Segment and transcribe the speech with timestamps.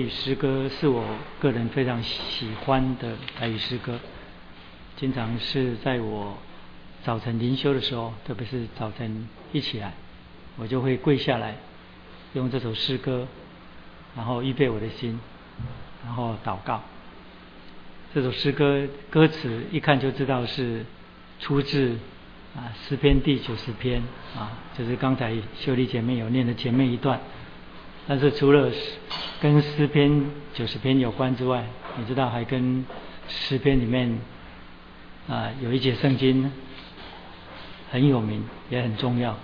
[0.00, 1.04] 语诗歌是我
[1.38, 3.98] 个人非常喜欢的台语诗歌，
[4.96, 6.36] 经常是在我
[7.04, 9.94] 早晨灵修的时候，特别是早晨一起来，
[10.56, 11.56] 我就会跪下来，
[12.34, 13.26] 用这首诗歌，
[14.16, 15.18] 然后预备我的心，
[16.04, 16.82] 然后祷告。
[18.14, 20.84] 这首诗歌歌词一看就知道是
[21.38, 21.96] 出自
[22.56, 24.02] 啊诗篇第九十篇
[24.36, 27.20] 啊，就是刚才秀丽姐妹有念的前面一段。
[28.10, 28.68] 但是除了
[29.40, 31.64] 跟诗篇九十篇有关之外，
[31.96, 32.84] 你知道还跟
[33.28, 34.18] 诗篇里面
[35.28, 36.50] 啊有一节圣经
[37.92, 39.36] 很有名也很重要，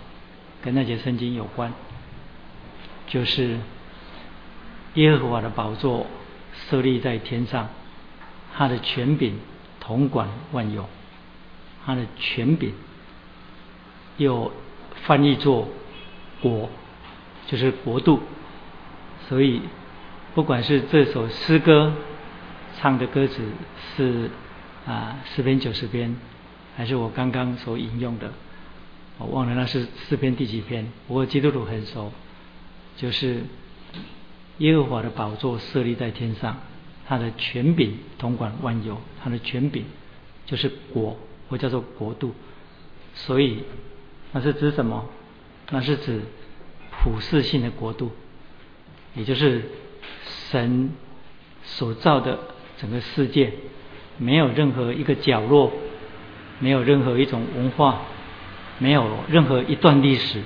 [0.64, 1.72] 跟那节圣经有关，
[3.06, 3.56] 就是
[4.94, 6.04] 耶和华的宝座
[6.68, 7.68] 设立在天上，
[8.52, 9.38] 他的权柄
[9.78, 10.88] 统管万有，
[11.84, 12.74] 他的权柄
[14.16, 14.50] 又
[15.04, 15.68] 翻译作
[16.42, 16.68] 国，
[17.46, 18.20] 就是国度。
[19.28, 19.60] 所以，
[20.34, 21.92] 不管是这首诗歌
[22.78, 23.42] 唱的歌词
[23.96, 24.30] 是
[24.86, 26.14] 啊诗篇九十篇，
[26.76, 28.32] 还是我刚刚所引用的，
[29.18, 30.92] 我忘了那是诗篇第几篇。
[31.08, 32.12] 不过基督徒很熟，
[32.96, 33.42] 就是
[34.58, 36.58] 耶和华的宝座设立在天上，
[37.08, 39.84] 他的权柄统管万有，他的权柄
[40.44, 41.16] 就是国，
[41.48, 42.32] 或叫做国度。
[43.14, 43.64] 所以
[44.32, 45.04] 那是指什么？
[45.70, 46.20] 那是指
[47.02, 48.12] 普世性的国度。
[49.16, 49.62] 也就是
[50.50, 50.90] 神
[51.64, 52.38] 所造的
[52.78, 53.52] 整个世界，
[54.18, 55.72] 没有任何一个角落，
[56.60, 58.02] 没有任何一种文化，
[58.78, 60.42] 没有任何一段历史，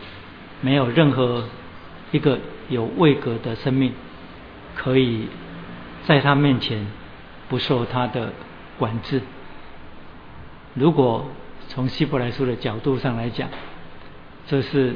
[0.61, 1.45] 没有任何
[2.13, 3.93] 一个有位格的生命，
[4.77, 5.27] 可以
[6.07, 6.87] 在他面前
[7.49, 8.33] 不受他的
[8.79, 9.21] 管制。
[10.75, 11.29] 如果
[11.69, 13.49] 从希伯来书的角度上来讲，
[14.47, 14.95] 这是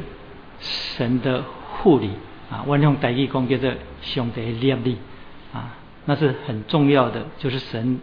[0.60, 2.10] 神的护理。
[2.50, 4.98] 啊，万用代义讲叫做上帝立力
[5.52, 7.26] 啊，那是很重要的。
[7.38, 8.00] 就是神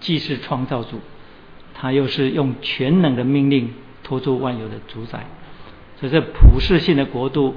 [0.00, 1.00] 既是创造主，
[1.74, 5.26] 他又是用全能的命令托住万有的主宰。
[5.98, 7.54] 所以，这普世性的国度，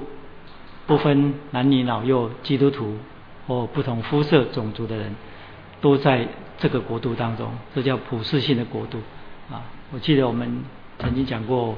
[0.86, 2.96] 不分男女老幼、基督徒
[3.46, 5.14] 或不同肤色、种族的人，
[5.80, 6.26] 都在
[6.58, 7.50] 这个国度当中。
[7.74, 8.98] 这叫普世性的国度
[9.50, 9.62] 啊！
[9.92, 10.64] 我记得我们
[10.98, 11.76] 曾经讲过，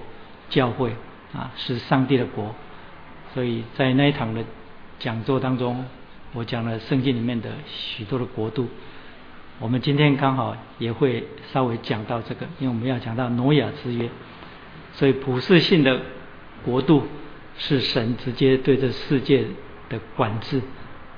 [0.49, 0.95] 教会
[1.33, 2.55] 啊是上帝的国。
[3.35, 4.45] 所以在那一场的
[4.99, 5.85] 讲座当中，
[6.35, 8.69] 我讲了圣经里面的许多的国度。
[9.59, 14.09] 我们今天刚好也会稍微讲到这个，因为我们要讲到挪亚之约。
[14.95, 16.01] 所以普世性的
[16.65, 17.05] 国度
[17.57, 19.47] 是神直接对这世界
[19.89, 20.61] 的管制，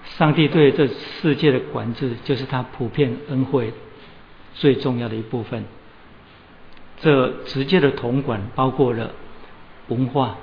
[0.04, 3.72] 上帝对这世界的管制就是他普遍恩惠
[4.54, 5.64] 最重要的一部分。
[7.00, 9.10] 这直接的统管包括了
[9.88, 10.36] 文化。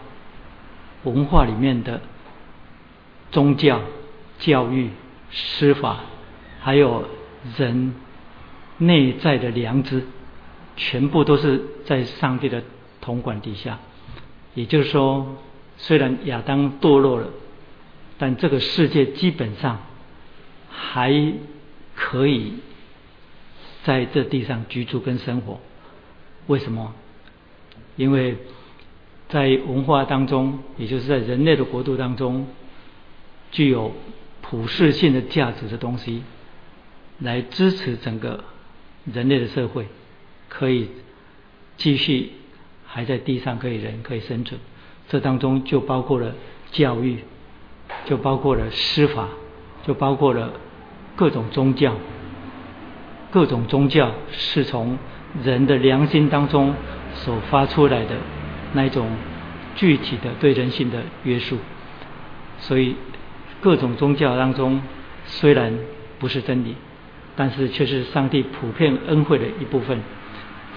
[1.04, 2.02] 文化里面的
[3.32, 3.82] 宗教、
[4.40, 4.90] 教育、
[5.32, 6.02] 司法，
[6.60, 7.08] 还有
[7.58, 7.96] 人
[8.78, 10.04] 内在的良知，
[10.76, 12.64] 全部都是在上帝的
[13.00, 13.80] 统管底下。
[14.54, 15.38] 也就是说，
[15.78, 17.28] 虽然亚当堕落了，
[18.18, 19.80] 但这个世界基本上
[20.70, 21.34] 还
[21.96, 22.54] 可以
[23.84, 25.60] 在这地上居住跟生活。
[26.48, 26.94] 为什么？
[27.96, 28.38] 因为。
[29.32, 32.46] 在文化当中，也就是在人类的国度当中，
[33.50, 33.94] 具有
[34.42, 36.22] 普世性的价值的东西，
[37.20, 38.44] 来支持整个
[39.06, 39.88] 人类的社会，
[40.50, 40.90] 可以
[41.78, 42.34] 继续
[42.86, 44.60] 还在地上可以人可以生存。
[45.08, 46.36] 这当中就包括了
[46.70, 47.20] 教育，
[48.04, 49.30] 就包括了司法，
[49.88, 50.52] 就包括了
[51.16, 51.96] 各种宗教。
[53.32, 54.98] 各种宗教是从
[55.42, 56.76] 人的良心当中
[57.14, 58.18] 所发出来的。
[58.74, 59.10] 那一种
[59.76, 61.58] 具体的对人性的约束，
[62.60, 62.96] 所以
[63.60, 64.82] 各种宗教当中
[65.26, 65.74] 虽然
[66.20, 66.76] 不是真理，
[67.36, 70.02] 但是却是上帝普遍恩惠的一部分。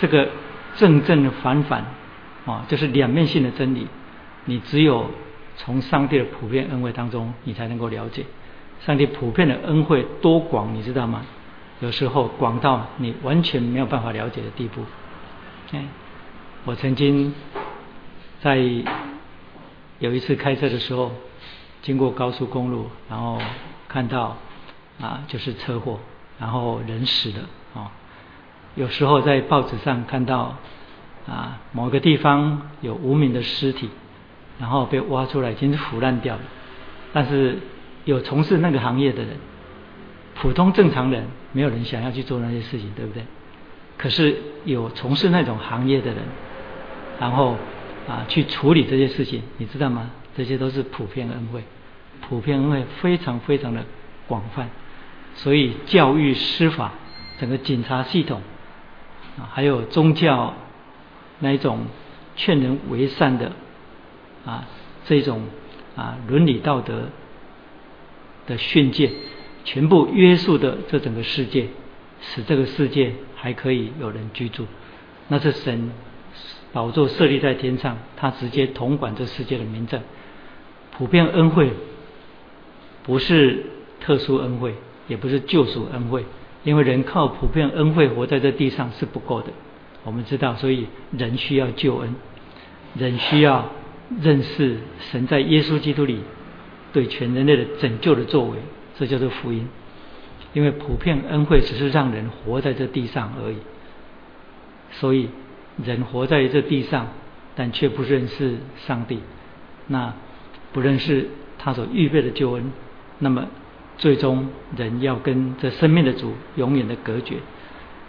[0.00, 0.28] 这个
[0.76, 1.84] 正正反反
[2.46, 3.86] 啊，就是两面性的真理。
[4.46, 5.10] 你只有
[5.56, 8.24] 从上帝的普遍恩惠当中，你才能够了解
[8.80, 11.22] 上帝普遍的恩惠多广，你知道吗？
[11.80, 14.82] 有时候广到你完全没有办法了解的地步。
[15.72, 15.84] 哎，
[16.64, 17.32] 我曾经。
[18.44, 18.58] 在
[20.00, 21.10] 有一次开车的时候，
[21.80, 23.40] 经过高速公路，然后
[23.88, 24.36] 看到
[25.00, 25.98] 啊，就是车祸，
[26.38, 27.90] 然后人死了啊。
[28.74, 30.58] 有时候在报纸上看到
[31.26, 33.88] 啊，某个地方有无名的尸体，
[34.58, 36.42] 然后被挖出来，已经是腐烂掉了。
[37.14, 37.56] 但是
[38.04, 39.38] 有从事那个行业的人，
[40.34, 43.24] 普通正常人，没有人想要去做那些事情，对不对？
[43.96, 44.36] 可是
[44.66, 46.18] 有从事那种行业的人，
[47.18, 47.56] 然后。
[48.08, 50.10] 啊，去处理这些事情，你知道吗？
[50.36, 51.62] 这些都是普遍恩惠，
[52.28, 53.84] 普遍恩惠非常非常的
[54.26, 54.68] 广泛，
[55.34, 56.92] 所以教育、司法、
[57.38, 58.42] 整个警察系统
[59.38, 60.54] 啊，还有宗教
[61.38, 61.86] 那一种
[62.36, 63.52] 劝人为善的
[64.44, 64.66] 啊
[65.04, 65.42] 这种
[65.96, 67.08] 啊伦理道德
[68.46, 69.10] 的训诫，
[69.64, 71.68] 全部约束的这整个世界，
[72.20, 74.66] 使这个世界还可以有人居住，
[75.28, 75.92] 那是神
[76.74, 80.02] 宝座设立在天上，他直接统管这世界的民政，
[80.98, 81.70] 普遍恩惠。
[83.06, 83.66] 不是
[84.00, 84.74] 特殊恩惠，
[85.08, 86.24] 也不是救赎恩惠，
[86.64, 89.48] 因为人靠普遍恩惠活在这地上是不够的。
[90.04, 92.14] 我们知道，所以人需要救恩，
[92.94, 93.70] 人需要
[94.22, 94.78] 认识
[95.12, 96.20] 神在耶稣基督里
[96.94, 98.56] 对全人类的拯救的作为，
[98.98, 99.68] 这叫做福音。
[100.54, 103.58] 因为普遍恩惠只是让人活在这地上而已，
[104.92, 105.28] 所以
[105.82, 107.08] 人活在这地上，
[107.56, 109.20] 但却不认识上帝，
[109.86, 110.14] 那
[110.72, 111.28] 不认识
[111.58, 112.72] 他所预备的救恩。
[113.18, 113.46] 那么，
[113.96, 117.36] 最终人要跟这生命的主永远的隔绝，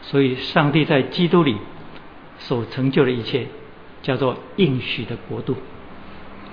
[0.02, 1.58] 所以上帝在基督里
[2.38, 3.48] 所成就的一切，
[4.02, 5.56] 叫做应许的国度，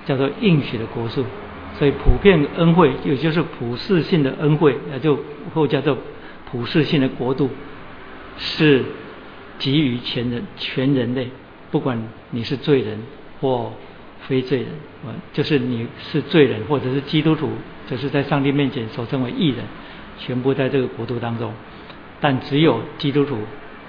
[0.05, 1.25] 叫做应许的国度。
[1.79, 5.17] 所以普遍恩惠，也就是普世性的恩惠，也就
[5.55, 5.97] 或叫做
[6.51, 7.49] 普世性的国度，
[8.37, 8.85] 是
[9.59, 11.29] 给予全人全人类，
[11.71, 12.01] 不管
[12.31, 12.99] 你是罪人
[13.41, 13.71] 或。
[14.25, 14.69] 非罪人，
[15.33, 17.49] 就是你是罪人，或者是基督徒，
[17.89, 19.65] 就是在上帝面前所称为义人，
[20.17, 21.51] 全部在这个国度当中。
[22.21, 23.37] 但只有基督徒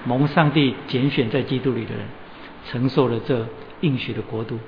[0.03, 2.03] 蒙上帝拣选在基督里的人，
[2.69, 3.47] 承受了这
[3.79, 4.59] 应许的国度。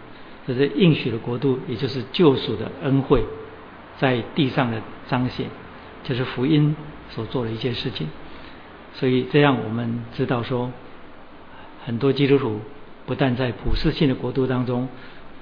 [0.48, 3.22] 这是应许的国度，也就是救赎的恩惠，
[3.98, 5.48] 在地上的彰显，
[6.02, 6.74] 就是福音
[7.10, 8.08] 所做的一件事情。
[8.94, 10.72] 所以这样我们知道说，
[11.88, 12.62] 很多基督徒
[13.08, 14.88] 不但在普世性的国度当中。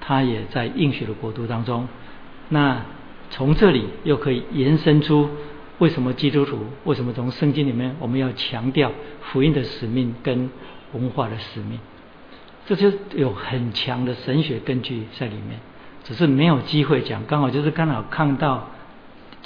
[0.07, 1.87] 他也在应许的国度当中。
[2.49, 2.85] 那
[3.31, 5.27] 从这里又可以延伸出，
[5.79, 10.51] 为什么基督徒为什么从圣经里面我们要强调福音的使命跟
[10.93, 11.79] 文化的使命？
[12.67, 15.59] 这就有很强的神学根据在里面，
[16.03, 17.25] 只是没有机会讲。
[17.25, 18.69] 刚好就是刚好看到，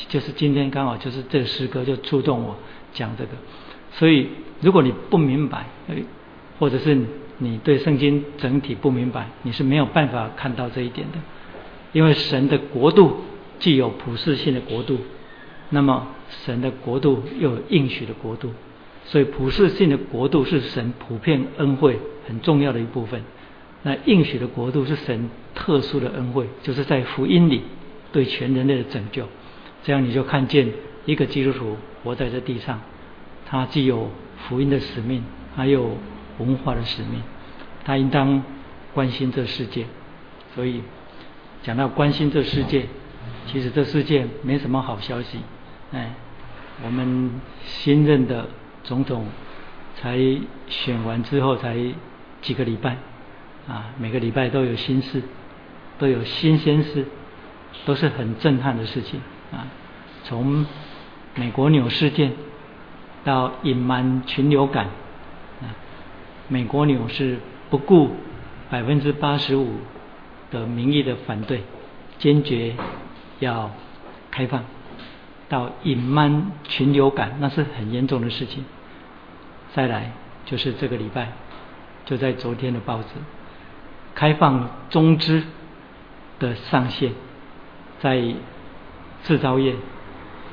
[0.10, 2.58] 就是今天刚好就是这诗歌就触动我
[2.92, 3.30] 讲这个。
[3.94, 4.28] 所以
[4.60, 5.68] 如果你不明白，
[6.60, 6.98] 或者是。
[7.42, 11.18] 你对圣经整体不明白，你是没有办法看到这一点的。
[11.94, 13.16] 因为神的国度
[13.60, 14.98] 既有普世性的国度，
[15.70, 16.10] 那么
[16.44, 18.52] 神的国度又有应许的国度，
[19.06, 21.98] 所以普世性的国度是神普遍恩惠
[22.28, 23.24] 很重要的一部分。
[23.84, 27.62] 那应许的国度是神特殊的恩惠，就是在福音里
[28.12, 29.26] 对全人类的拯救。
[29.86, 30.68] 这样你就看见
[31.06, 32.82] 一个基督徒活在这地上，
[33.46, 34.10] 他既有
[34.50, 35.24] 福音的使命，
[35.56, 35.92] 还有。
[36.40, 37.22] 文化的使命，
[37.86, 38.42] 他应当
[38.94, 39.86] 关心这世界。
[40.56, 40.82] 所以
[41.62, 42.88] 讲到关心这世界，
[43.46, 45.40] 其实这世界没什么好消息。
[45.92, 46.14] 哎，
[46.84, 48.48] 我们新任的
[48.84, 49.28] 总统
[49.96, 50.18] 才
[50.68, 51.78] 选完之后才
[52.42, 52.98] 几个礼拜，
[53.68, 55.22] 啊，每个礼拜都有新事，
[55.98, 57.06] 都有新鲜事，
[57.86, 59.22] 都是很震撼的事情
[59.52, 59.68] 啊。
[60.24, 60.66] 从
[61.36, 62.34] 美国纽事件
[63.24, 64.88] 到隐瞒群流感。
[66.50, 67.38] 美国纽是
[67.70, 68.10] 不顾
[68.70, 69.76] 百分之八十五
[70.52, 71.62] 的民意的反对，
[72.18, 72.74] 坚决
[73.40, 73.72] 要
[74.32, 74.66] 开放，
[75.48, 78.66] 到隐瞒群流感，那是很严重的事情。
[79.74, 80.12] 再来
[80.46, 81.32] 就是这个礼拜，
[82.06, 83.10] 就在昨天的报纸，
[84.16, 85.44] 开放中资
[86.40, 87.12] 的上限，
[88.00, 88.20] 在
[89.24, 89.76] 制造业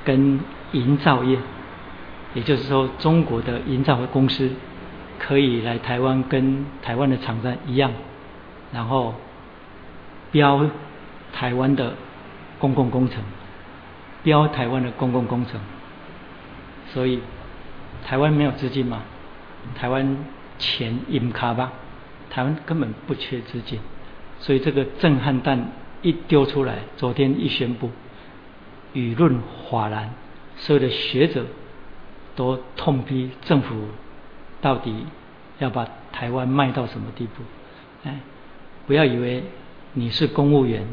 [0.05, 0.39] 跟
[0.73, 1.39] 营造业，
[2.35, 4.51] 也就是说中国的营造公司。
[5.19, 7.93] 可以来台湾跟台湾的厂商一样，
[8.73, 9.15] 然后
[10.31, 10.69] 标
[11.33, 11.95] 台湾的
[12.59, 13.23] 公共工程，
[14.23, 15.61] 标台湾的公共工程。
[16.93, 17.21] 所以
[18.05, 19.03] 台湾没有资金嘛？
[19.75, 20.17] 台湾
[20.59, 21.73] 钱印卡吧？
[22.31, 23.81] 台湾根本不缺资金，
[24.39, 27.91] 所以这个震撼弹一丢出来，昨天一宣布，
[28.95, 30.13] 舆论哗然，
[30.57, 31.45] 所有的学者
[32.35, 33.75] 都痛批政府。
[34.67, 34.93] 到底
[35.61, 37.45] 要把台湾卖到什么地步？
[38.03, 38.19] 哎，
[38.85, 39.45] 不要以为
[39.93, 40.85] 你是公务员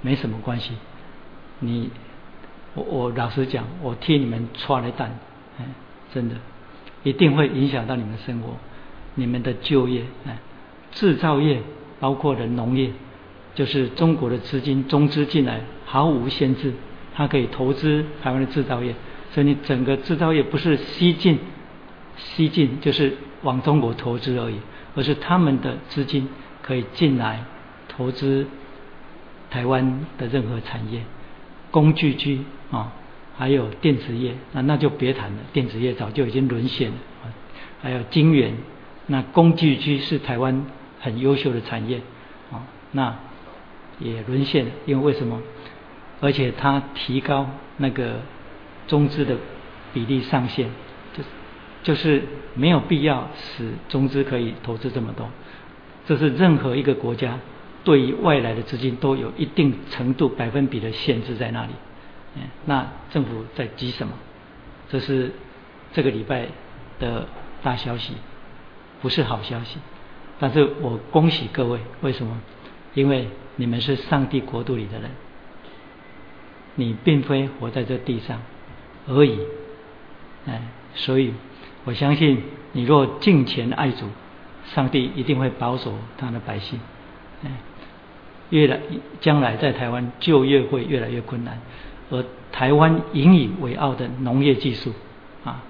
[0.00, 0.74] 没什么关系。
[1.58, 1.90] 你，
[2.74, 5.18] 我我老实讲，我替你们抓了蛋，
[5.58, 5.64] 哎，
[6.14, 6.36] 真的
[7.02, 8.50] 一定会影响到你们生活，
[9.16, 10.38] 你们的就业，哎，
[10.92, 11.60] 制造业
[11.98, 12.92] 包括的农业，
[13.56, 16.72] 就是中国的资金中资进来毫无限制，
[17.16, 18.94] 它可以投资台湾的制造业，
[19.32, 21.40] 所以你整个制造业不是西进。
[22.22, 24.56] 西进就是往中国投资而已，
[24.94, 26.28] 而是他们的资金
[26.62, 27.44] 可以进来
[27.88, 28.46] 投资
[29.50, 31.00] 台湾的任何产业，
[31.70, 32.92] 工具机啊，
[33.36, 36.96] 还有电子业，那那就别谈了，电子业早就已经沦陷了。
[37.82, 38.54] 还有晶圆，
[39.06, 40.66] 那工具机是台湾
[41.00, 42.02] 很优秀的产业
[42.52, 42.62] 啊，
[42.92, 43.16] 那
[43.98, 45.40] 也沦陷了，因为为什么？
[46.20, 47.48] 而且它提高
[47.78, 48.20] 那个
[48.86, 49.34] 中资的
[49.94, 50.68] 比例上限，
[51.82, 52.22] 就是
[52.54, 55.28] 没有必要使中资可以投资这么多。
[56.06, 57.38] 这是任何一个国家
[57.84, 61.72] 对于外来的资金都有一定程度百分比的限制在那里。
[62.36, 64.12] 嗯，那政府在急什么？
[64.88, 65.32] 这是
[65.92, 66.46] 这个礼拜
[66.98, 67.26] 的
[67.62, 68.14] 大消息，
[69.00, 69.78] 不是好消息。
[70.38, 72.40] 但是我恭喜各位，为什么？
[72.94, 75.10] 因为你们是上帝国度里的人。
[76.76, 78.40] 你并非活在这地上
[79.06, 79.38] 而已，
[80.46, 80.62] 哎，
[80.94, 81.34] 所以
[81.84, 84.06] 我相信你若敬虔爱主，
[84.74, 86.80] 上帝一定会保守他的百姓。
[87.44, 87.50] 哎，
[88.50, 88.80] 越来
[89.20, 91.60] 将来在台湾就业会越来越困难，
[92.10, 94.92] 而台湾引以为傲的农业技术
[95.44, 95.62] 啊，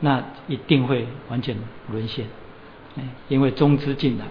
[0.00, 1.56] 那一定会完全
[1.90, 2.26] 沦陷。
[2.96, 4.24] 哎，因为中资进来，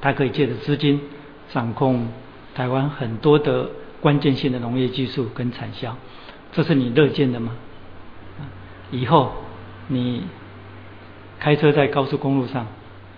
[0.00, 1.00] 他可以借着资金
[1.52, 2.08] 掌控
[2.54, 3.70] 台湾很多的。
[4.00, 5.96] 关键性的农业技术跟产销，
[6.52, 7.56] 这是你乐见的吗？
[8.90, 9.32] 以后
[9.88, 10.24] 你
[11.38, 12.66] 开车在高速公路上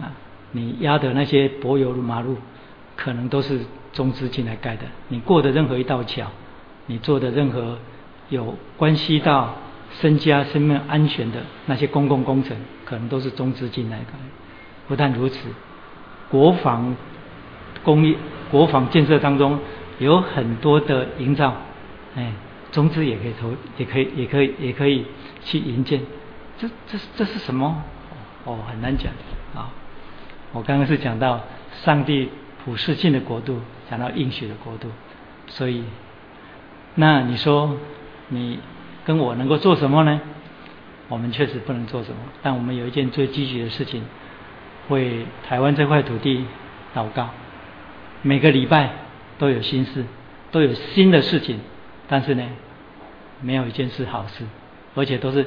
[0.00, 0.12] 啊，
[0.52, 2.36] 你压的那些柏油马路，
[2.96, 3.60] 可能都是
[3.92, 4.82] 中资进来盖的。
[5.08, 6.26] 你过的任何一道桥，
[6.86, 7.78] 你做的任何
[8.28, 9.54] 有关系到
[10.00, 14.12] 身家生命安全的那些公共工程，可能都是中资进来盖。
[14.88, 15.38] 不但如此，
[16.30, 16.96] 国防
[17.82, 18.16] 工业、
[18.50, 19.58] 国防建设当中。
[19.98, 21.56] 有很多的营造，
[22.16, 22.30] 哎，
[22.70, 25.06] 中资也可以投，也可以，也可以，也可以
[25.42, 26.02] 去营建。
[26.58, 27.84] 这、这、这是什么？
[28.44, 29.12] 哦，很难讲
[29.54, 29.70] 啊。
[30.52, 31.44] 我刚刚是讲到
[31.84, 32.30] 上帝
[32.64, 33.60] 普世性的国度，
[33.90, 34.88] 讲到应许的国度。
[35.46, 35.84] 所以，
[36.94, 37.76] 那你说
[38.28, 38.58] 你
[39.04, 40.20] 跟我能够做什么呢？
[41.08, 44.02] 我们确实不能做什么，但我们有一件最积极的事情，
[44.88, 46.44] 为台湾这块土地
[46.94, 47.30] 祷告，
[48.22, 48.90] 每个礼拜。
[49.38, 50.02] 都有心事，
[50.50, 51.60] 都有新的事情，
[52.08, 52.42] 但是呢，
[53.42, 54.46] 没有一件是好事，
[54.94, 55.46] 而且都是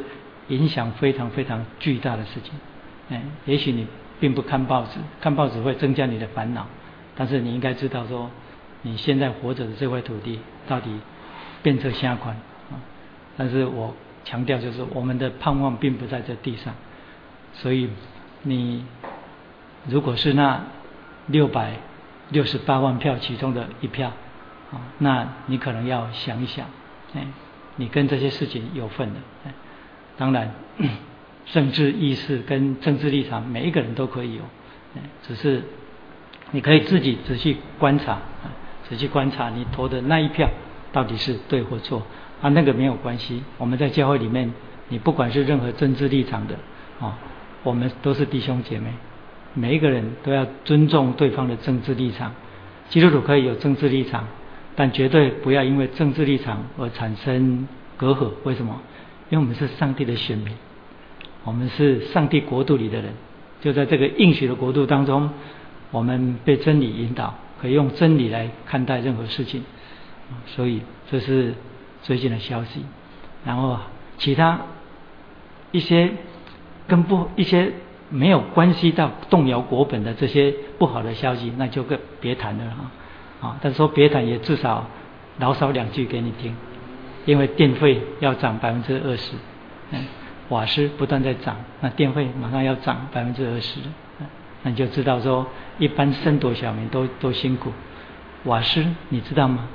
[0.50, 2.54] 影响非常非常巨大的事情。
[3.10, 3.88] 哎，也许你
[4.20, 6.68] 并不看报纸，看报纸会增加你的烦恼，
[7.16, 8.30] 但是你应该知道说，
[8.82, 11.00] 你现在活着的这块土地到底
[11.64, 12.36] 变成虾款
[12.70, 12.78] 啊？
[13.38, 16.74] 但是我强调就是，我们的盼望并不在这地上，
[17.54, 17.90] 所以
[18.44, 18.86] 你
[19.88, 20.64] 如果是那
[21.28, 21.74] 六百。
[22.32, 24.10] 六十八万票其中的一票，
[24.72, 26.68] 啊，那你可能要想一想，
[27.16, 27.26] 哎，
[27.78, 29.54] 你跟这些事情有份的，哎，
[30.20, 30.52] 当然，
[31.48, 34.42] 政治意识跟政治立场，每一个人都可以有，
[35.26, 35.64] 只是
[36.52, 38.20] 你可以自己仔细观察，
[38.88, 40.50] 仔细观察你投的那一票
[40.92, 42.06] 到底是对或错，
[42.42, 44.54] 啊，那个没有关系，我们在教会里面，
[44.90, 46.56] 你不管是任何政治立场的，
[47.00, 47.18] 啊，
[47.64, 48.92] 我们都是弟兄姐妹。
[49.56, 52.32] 每一个人都要尊重对方的政治立场。
[52.90, 54.28] 基督徒可以有政治立场，
[54.76, 58.32] 但绝对不要因为政治立场而产生隔阂。
[58.44, 58.80] 为什么？
[59.30, 60.54] 因为我们是上帝的选民，
[61.44, 63.14] 我们是上帝国度里的人。
[63.62, 65.30] 就在这个应许的国度当中，
[65.92, 69.64] 我们被真理引导，可以用真理来看待任何事情。
[70.46, 71.54] 所以这是
[72.04, 72.82] 最近的消息。
[73.46, 73.78] 然后
[74.18, 74.60] 其他
[75.72, 76.12] 一些
[76.88, 77.72] 跟不一些。
[78.12, 83.48] 没有关系到动摇国本的这些不好的消息，那就更别谈了哈。
[83.48, 84.88] 啊，但是说别谈也至少
[85.38, 86.56] 牢骚两句给你听，
[87.26, 89.34] 因为电费要涨百分之二十，
[89.92, 90.06] 嗯，
[90.50, 93.80] 瓦斯不断在涨，那电费马上要涨百分之二十，
[94.64, 95.48] 那你就知道说
[95.78, 97.72] 一般生多小民都都辛苦。
[98.46, 99.68] 瓦斯你知道吗？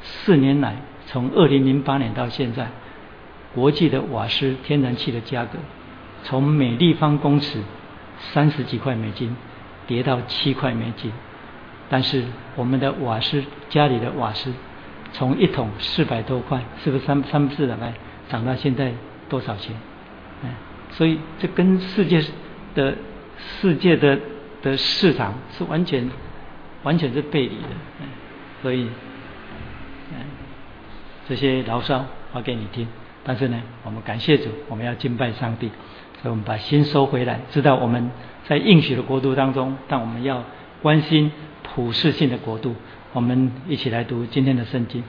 [0.00, 2.68] 四年来，从二零零八年到现在，
[3.54, 5.58] 国际的瓦斯天然气的价格
[6.24, 7.60] 从每立方公尺
[8.32, 9.36] 三十几块美金，
[9.86, 11.12] 跌到七块美金，
[11.88, 14.52] 但是我们的瓦斯家里的瓦斯，
[15.12, 17.92] 从一桶四百多块，是不是三三四百块，
[18.28, 18.92] 涨到现在
[19.28, 19.74] 多少钱？
[20.44, 20.48] 哎，
[20.90, 22.22] 所以这跟世界
[22.74, 22.94] 的
[23.38, 24.18] 世界的
[24.62, 26.08] 的市场是完全
[26.82, 27.68] 完全是背离的，
[28.00, 28.06] 嗯
[28.62, 28.88] 所以，
[31.28, 32.86] 这些牢骚发给你听，
[33.24, 35.70] 但是呢，我们感谢主，我们要敬拜上帝。
[36.20, 38.10] 所以我们把心收回来，知道我们
[38.46, 40.44] 在应许的国度当中，但我们要
[40.80, 41.32] 关心
[41.64, 42.76] 普世性的国度。
[43.14, 45.04] 我们一起来读今天的圣经。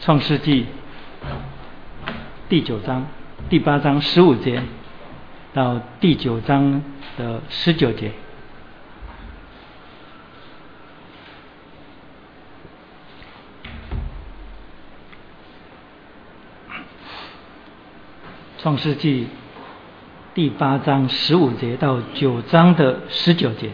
[0.00, 0.66] 创世纪
[2.48, 3.06] 第九章
[3.50, 4.62] 第八章十五节
[5.52, 6.80] 到第九章
[7.16, 8.12] 的十九节。
[18.58, 19.26] 创世纪
[20.34, 23.72] 第八章十五节到九章的十九节。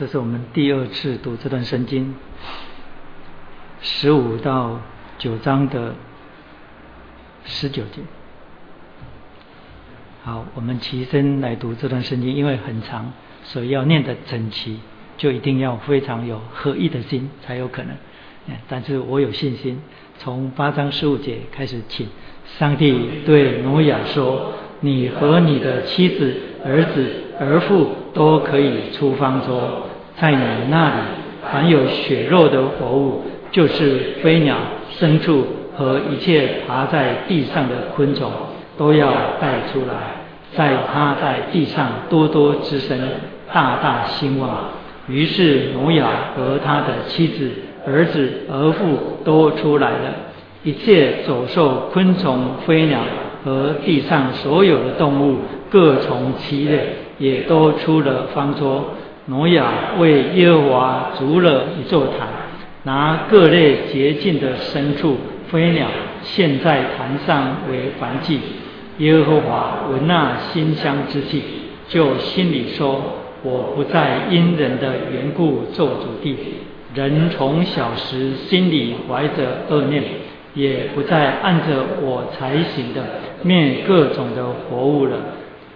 [0.00, 2.14] 这是我们第二次读这段圣经，
[3.82, 4.80] 十五到
[5.18, 5.94] 九章的
[7.44, 8.00] 十九节。
[10.24, 13.12] 好，我们齐声来读这段圣经，因为很长，
[13.44, 14.78] 所以要念得整齐，
[15.18, 17.94] 就一定要非常有合一的心才有可能。
[18.70, 19.82] 但是我有信心，
[20.16, 22.08] 从八章十五节开始，请
[22.58, 27.06] 上帝对挪亚说：“你和你的妻子、儿子、
[27.38, 29.88] 儿妇都可以出方舟。”
[30.20, 30.94] 在你那里，
[31.50, 34.54] 凡有血肉的活物，就是飞鸟、
[34.98, 38.30] 牲畜和一切爬在地上的昆虫，
[38.76, 39.10] 都要
[39.40, 40.20] 带出来，
[40.54, 43.00] 在他在地上多多滋生，
[43.50, 44.50] 大大兴旺。
[45.08, 47.50] 于是挪亚和他的妻子、
[47.86, 50.14] 儿子、儿妇都出来了，
[50.62, 53.00] 一切走兽、昆虫、飞鸟
[53.42, 55.38] 和地上所有的动物，
[55.70, 58.84] 各从其类，也都出了方舟。
[59.30, 62.26] 挪亚为耶和华筑了一座坛，
[62.82, 65.16] 拿各类洁净的牲畜、
[65.48, 65.86] 飞鸟
[66.20, 68.40] 献在坛上为燔祭。
[68.98, 71.44] 耶和华闻那馨香之气，
[71.88, 73.00] 就心里说
[73.44, 76.36] ：“我不再因人的缘故咒诅地。
[76.92, 80.02] 人从小时心里怀着恶念，
[80.54, 83.04] 也不再按着我才行的
[83.44, 85.16] 灭各种的活物了。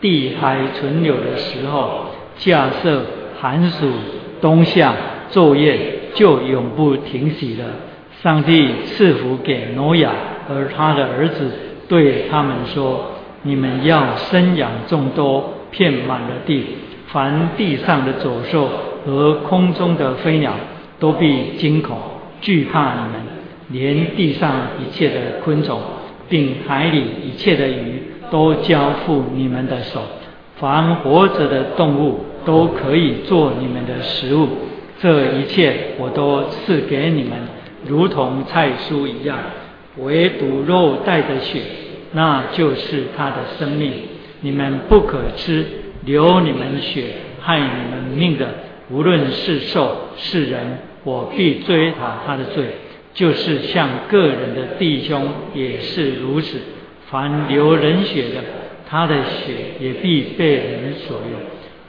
[0.01, 2.07] 地还存留的时候，
[2.37, 3.01] 架设。”
[3.41, 3.87] 寒暑
[4.41, 4.95] 冬夏
[5.31, 5.79] 昼夜
[6.15, 7.65] 就永不停息了。
[8.23, 10.13] 上帝赐福给挪亚
[10.49, 11.51] 和他的儿子，
[11.89, 13.05] 对他们说
[13.43, 16.65] ：“你们要生养众多，遍满了地。
[17.09, 18.69] 凡地上的走兽
[19.05, 20.55] 和空中的飞鸟，
[20.99, 21.97] 都必惊恐
[22.41, 23.21] 惧怕你们；
[23.69, 25.81] 连地上一切的昆虫，
[26.29, 30.01] 并海里一切的鱼，都交付你们的手。
[30.57, 34.49] 凡活着的动物。”都可以做你们的食物，
[35.01, 37.33] 这一切我都赐给你们，
[37.87, 39.39] 如同菜蔬一样。
[39.99, 41.61] 唯独肉带着血，
[42.13, 43.93] 那就是他的生命。
[44.41, 45.65] 你们不可吃
[46.05, 47.05] 流你们血
[47.41, 48.47] 害你们命的，
[48.91, 52.65] 无论是兽是人，我必追讨他的罪。
[53.15, 56.59] 就是像个人的弟兄也是如此。
[57.09, 58.43] 凡流人血的，
[58.89, 61.41] 他的血也必被人所用。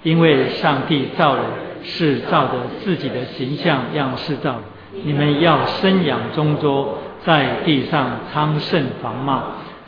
[0.06, 1.44] 因为上帝造人
[1.84, 4.62] 是照着自己的形象样式造，
[5.04, 9.44] 你们要生养众多，在地上昌盛繁茂。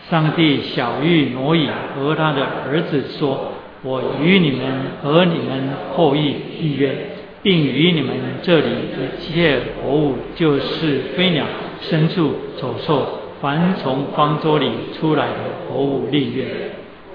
[0.10, 3.51] 上帝小谕挪以和他的儿子说
[3.84, 4.60] ：“我与你们
[5.03, 6.95] 和你们后裔立约，
[7.43, 11.45] 并与你们这里一切活物，就是飞鸟、
[11.80, 13.06] 牲畜、走兽，
[13.39, 15.36] 凡从方舟里出来的
[15.69, 16.45] 活物立约。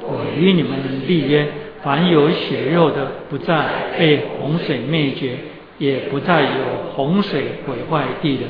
[0.02, 0.70] 我与你们
[1.08, 1.48] 立约。”
[1.82, 3.66] 凡有血肉的，不再
[3.98, 5.36] 被洪水灭绝，
[5.78, 6.48] 也不再有
[6.94, 8.42] 洪水毁坏地的。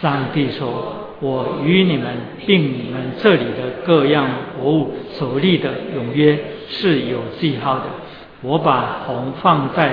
[0.00, 7.84] 上帝说：“我与你们并你们这里的各样活物所立的永约是有记号的。
[8.40, 9.90] 我把红放在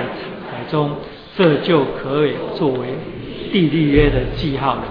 [0.50, 0.92] 海中，
[1.36, 2.88] 这就可以作为
[3.52, 4.84] 地立约的记号了。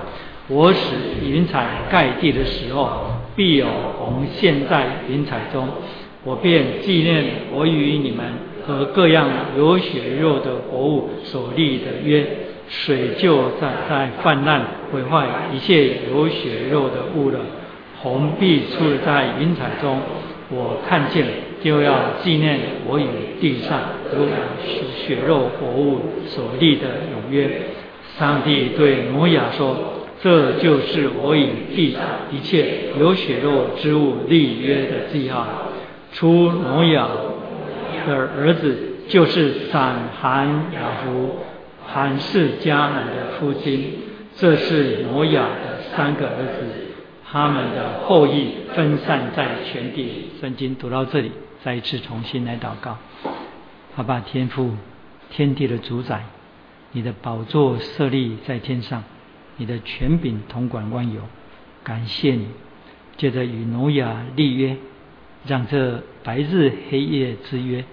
[0.48, 0.96] 我使
[1.28, 3.66] 云彩盖地的时候，必有
[3.98, 5.68] 红现在云彩中。”
[6.30, 8.24] 我便纪念我与你们
[8.64, 12.24] 和各样有血肉的活物所立的约，
[12.68, 17.40] 水就在在泛滥毁坏一切有血肉的物了。
[17.98, 20.00] 红必出在云彩中，
[20.52, 21.26] 我看见
[21.64, 23.82] 就要纪念我与地上
[24.14, 24.28] 有
[25.04, 27.50] 血肉活物所立的永约。
[28.20, 29.76] 上帝对摩亚说
[30.22, 35.66] ：“这就是我与地上一切有血肉之物立约的记号。”
[36.12, 37.08] 出挪亚
[38.06, 41.38] 的儿子就是闪、含、雅弗，
[41.86, 44.00] 含是迦南的父亲。
[44.36, 46.94] 这是挪亚的三个儿子，
[47.30, 50.32] 他们的后裔分散在全地。
[50.40, 52.98] 圣经读到这里，再一次重新来祷告。
[53.96, 54.72] 好吧，天父，
[55.30, 56.24] 天地的主宰，
[56.94, 59.04] 你的宝座设立在天上，
[59.58, 61.22] 你的权柄统管万有。
[61.84, 62.48] 感谢你，
[63.18, 64.78] 借着与挪亚立约。
[65.50, 67.84] 让这白日黑夜之约，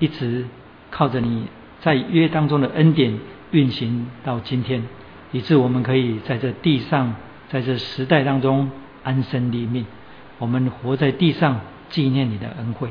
[0.00, 0.44] 一直
[0.90, 1.46] 靠着你
[1.80, 3.18] 在约当中的恩典
[3.52, 4.82] 运行到今天，
[5.30, 7.14] 以致我们可以在这地上，
[7.48, 8.70] 在这时代当中
[9.04, 9.86] 安身立命。
[10.38, 12.90] 我们活在地上纪念你的恩惠，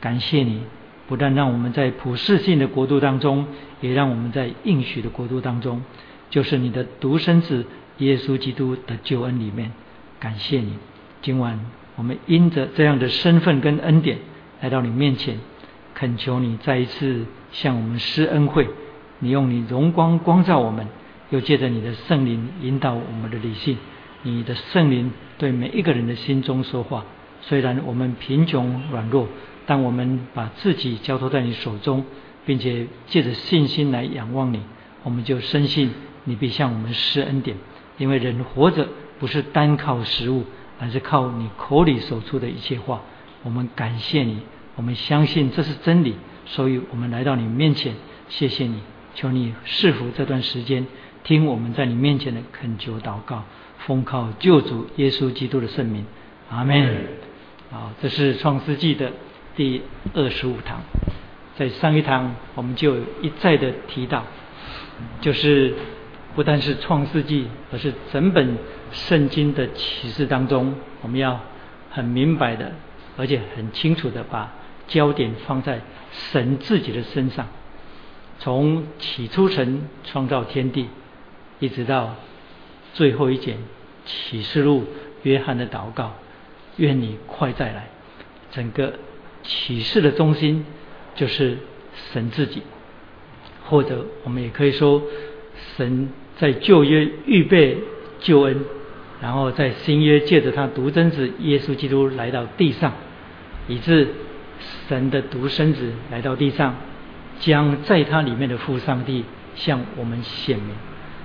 [0.00, 0.62] 感谢你
[1.08, 3.46] 不但让我们在普世性的国度当中，
[3.80, 5.82] 也让我们在应许的国度当中，
[6.30, 7.66] 就是你的独生子
[7.98, 9.72] 耶稣基督的救恩里面。
[10.20, 10.74] 感谢你，
[11.20, 11.60] 今晚
[11.96, 14.18] 我们因着这样的身份跟恩典
[14.60, 15.38] 来到你面前，
[15.94, 18.68] 恳求你再一次向我们施恩惠。
[19.18, 20.86] 你用你荣光光照我们，
[21.30, 23.78] 又借着你的圣灵引导我们的理性。
[24.22, 27.04] 你的圣灵对每一个人的心中说话。
[27.40, 29.28] 虽然我们贫穷软弱，
[29.66, 32.04] 但我们把自己交托在你手中，
[32.44, 34.60] 并且借着信心来仰望你，
[35.02, 35.92] 我们就深信
[36.24, 37.56] 你必向我们施恩典。
[37.98, 38.86] 因为人活着
[39.18, 40.44] 不是单靠食物，
[40.78, 43.00] 而是靠你口里所出的一切话。
[43.42, 44.40] 我们感谢你，
[44.74, 47.94] 我们相信这是真理，所以我们来到你面前，
[48.28, 48.80] 谢谢你。
[49.14, 50.86] 求你赐福这段时间，
[51.24, 53.44] 听我们在你面前的恳求祷告，
[53.78, 56.04] 奉靠救主耶稣基督的圣名，
[56.50, 57.06] 阿门。
[57.70, 59.10] 好，这是创世纪的
[59.56, 59.80] 第
[60.12, 60.82] 二十五堂，
[61.56, 64.22] 在上一堂我们就一再的提到，
[65.22, 65.74] 就是
[66.36, 68.58] 不但是创世纪，而是整本
[68.92, 71.40] 圣经的启示当中，我们要
[71.90, 72.72] 很明白的，
[73.16, 74.52] 而且很清楚的把
[74.86, 75.80] 焦点放在
[76.12, 77.46] 神自己的身上。
[78.38, 80.88] 从起初神创造天地，
[81.58, 82.14] 一直到
[82.92, 83.56] 最后一节
[84.04, 84.84] 启示录
[85.22, 86.12] 约翰的祷告，
[86.76, 87.88] 愿你快再来。
[88.52, 88.92] 整个
[89.42, 90.66] 启示的中心
[91.14, 91.56] 就是
[92.12, 92.62] 神自己，
[93.64, 95.02] 或者我们也可以说，
[95.76, 97.78] 神在旧约预备
[98.20, 98.64] 救恩，
[99.20, 102.92] 然后在新约借着他独生子耶稣基督来到地上，
[103.68, 104.08] 以致
[104.88, 106.74] 神的独生子来到地上。
[107.38, 109.22] 将在他里面的父上帝
[109.54, 110.74] 向我们显明，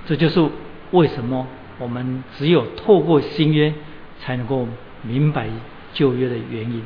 [0.04, 0.46] 这就是
[0.90, 1.46] 为什么
[1.78, 3.72] 我们只有透过新约
[4.20, 4.68] 才能够
[5.00, 5.48] 明白
[5.94, 6.82] 旧约的原因。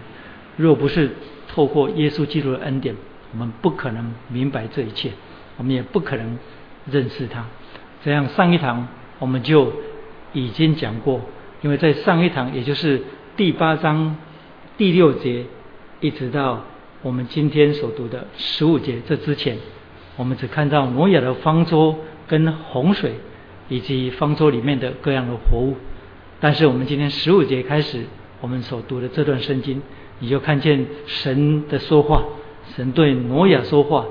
[0.57, 1.11] 若不是
[1.49, 2.95] 透过耶稣基督的恩典，
[3.33, 5.11] 我们不可能明白这一切，
[5.57, 6.39] 我们也不可能
[6.89, 7.45] 认识他。
[8.07, 8.87] 这样上一堂
[9.19, 9.73] 我们就
[10.33, 11.21] 已经讲过，
[11.61, 13.03] 因为在上一堂，也就是
[13.37, 14.14] 第八章
[14.77, 15.45] 第六节，
[15.99, 16.62] 一直到。
[17.03, 19.59] 我们今天所读的十五节，这之前
[20.16, 21.97] 我们只看到挪亚的方舟
[22.29, 23.14] 跟洪水，
[23.69, 25.75] 以及方舟里面的各样的活物。
[26.38, 28.05] 但是我们今天十五节开始，
[28.40, 29.83] 我们所读的这段圣经，
[30.21, 32.23] 你就看见神的说话，
[32.77, 34.07] 神对挪亚说话，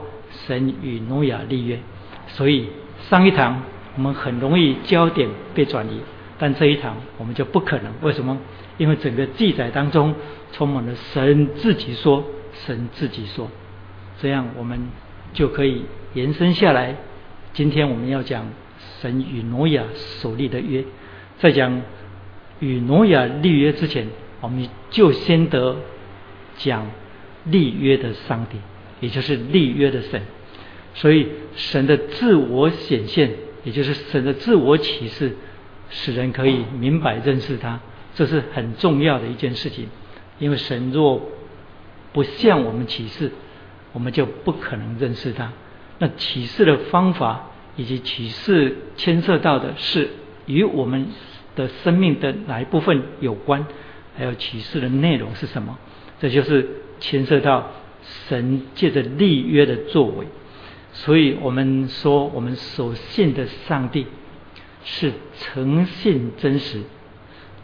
[0.45, 1.79] 神与挪亚立约。
[2.27, 2.67] 所以
[3.10, 3.62] 上一堂
[3.95, 6.01] 我们很容易焦点被转移，
[6.38, 7.91] 但这一堂我们就不可能。
[8.01, 8.38] 为什么？
[8.77, 10.13] 因为整个记载当中
[10.51, 12.23] 充满了神自己说。
[12.65, 13.51] 神自己说，
[14.21, 14.79] 这样我们
[15.34, 16.95] 就可以延伸下来。
[17.51, 18.47] 今天我们要讲
[19.01, 20.81] 神与挪亚所立的约，
[21.38, 21.81] 在讲
[22.62, 24.08] 与挪亚立约之前，
[24.39, 25.75] 我们就先得
[26.55, 26.88] 讲
[27.43, 28.58] 立约的上帝，
[29.01, 30.21] 也就是立约的神。
[30.93, 31.27] 所以
[31.58, 33.31] 神的自我显现，
[33.65, 35.36] 也就是神的自我启示，
[35.89, 37.82] 使人可以明白认识他，
[38.13, 39.89] 这是很重要的一件事情。
[40.39, 41.21] 因为神若
[42.13, 43.32] 不向我们启示，
[43.91, 45.51] 我们就不可能认识他。
[45.97, 50.10] 那启示的方法以及启示牵涉到的是
[50.45, 51.08] 与我们
[51.56, 53.65] 的生命的哪一部分有关，
[54.15, 55.78] 还有启示的内容是什么？
[56.19, 56.67] 这就是
[56.99, 57.71] 牵涉到
[58.28, 60.28] 神借着立约的作为。
[60.97, 64.08] 所以我们说，我们所信的上帝
[64.86, 66.84] 是诚信真实、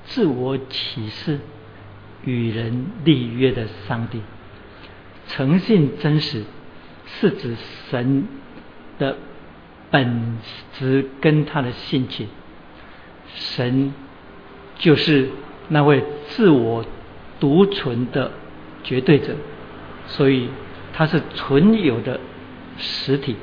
[0.04, 1.40] 自我启示、
[2.26, 4.22] 与人立约的上帝。
[5.28, 6.44] 诚信真实，
[7.06, 7.56] 是指
[7.90, 8.28] 神
[9.00, 9.16] 的
[9.90, 10.38] 本
[10.74, 12.28] 质跟他的性情。
[13.34, 13.94] 神
[14.78, 15.30] 就是
[15.70, 16.84] 那位自我
[17.40, 18.30] 独存的
[18.84, 19.34] 绝对者，
[20.06, 20.50] 所以
[20.92, 22.20] 他是存有的
[22.82, 23.38] 实体。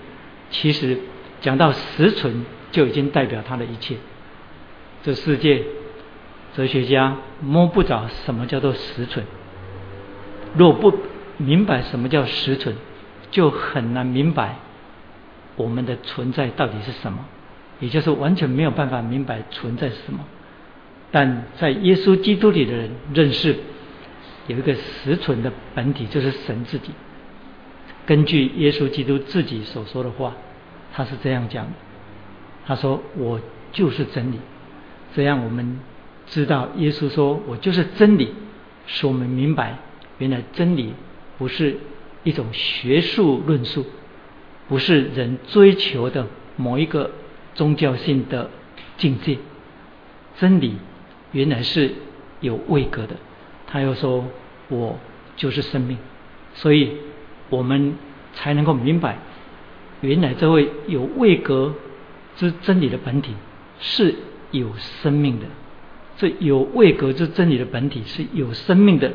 [0.51, 0.99] 其实
[1.41, 3.97] 讲到实存，就已经代表他的一切。
[5.03, 5.65] 这世界
[6.55, 9.25] 哲学家摸不着什么叫做实存。
[10.57, 10.93] 若不
[11.37, 12.77] 明白什么叫实存，
[13.31, 14.57] 就很难明白
[15.57, 17.25] 我们的存在到底是什么，
[17.81, 20.25] 也就是完全没有办法明白存在是什么。
[21.11, 23.57] 但在耶稣基督里的人认识
[24.47, 26.91] 有一个实存的本体，就是神自己。
[28.09, 30.35] 根据耶稣基督自己所说的话，
[30.95, 31.73] 他是这样讲的：
[32.67, 33.39] 他说我
[33.71, 34.41] 就是真理。
[35.15, 35.79] 这样我们
[36.27, 38.33] 知道耶稣说我就是真理，
[38.87, 39.77] 使我们明白
[40.17, 40.95] 原来真理。
[41.37, 41.77] 不是
[42.25, 43.85] 一种学术论述，
[44.69, 47.11] 不是人追求的某一个
[47.55, 48.51] 宗教性的
[48.97, 49.37] 境界。
[50.39, 50.79] 真理
[51.33, 51.93] 原来是
[52.41, 53.17] 有位格的。
[53.67, 54.25] 他又说
[54.69, 54.99] ：“我
[55.37, 55.99] 就是生命。”
[56.57, 56.97] 所以
[57.51, 57.97] 我们
[58.35, 59.19] 才能够明白，
[60.01, 61.75] 原来这位有位格
[62.37, 63.35] 之真理的本体
[63.81, 64.15] 是
[64.51, 65.47] 有生命的。
[66.17, 69.13] 这有位格之真理的本体是有生命的，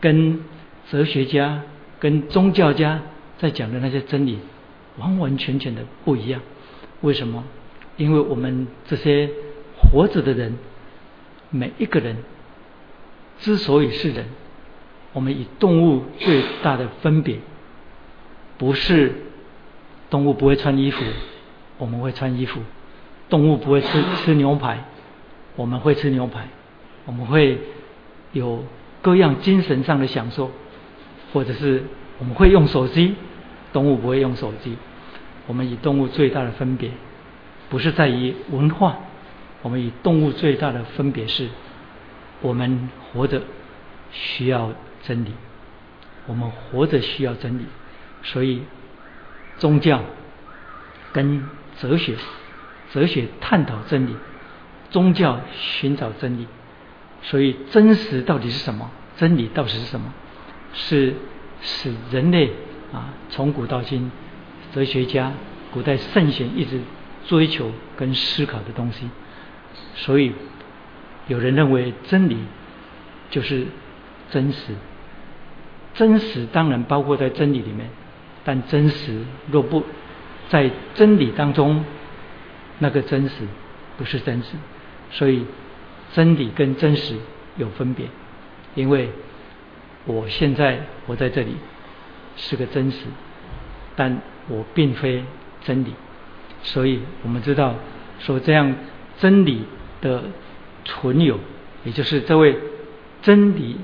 [0.00, 0.40] 跟
[0.88, 1.62] 哲学家、
[1.98, 3.02] 跟宗教家
[3.36, 4.38] 在讲的那些真理
[4.96, 6.40] 完完全全的不一样。
[7.00, 7.42] 为什么？
[7.96, 9.28] 因为我们这些
[9.76, 10.56] 活着的人，
[11.50, 12.16] 每一个人
[13.40, 14.26] 之所以是人，
[15.12, 17.38] 我们与动物最大的分别，
[18.58, 19.12] 不是
[20.10, 21.04] 动物不会穿衣服，
[21.78, 22.60] 我们会穿衣服；
[23.28, 24.84] 动物不会吃吃牛排。
[25.56, 26.48] 我们会吃牛排，
[27.06, 27.58] 我们会
[28.32, 28.62] 有
[29.00, 30.50] 各样精神上的享受，
[31.32, 31.82] 或者是
[32.18, 33.14] 我们会用手机，
[33.72, 34.76] 动物不会用手机。
[35.46, 36.90] 我们与动物最大的分别，
[37.70, 38.98] 不是在于文化，
[39.62, 41.48] 我们与动物最大的分别是，
[42.42, 43.40] 我们活着
[44.12, 45.30] 需要真理，
[46.26, 47.64] 我们活着需要真理，
[48.26, 48.62] 所以
[49.58, 50.02] 宗教
[51.12, 51.44] 跟
[51.78, 52.14] 哲学，
[52.92, 54.14] 哲学探讨真理。
[54.88, 56.46] 宗教寻找真理，
[57.22, 58.90] 所以真实到底是什么？
[59.16, 60.14] 真理到底是什么？
[60.72, 61.14] 是
[61.60, 62.52] 使人类
[62.92, 64.10] 啊，从古到今，
[64.72, 65.32] 哲学家、
[65.72, 66.80] 古代圣贤一直
[67.26, 69.10] 追求跟思考的东西。
[69.96, 70.32] 所以
[71.26, 72.38] 有人认为真理
[73.30, 73.66] 就是
[74.30, 74.74] 真实，
[75.94, 77.90] 真实当然包括在真理里面，
[78.46, 79.82] 但真实若不
[80.48, 81.84] 在真理当中，
[82.78, 83.34] 那个真实
[83.98, 84.52] 不是真实。
[85.10, 85.44] 所以，
[86.12, 87.16] 真理跟真实
[87.56, 88.06] 有分别，
[88.76, 89.10] 因为
[90.04, 91.56] 我现在活在这里
[92.36, 93.06] 是个真实，
[93.96, 95.24] 但我并非
[95.62, 95.92] 真理。
[96.62, 97.74] 所以我们知道，
[98.20, 98.76] 说这样
[99.18, 99.64] 真理
[100.00, 100.22] 的
[100.84, 101.40] 存有，
[101.84, 102.56] 也就是这位
[103.22, 103.78] 真理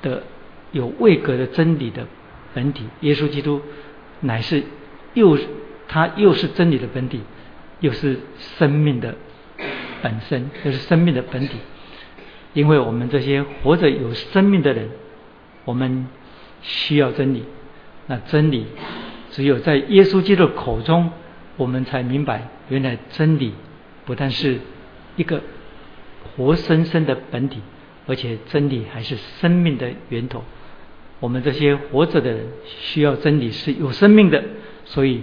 [0.00, 0.22] 的
[0.72, 2.06] 有位格的真理的
[2.54, 3.60] 本体，耶稣基督
[4.20, 4.62] 乃是
[5.14, 5.38] 又
[5.88, 7.20] 它又是真理的本体，
[7.80, 9.14] 又是生命的。
[10.00, 11.58] 本身又是生命的本体，
[12.52, 14.90] 因为我们这些活着有生命的人，
[15.64, 16.06] 我们
[16.62, 17.42] 需要真理。
[18.06, 18.66] 那真理
[19.32, 21.10] 只有在耶稣基督口中，
[21.56, 23.54] 我们才明白，原来真理
[24.04, 24.60] 不但是
[25.16, 25.42] 一个
[26.36, 27.60] 活生生的本体，
[28.06, 30.44] 而且真理还是生命的源头。
[31.20, 34.44] 我们这些活着的人需要真理是有生命的，
[34.84, 35.22] 所以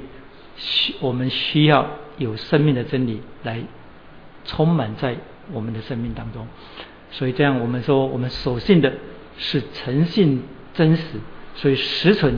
[0.57, 3.61] 需我们需要有生命的真理来。
[4.47, 5.17] 充满在
[5.51, 6.47] 我们的生命当中，
[7.09, 8.93] 所以这样我们说，我们所信的
[9.39, 10.43] 是诚信
[10.75, 11.03] 真实，
[11.55, 12.37] 所以实存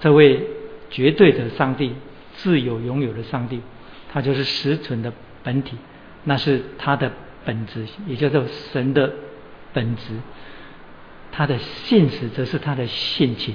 [0.00, 0.42] 这位
[0.88, 1.92] 绝对的上帝，
[2.36, 3.60] 自有拥有的上帝，
[4.10, 5.76] 他就是实存的本体，
[6.24, 7.12] 那是他的
[7.44, 9.12] 本质，也叫做神的
[9.74, 10.14] 本质。
[11.36, 13.54] 他的信实则是他的性情，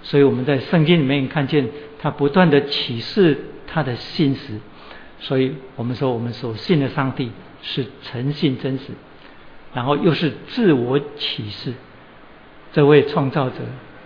[0.00, 3.36] 所以我们在圣经里面看见他不断的启示
[3.66, 4.60] 他的信实。
[5.18, 8.92] 所以我们说，我们所信的上帝是诚信真实，
[9.74, 11.74] 然后又是自我启示。
[12.72, 13.56] 这位创造者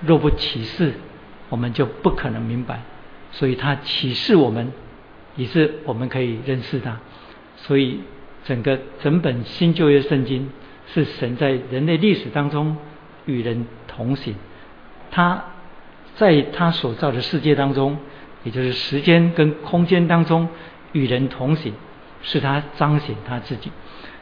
[0.01, 0.95] 若不启示，
[1.51, 2.81] 我们就不可能明白。
[3.33, 4.73] 所以他启示我们，
[5.37, 6.99] 也是我们可以认识他。
[7.59, 8.01] 所以
[8.47, 10.49] 整个整本新旧约圣经
[10.87, 12.79] 是神在人类历史当中
[13.27, 14.35] 与人同行。
[15.11, 15.45] 他
[16.17, 17.99] 在他所造的世界当中，
[18.45, 20.49] 也就是时间跟空间当中。
[20.93, 21.73] 与人同行，
[22.23, 23.71] 是他彰显他自己。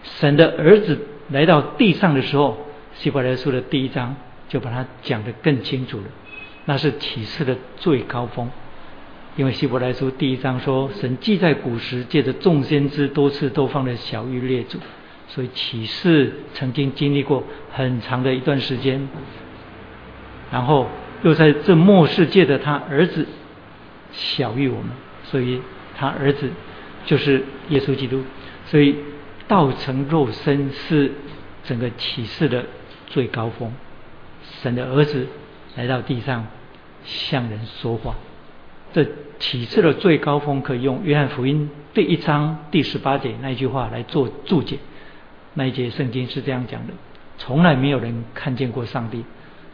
[0.02, 0.98] 神的儿子
[1.30, 2.58] 来到地上的时候，
[2.94, 4.14] 希伯来书的第一章
[4.48, 6.04] 就把它讲得更清楚了。
[6.66, 8.50] 那是启示的最高峰，
[9.37, 14.78] 因为希伯来书第一章说，神既在古时借着众先知多次都放在小玉列祖，
[15.29, 19.09] 所以启示曾经经历过很长的一段时间，
[20.51, 20.88] 然后
[21.23, 23.27] 又在这末世界的他儿子
[24.12, 24.91] 小于我们，
[25.25, 25.61] 所以。
[26.01, 26.49] 他儿子
[27.07, 28.23] 就是耶稣基督，
[28.67, 28.95] 所以
[29.49, 31.11] 道成肉身是
[31.64, 32.64] 整个启示的
[33.09, 33.75] 最高峰。
[34.62, 35.27] 神的儿子
[35.75, 36.47] 来到地上
[37.03, 38.14] 向人说话，
[38.93, 39.05] 这
[39.41, 44.79] 启示的最高峰可以用约翰福音第一章第十八节那句话来做注解。
[45.59, 46.92] 那一节圣经是这样讲的：
[47.37, 49.25] 从来没有人看见过上帝，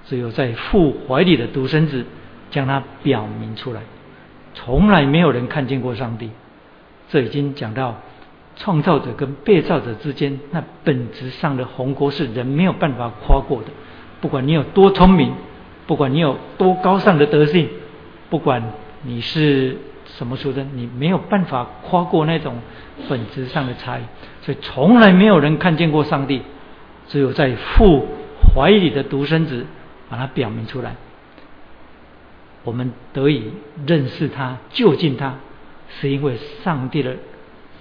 [0.07, 2.07] 只有在父怀里的独生子
[2.51, 3.83] 将他表明出来。
[4.55, 6.31] 从来没有人看见过上帝，
[7.11, 8.01] 这已经讲到
[8.57, 13.69] 创造者跟被造者之间那本质上的鸿沟是人没有办法跨过的。
[14.23, 15.35] 不管你有多聪明，
[15.87, 17.69] 不管你有多高尚的德性，
[18.31, 18.63] 不管
[19.03, 22.55] 你是什么出身，你没有办法跨过那种
[23.07, 24.03] 本质上的差异。
[24.45, 26.43] 所以从来没有人看见过上帝，
[27.09, 28.07] 只有在父
[28.55, 29.65] 怀里的独生子
[30.11, 30.97] 把它表明出来。
[32.63, 33.53] 我们得以
[33.87, 35.35] 认识他、就近他，
[35.89, 37.17] 是因为上帝的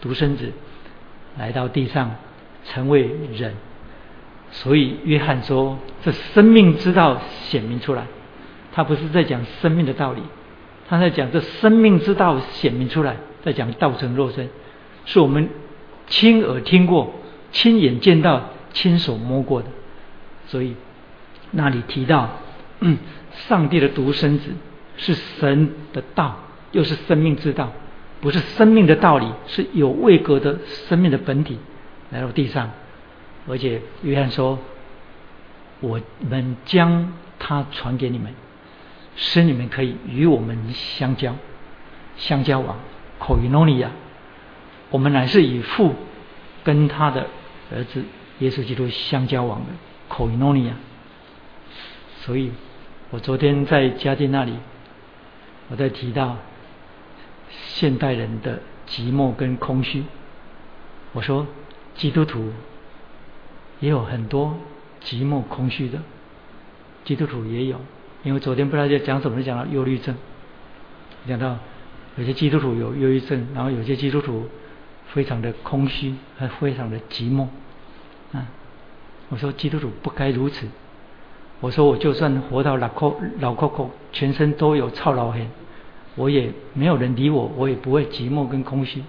[0.02, 0.52] 独生子
[1.38, 2.16] 来到地上
[2.66, 3.54] 成为人。
[4.52, 8.04] 所以约翰说：“这生命之道显明出来。”
[8.72, 10.22] 他不是在讲生命的道理，
[10.88, 14.50] 他在讲这生命之道显明出来，在讲道成肉身，
[15.06, 15.50] 是我们
[16.08, 17.14] 亲耳听过、
[17.52, 19.68] 亲眼见到、亲手摸过的。
[20.48, 20.76] 所以
[21.52, 22.30] 那里提到，
[22.80, 22.98] 嗯，
[23.48, 24.52] 上帝的独生子
[24.98, 26.38] 是神的道，
[26.72, 27.72] 又是生命之道，
[28.22, 31.58] 不是生命的道理，是有位格的生命的本体
[32.12, 32.70] 来到地上。
[33.48, 34.58] 而且约翰说
[35.82, 38.34] ：“我们将他传给你们，
[39.16, 41.36] 使你们可以与我们相交，
[42.16, 42.78] 相交往。
[43.20, 43.92] 口语诺尼亚，
[44.94, 45.96] 我们乃是以父
[46.64, 47.26] 跟他的
[47.72, 48.04] 儿子
[48.38, 49.66] 耶稣基督相交往的
[50.08, 50.76] 口语诺尼亚。
[52.22, 52.52] 所以，
[53.10, 54.54] 我昨天在嘉定那里，
[55.70, 56.38] 我在提到
[57.50, 60.04] 现代人的寂寞跟空虚。
[61.14, 61.48] 我说，
[61.96, 62.54] 基督徒。”
[63.80, 64.58] 也有很多
[65.04, 66.00] 寂寞空虚的
[67.04, 67.82] 基督徒也有，
[68.24, 70.16] 因为昨天不知道在讲什么，讲到忧郁症，
[71.28, 71.58] 讲到
[72.16, 74.48] 有些基督徒有忧郁症，然后有些基督徒
[75.14, 77.48] 非常的空虚，还非常的寂寞。
[78.34, 78.48] 啊，
[79.30, 80.68] 我说基督徒不该如此。
[81.60, 85.48] 我说我就算活到老阔老阔阔，全身都有操劳痕，
[86.16, 89.02] 我也没有人理我，我也不会寂寞跟空虚。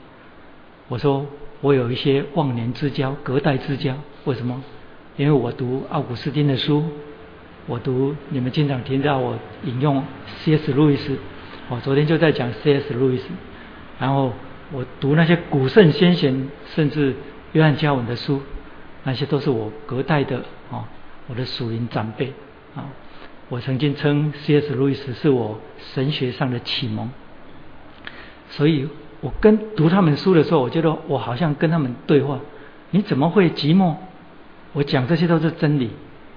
[0.88, 1.26] 我说
[1.60, 3.94] 我有一些忘年之交，隔代之交。
[4.24, 4.62] 为什么？
[5.16, 6.84] 因为我读奥古斯丁的书，
[7.66, 10.72] 我读你们经常听到我引用 C.S.
[10.72, 11.16] 路易斯，
[11.68, 12.92] 我昨天就在讲 C.S.
[12.94, 13.28] 路易斯，
[13.98, 14.32] 然后
[14.72, 17.14] 我读那些古圣先贤，甚至
[17.52, 18.42] 约翰加文的书，
[19.04, 20.38] 那些都是我隔代的
[20.70, 20.88] 啊，
[21.28, 22.32] 我的属灵长辈
[22.74, 22.84] 啊。
[23.50, 24.74] 我曾经称 C.S.
[24.74, 27.10] 路易斯是我神学上的启蒙，
[28.48, 28.88] 所以
[29.20, 32.40] 我跟读他们书的时候，我觉得我好像跟他们对话。
[32.90, 33.96] 你怎么会寂寞？
[34.72, 35.90] 我讲这些都是真理，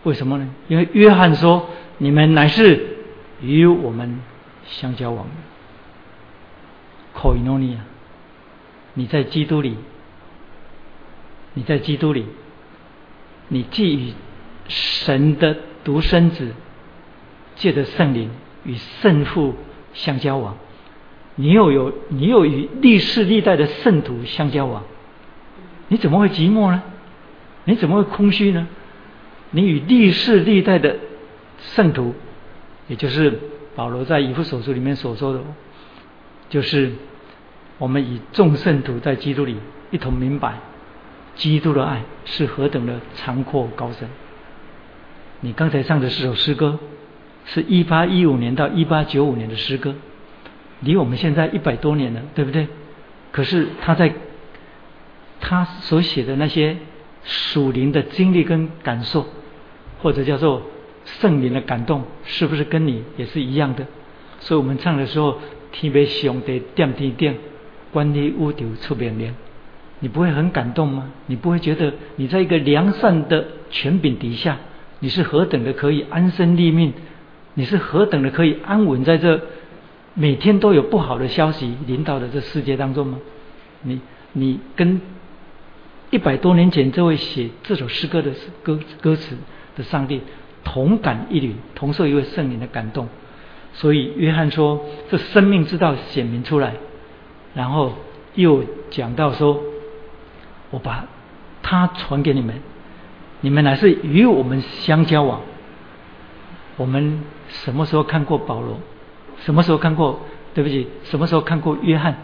[0.04, 0.50] 为什么呢？
[0.68, 2.98] 因为约翰说：“你们乃是
[3.42, 4.20] 与我们
[4.66, 5.32] 相交往的。”，
[8.97, 9.77] 你在基督里，
[11.53, 12.25] 你在基督里，
[13.47, 14.13] 你既与
[14.67, 16.51] 神的独生子
[17.55, 18.31] 借着圣灵
[18.65, 19.53] 与圣父
[19.93, 20.57] 相交往，
[21.36, 24.83] 你又有你又与历世历代的圣徒相交往，
[25.89, 26.81] 你怎么会寂寞呢？
[27.65, 28.67] 你怎么会空虚呢？
[29.51, 30.97] 你与历世历代的
[31.60, 32.15] 圣徒，
[32.88, 33.39] 也就是
[33.75, 35.41] 保罗在以弗所书里面所说的，
[36.49, 36.93] 就是
[37.78, 39.58] 我们以众圣徒在基督里
[39.92, 40.56] 一同明白，
[41.36, 44.08] 基督的爱是何等的长阔高深。
[45.42, 46.80] 你刚才唱的这首诗歌，
[47.46, 49.96] 是一八一五年到一八九五年的诗歌，
[50.80, 52.68] 离我们现在一百多年了，对不对？
[53.32, 54.13] 可是他在
[55.40, 56.78] 他所写的那些。
[57.24, 59.26] 属灵的经历跟感受，
[60.02, 60.62] 或者叫做
[61.04, 63.86] 圣灵的感动，是不是跟你也是一样的？
[64.40, 65.34] 所以我们唱的时候，
[65.74, 67.36] 特别上帝点天点，
[67.91, 69.36] 关你乌丢出面面，
[70.00, 71.12] 你不会很感动吗？
[71.28, 74.58] 你不会觉得你在一个良善的权柄底下，
[75.00, 76.93] 你是何等的可以安身立命？
[77.54, 79.41] 你是何等的可以安稳在这
[80.13, 83.19] 每天都有不好的消息领导的这世界当中吗？
[83.82, 84.02] 你
[84.34, 85.00] 你跟。
[86.10, 88.32] 一百多年前，这位写这首诗歌的
[88.63, 89.36] 歌歌词
[89.76, 90.21] 的上帝
[90.63, 93.10] 同感一缕，同受一位圣灵的感动。
[93.73, 96.76] 所以约翰说：“这生命之道显明出来。”
[97.58, 97.91] 然后
[98.36, 99.62] 又讲到说
[100.72, 101.06] ：“我把
[101.62, 102.62] 他传给你们，
[103.41, 105.41] 你们乃是与我们相交往。”
[106.78, 108.80] 我们什么时候看过保罗？
[109.39, 110.22] 什么时候看过？
[110.54, 112.15] 对不起，什么时候看过约翰？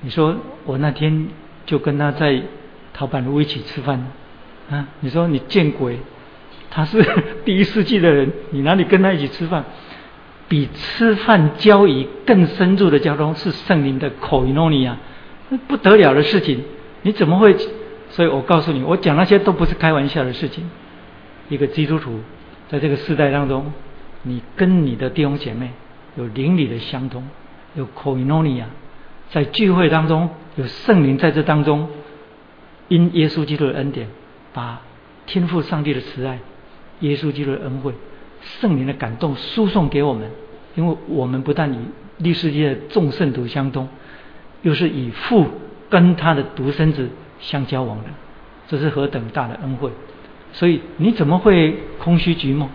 [0.00, 1.28] 你说我那天
[1.66, 2.42] 就跟他在。
[2.98, 4.06] 陶板路一起吃饭，
[4.70, 5.98] 啊，你说你见鬼？
[6.70, 7.04] 他是
[7.44, 9.62] 第一世纪的人，你哪里跟他一起吃饭？
[10.48, 14.96] 比吃饭交易更深入的交通是圣灵的口语诺尼亚，
[15.66, 16.62] 不得了的事情。
[17.02, 17.56] 你怎么会？
[18.10, 20.70] 所以我告诉你，我讲那些都不是开玩笑的事情。
[21.48, 22.20] 一个基督徒
[22.68, 23.72] 在这个时代当中，
[24.22, 25.72] 你跟你的弟兄姐妹
[26.16, 27.28] 有邻里的相通，
[27.74, 28.66] 有口语诺尼亚，
[29.30, 31.88] 在聚会当中有圣灵在这当中。
[32.88, 34.06] 因耶稣基督的恩典，
[34.52, 34.80] 把
[35.26, 36.38] 天父上帝的慈爱、
[37.00, 37.92] 耶稣基督的恩惠、
[38.60, 40.30] 圣灵的感动输送给我们。
[40.74, 41.76] 因为我们不但与
[42.18, 43.88] 历世界的众圣徒相通，
[44.60, 45.46] 又是以父
[45.88, 47.08] 跟他的独生子
[47.40, 48.10] 相交往的，
[48.68, 49.90] 这是何等大的恩惠！
[50.52, 52.66] 所以你怎么会空虚寂寞？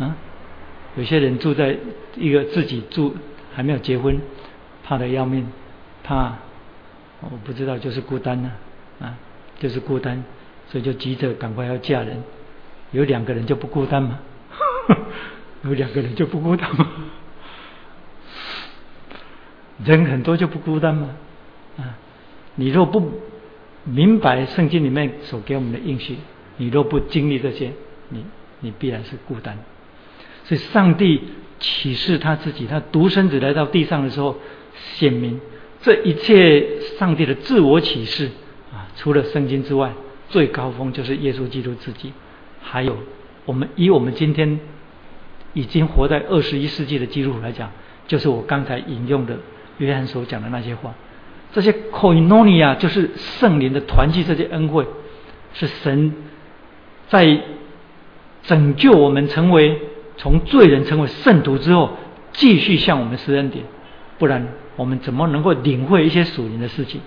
[0.00, 0.16] 啊？
[0.96, 1.76] 有些人住在
[2.16, 3.14] 一个自己住
[3.54, 4.18] 还没有结婚，
[4.82, 5.46] 怕的要命，
[6.02, 6.38] 怕
[7.20, 8.50] 我不知道就是孤单呢
[9.00, 9.16] 啊，
[9.60, 10.24] 就是孤单，
[10.68, 12.20] 所以就急着赶快要嫁人。
[12.90, 14.18] 有两个人就不孤单吗？
[15.64, 16.90] 有两个人就不孤单吗？
[19.84, 21.10] 人很多就不孤单吗？
[21.78, 21.96] 啊，
[22.56, 23.12] 你若不
[23.84, 26.16] 明白圣经里面所给我们的应许，
[26.58, 27.72] 你若不经历这些，
[28.10, 28.24] 你
[28.60, 29.58] 你必然是孤单。
[30.44, 31.22] 所以上帝
[31.58, 34.36] 启示他自己，他独生子来到地上的时候，
[34.94, 35.40] 显明
[35.80, 38.30] 这一切上帝的自我启示
[38.72, 39.92] 啊，除了圣经之外，
[40.28, 42.12] 最高峰就是耶稣基督自己。
[42.60, 42.98] 还有
[43.46, 44.60] 我们以我们今天
[45.54, 47.70] 已经活在二十一世纪的基督徒来讲，
[48.06, 49.36] 就是我刚才引用的
[49.78, 50.94] 约翰所讲的那些话。
[51.52, 54.86] 这些 koinonia 就是圣灵的团契，这些恩惠
[55.54, 56.14] 是神
[57.08, 57.40] 在
[58.42, 59.80] 拯救我们成为。
[60.16, 61.96] 从罪人成为圣徒之后，
[62.34, 63.64] 继续向我们施恩典，
[64.18, 67.00] 不然我们怎么能够领会一些属灵的事情？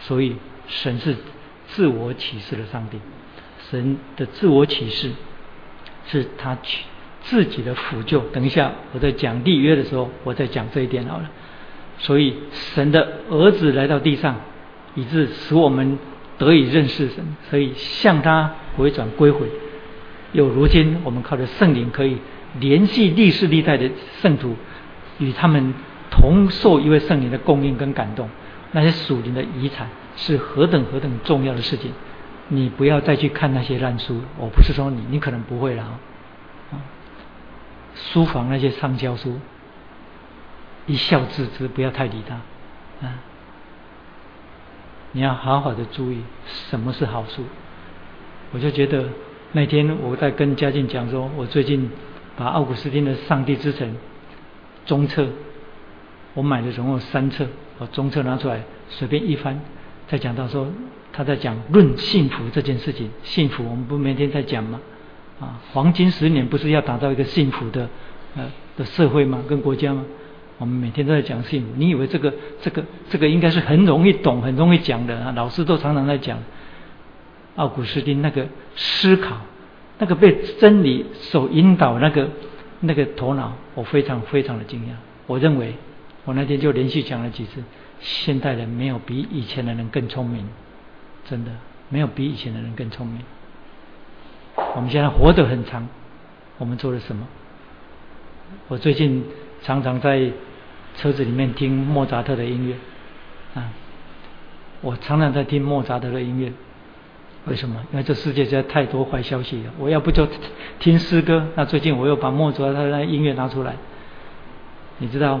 [0.00, 0.36] 所以
[0.68, 1.16] 神是
[1.68, 2.98] 自我启示的上帝，
[3.70, 5.12] 神的自我启示
[6.06, 6.54] 是他
[7.24, 8.20] 自己的辅救。
[8.32, 11.30] 等一下我在讲立约的时候，我再讲这一点好了。
[11.98, 14.36] 所以神的儿子来到地上，
[14.94, 15.98] 以致使我们
[16.38, 19.46] 得以认识神，所以向他回转归回。
[20.32, 22.18] 有如今我们靠着圣灵可以。
[22.60, 24.54] 联系历世历代的圣徒，
[25.18, 25.74] 与他们
[26.08, 28.28] 同受一位圣灵的供应跟感动，
[28.70, 31.90] 那些属灵的遗产是何等何等重要的事情。
[32.46, 35.98] 你不要再去看那些烂书，我不是说你，你可能不会了。
[37.94, 39.38] 书房那些畅销书，
[40.86, 42.34] 一笑置之，不要太理他
[43.06, 43.20] 啊。
[45.12, 47.44] 你要好好的注意什么是好书。
[48.52, 49.08] 我就觉得
[49.52, 51.90] 那天我在跟嘉靖讲说，我最近。
[52.36, 53.88] 把奥古斯丁的《上帝之城》
[54.84, 55.24] 中册，
[56.32, 57.46] 我买的总共三册，
[57.78, 59.60] 我中册拿出来随便一翻，
[60.08, 60.66] 再讲到说
[61.12, 64.80] 他在讲论幸福这件事情，幸福我们不每天在讲吗？
[65.40, 67.88] 啊，黄金十年不是要打造一个幸福的
[68.36, 69.42] 呃的社会吗？
[69.48, 70.04] 跟国家吗？
[70.58, 75.32] 我们每天都在讲幸福，你以为这个这个这个应该是很容易懂、很容易讲的啊？
[75.36, 76.38] 老师都常常在讲
[77.56, 79.36] 奥古斯丁那个思考。
[79.96, 82.28] 那个被真理所引导，那个
[82.80, 84.88] 那个头脑，我非常非常的惊讶。
[85.28, 85.72] 我认为，
[86.24, 87.62] 我那天就连续讲了几次，
[88.00, 90.48] 现代人没有比以前的人更聪明，
[91.24, 91.52] 真的
[91.90, 93.20] 没有比以前的人更聪明。
[94.74, 95.88] 我们现在活得很长，
[96.58, 97.26] 我们做了什么？
[98.68, 99.24] 我最近
[99.62, 100.30] 常常在
[100.96, 102.76] 车子里面听莫扎特的音乐，
[103.60, 103.72] 啊，
[104.80, 106.52] 我常常在听莫扎特的音乐。
[107.46, 107.84] 为什么？
[107.92, 109.72] 因为这世界实在太多坏消息了。
[109.78, 110.26] 我要不就
[110.78, 111.46] 听诗歌。
[111.56, 113.74] 那最近我又把莫扎特的音乐拿出来。
[114.98, 115.40] 你知道，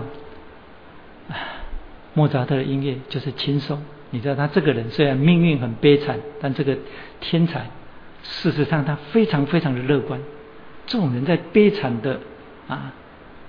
[2.12, 3.82] 莫扎特的音乐就是轻松。
[4.10, 6.76] 你知道他这个人虽然命运很悲惨，但这个
[7.20, 7.70] 天才，
[8.24, 10.20] 事实上他非常非常的乐观。
[10.86, 12.18] 这种人在悲惨的
[12.66, 12.92] 啊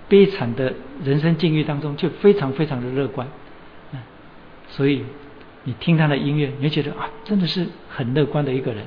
[0.07, 0.73] 悲惨的
[1.03, 3.27] 人生境遇当中，却非常非常的乐观。
[4.69, 5.03] 所以。
[5.67, 8.85] 你听他的音乐，你会觉得啊，真的是很乐观的一个人。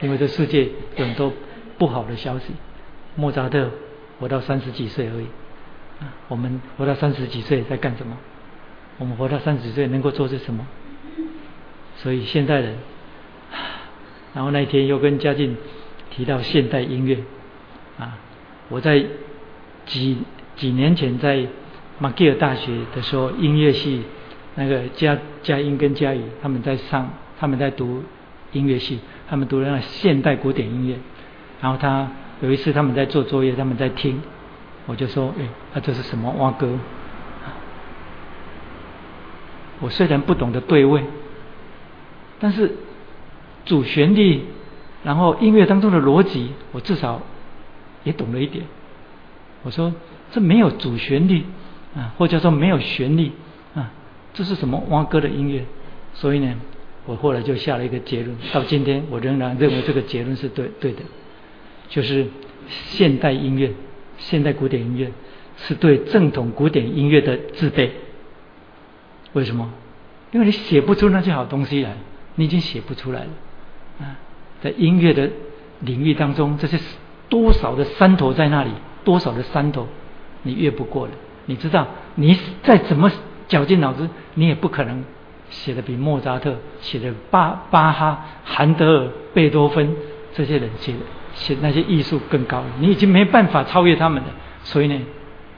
[0.00, 1.32] 因为这世界有很多
[1.76, 2.52] 不好的消息。
[3.16, 3.68] 莫扎特
[4.20, 5.24] 活到三十几岁而已，
[5.98, 8.16] 啊我们活到三十几岁在干什么？
[8.98, 10.64] 我们活到三十几岁能够做些什么？
[11.96, 12.76] 所以现代人，
[14.34, 15.56] 然后那一天又跟嘉靖
[16.10, 17.18] 提到现代音乐
[17.98, 18.18] 啊，
[18.68, 19.04] 我在
[19.86, 20.18] 几
[20.56, 21.46] 几年前在
[21.98, 24.02] 马吉尔大学的时候，音乐系。
[24.60, 27.08] 那个佳佳音跟佳宇他们在上，
[27.38, 28.02] 他们在读
[28.50, 28.98] 音乐系，
[29.28, 30.96] 他们读那现代古典音乐。
[31.60, 32.08] 然后他
[32.40, 34.20] 有一次他们在做作业，他们在听，
[34.86, 36.76] 我就说：“哎，那这是什么蛙歌？”
[39.78, 41.04] 我虽然不懂得对位，
[42.40, 42.74] 但是
[43.68, 44.40] 主旋律，
[45.04, 47.20] 然后音乐当中的逻辑，我至少
[48.02, 48.64] 也懂了一点。
[49.62, 49.92] 我说
[50.32, 51.44] ：“这没有主旋律
[51.94, 53.30] 啊，或者说没有旋律
[53.74, 53.92] 啊。”
[54.32, 55.64] 这是什么蛙歌的音乐？
[56.14, 56.54] 所以呢，
[57.04, 58.34] 我后来就下了一个结论。
[58.52, 61.02] 到今天，我仍然认为这个结论是对对的，
[61.90, 62.26] 就是
[62.68, 63.70] 现代音乐、
[64.16, 65.12] 现代古典音乐
[65.58, 67.90] 是对正统古典音乐的自卑。
[69.34, 69.70] 为什么？
[70.32, 71.96] 因为你写不出那些好东西来，
[72.36, 73.28] 你已经写不出来了
[74.00, 74.18] 啊！
[74.62, 75.30] 在音乐的
[75.80, 76.78] 领域当中，这些
[77.28, 78.70] 多少的山头在那里，
[79.04, 79.86] 多少的山头
[80.42, 81.12] 你越不过了。
[81.46, 81.86] 你知道，
[82.16, 83.10] 你再怎么？
[83.48, 85.02] 绞尽脑汁，你也不可能
[85.48, 89.96] 写的比莫扎特写的巴巴哈、韩德尔、贝多芬
[90.34, 90.98] 这些人写的
[91.32, 94.28] 写那些艺术更高，你已经没办法超越他们了。
[94.64, 95.00] 所以呢，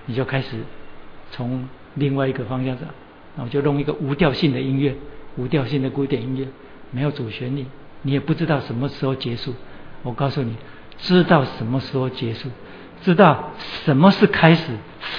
[0.06, 0.58] 你就开始
[1.32, 2.84] 从另外一个方向走，
[3.34, 4.94] 那我就弄一个无调性的音乐，
[5.36, 6.46] 无调性的古典音乐，
[6.92, 7.66] 没有主旋律，
[8.02, 9.54] 你也不知道什么时候结束。
[10.02, 10.56] 我告诉你，
[10.98, 12.48] 知道什么时候结束，
[13.02, 13.50] 知道
[13.84, 14.72] 什么是开始，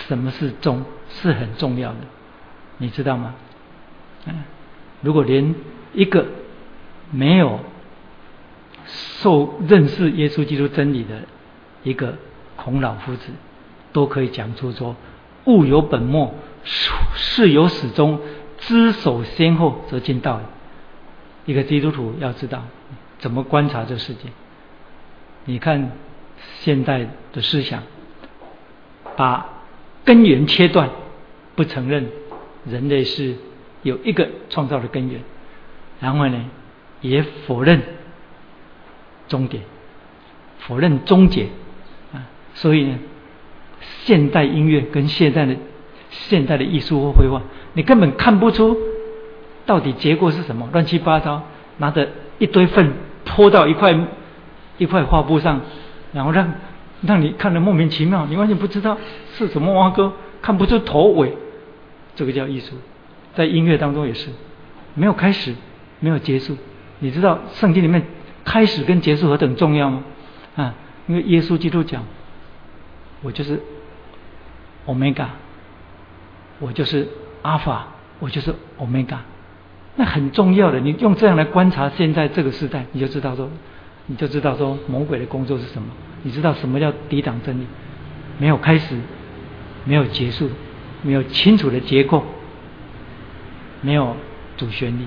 [0.07, 1.99] 什么是终，是很重要的，
[2.79, 3.35] 你知道吗？
[4.25, 4.43] 嗯，
[5.01, 5.53] 如果连
[5.93, 6.25] 一个
[7.11, 7.59] 没有
[8.85, 11.21] 受认识耶稣基督真理的
[11.83, 12.15] 一个
[12.55, 13.31] 孔老夫子，
[13.93, 14.95] 都可以讲出说
[15.45, 18.19] 物有本末，事有始终，
[18.57, 20.41] 知守先后，则近道。
[21.45, 22.63] 一个基督徒要知道
[23.19, 24.29] 怎么观察这世界。
[25.45, 25.91] 你看
[26.59, 27.81] 现代的思想，
[29.15, 29.49] 把
[30.05, 30.89] 根源切断，
[31.55, 32.07] 不承认
[32.65, 33.35] 人类是
[33.81, 35.21] 有一个创造的根源，
[35.99, 36.45] 然后呢，
[37.01, 37.81] 也否认
[39.27, 39.63] 终点，
[40.59, 41.47] 否认终结
[42.13, 42.99] 啊，所以呢，
[44.03, 45.55] 现代音乐跟现代的
[46.09, 47.41] 现代的艺术或绘画，
[47.73, 48.77] 你根本看不出
[49.71, 51.43] 到底结果是什么，乱七八糟，
[51.77, 52.09] 拿着
[52.39, 52.91] 一堆粪
[53.23, 53.97] 泼到一块。
[54.77, 55.61] 一块画布上，
[56.11, 56.53] 然后让
[57.03, 58.97] 让你看得莫名其妙，你完全不知道
[59.35, 60.11] 是什么蛙哥，
[60.41, 61.37] 看不出头尾，
[62.15, 62.73] 这个叫艺术。
[63.35, 64.31] 在音乐当中也是，
[64.95, 65.53] 没有开始，
[65.99, 66.57] 没有结束。
[66.97, 68.01] 你知道圣经里面
[68.43, 70.03] 开始跟结束何等重要吗？
[70.55, 70.73] 啊，
[71.05, 72.03] 因为耶稣基督讲，
[73.21, 73.61] 我就是
[74.87, 75.27] omega，
[76.59, 77.07] 我就是
[77.43, 79.17] 阿法，我就是 omega，
[79.95, 80.79] 那很重要的。
[80.79, 83.49] 你用这样来观察现在这个时代，你就知道说。
[84.07, 85.87] 你就知道说魔鬼的工作是什么？
[86.23, 87.65] 你知道什么叫抵挡真理？
[88.39, 88.99] 没有开始，
[89.85, 90.49] 没有结束，
[91.03, 92.25] 没有清楚的结构，
[93.79, 94.17] 没有
[94.57, 95.05] 主旋律。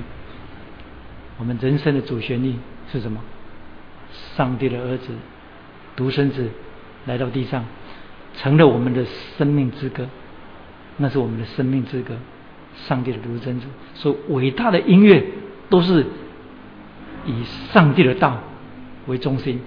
[1.36, 2.54] 我们人生的主旋律
[2.90, 3.20] 是什么？
[4.36, 5.08] 上帝的儿子，
[5.96, 6.48] 独生子
[7.04, 7.64] 来到地上，
[8.36, 9.04] 成了我们的
[9.36, 10.08] 生命之歌。
[10.96, 12.14] 那是我们的生命之歌。
[12.86, 15.24] 上帝的独生子，所以伟大的音乐
[15.70, 16.06] 都是
[17.26, 18.38] 以上帝的道。
[19.06, 19.60] 为中心，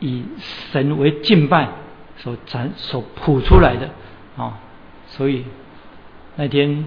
[0.00, 0.24] 以
[0.72, 1.68] 神为敬拜
[2.16, 3.90] 所展所谱出来的
[4.42, 4.58] 啊，
[5.06, 5.44] 所以
[6.36, 6.86] 那天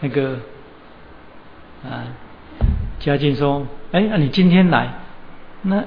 [0.00, 0.38] 那个
[1.82, 2.04] 啊，
[2.98, 4.92] 嘉靖说：“哎，那你今天来，
[5.62, 5.82] 那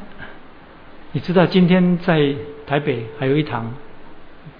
[1.11, 2.33] 你知道今天在
[2.65, 3.71] 台北还有一堂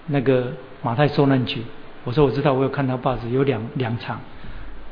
[0.06, 0.54] 那个
[0.84, 1.64] 马太受难曲？”
[2.04, 4.18] 我说：“我知道，我有看到报纸有两两场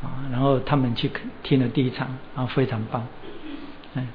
[0.01, 1.09] 啊，然后他们去
[1.43, 3.05] 听了第一场，然后非常棒。”
[3.95, 4.07] 嗯。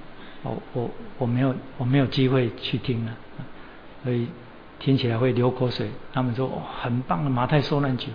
[0.43, 3.13] 我我我没有我没有机会去听了，
[4.05, 4.29] 所以
[4.79, 5.91] 听起来会流口水。
[6.13, 8.11] 他们说哦很棒的马太受难曲，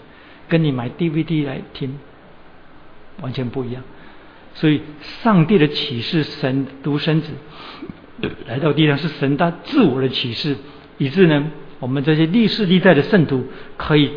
[0.47, 1.99] 跟你买 DVD 来听
[3.21, 3.83] 完全不一样。
[4.53, 7.33] 所以上帝的启示，神独生子
[8.47, 10.55] 来到地上是神他自我的启示，
[10.97, 13.43] 以致呢，我们这些历世历代的圣徒
[13.75, 14.09] 可以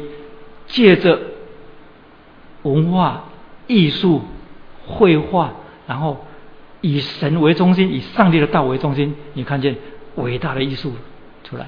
[0.66, 1.20] 借着
[2.62, 3.24] 文化、
[3.66, 4.22] 艺术、
[4.86, 5.52] 绘画，
[5.86, 6.24] 然后。
[6.86, 9.74] 以神为中心，以上帝的道为中心，你看见
[10.16, 10.92] 伟大的艺术
[11.42, 11.66] 出来。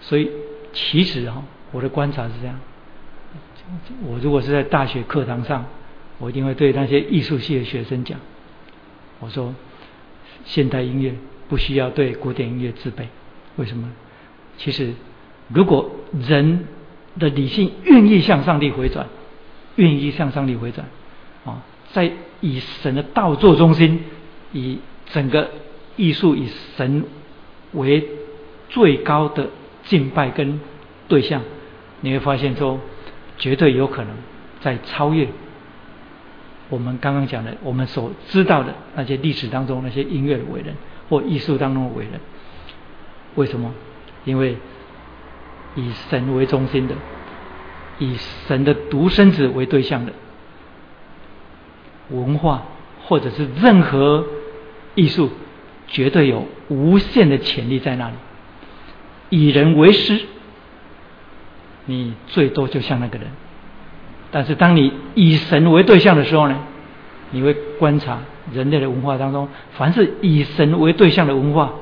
[0.00, 0.30] 所以
[0.72, 2.56] 其实哈，我的观察是这样：
[4.04, 5.64] 我如果是在大学课堂上，
[6.18, 8.20] 我一定会对那些艺术系的学生讲，
[9.18, 9.52] 我说
[10.44, 11.12] 现代音乐
[11.48, 13.02] 不需要对古典音乐自卑。
[13.56, 13.90] 为什么？
[14.58, 14.92] 其实
[15.48, 16.66] 如果人
[17.18, 19.06] 的理性愿意向上帝回转，
[19.76, 20.86] 愿意向上帝回转
[21.44, 21.62] 啊，
[21.92, 24.04] 在以神的道做中心。
[24.52, 25.50] 以整个
[25.96, 27.04] 艺术以神
[27.72, 28.08] 为
[28.70, 29.48] 最高的
[29.84, 30.60] 敬拜跟
[31.08, 31.42] 对象，
[32.00, 32.80] 你会发现说，
[33.36, 34.16] 绝对有可能
[34.62, 35.28] 在超越
[36.70, 40.74] 我们刚刚讲的我们所知道的那些历史当中那些音乐的伟人
[41.10, 42.12] 或艺术当中的伟人。
[43.34, 43.74] 为什么？
[44.24, 44.56] 因为
[45.76, 46.94] 以神为中心的，
[48.00, 48.16] 以
[48.48, 50.12] 神的独生子为对象的
[52.10, 52.64] 文化，
[53.04, 54.24] 或者是任何。
[54.98, 55.30] 艺术
[55.88, 58.14] 绝对有无限的潜力在那里。
[59.28, 60.22] 以人为师，
[61.84, 63.26] 你最多就像那个人；
[64.30, 66.60] 但是当你以神为对象的时候呢，
[67.30, 68.20] 你会观察
[68.54, 71.74] 人类的文化当中，凡是以神为对象的文化，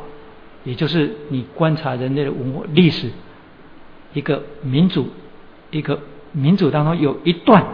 [0.64, 3.10] 也就是你观察人类的文化历史，
[4.14, 5.08] 一个民主，
[5.70, 6.00] 一个
[6.32, 7.66] 民主当中有一段，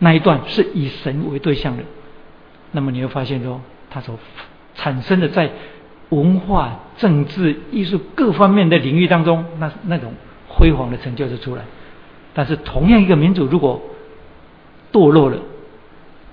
[0.00, 1.84] 那一段是以神为对象的，
[2.72, 4.18] 那么你会发现说，他所。
[4.74, 5.50] 产生的在
[6.08, 10.14] 文化、政治、艺术各方面的领域当中，那那种
[10.48, 11.62] 辉煌的成就就出来。
[12.32, 13.82] 但是，同样一个民主，如果
[14.90, 15.38] 堕落了，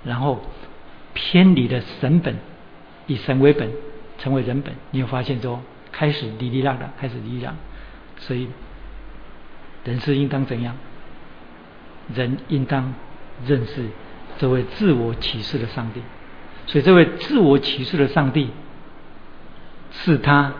[0.06, 0.40] 然后
[1.14, 2.38] 偏离了神本，
[3.08, 3.70] 以神为本，
[4.18, 7.54] 成为人本，你会发现说，开始离离让的，开始离让，
[8.18, 8.48] 所以
[9.84, 10.76] 人是应当怎样？
[12.16, 12.94] 人应当
[13.46, 13.86] 认识
[14.40, 16.02] 这位自我启示的上帝，
[16.66, 18.50] 所以这位自我启示的上帝
[19.92, 20.54] 是他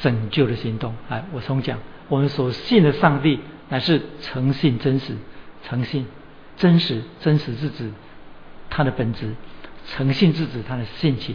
[0.00, 0.94] 拯救的行动。
[1.08, 3.40] 哎，我重讲，我们所信的上帝
[3.70, 5.16] 乃是诚信真实，
[5.64, 6.06] 诚信
[6.56, 7.90] 真实真实是指
[8.70, 9.34] 他的本质，
[9.88, 11.34] 诚信是指他的性情。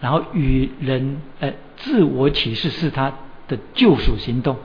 [0.00, 3.12] 然后与人，呃，自我启示是他
[3.48, 4.56] 的救赎行动。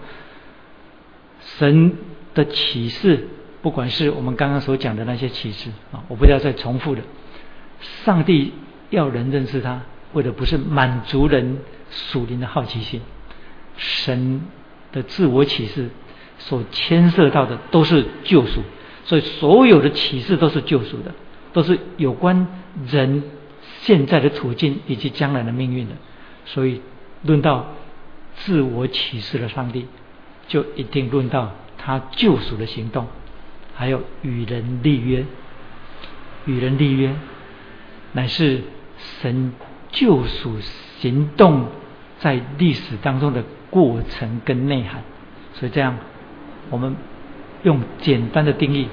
[1.58, 1.93] 神
[2.34, 3.28] 的启示，
[3.62, 7.01] 不管是我们刚刚所讲的那些启示啊，我不要再重复了。
[8.03, 8.53] 上帝
[8.89, 9.82] 要人认识他，
[10.14, 13.01] 为的不是满足人属灵的好奇心。
[13.78, 14.41] 神
[14.91, 15.89] 的自我启示
[16.39, 18.62] 所牵涉到的都是救赎，
[19.03, 21.12] 所以所有的启示都是救赎的，
[21.53, 22.47] 都是有关
[22.88, 23.24] 人。
[23.82, 25.93] 现在的处境以及将来的命运的，
[26.45, 26.82] 所以
[27.22, 27.68] 论到
[28.36, 29.86] 自我启示的上帝，
[30.47, 33.07] 就一定论到他救赎的行动，
[33.73, 35.25] 还有与人立约。
[36.45, 37.15] 与人立约，
[38.13, 38.61] 乃是
[39.19, 39.51] 神
[39.89, 40.59] 救赎
[40.99, 41.65] 行动
[42.19, 45.01] 在历史当中的过程跟内涵。
[45.55, 45.97] 所以这样，
[46.69, 46.95] 我们
[47.63, 48.87] 用简单的定义，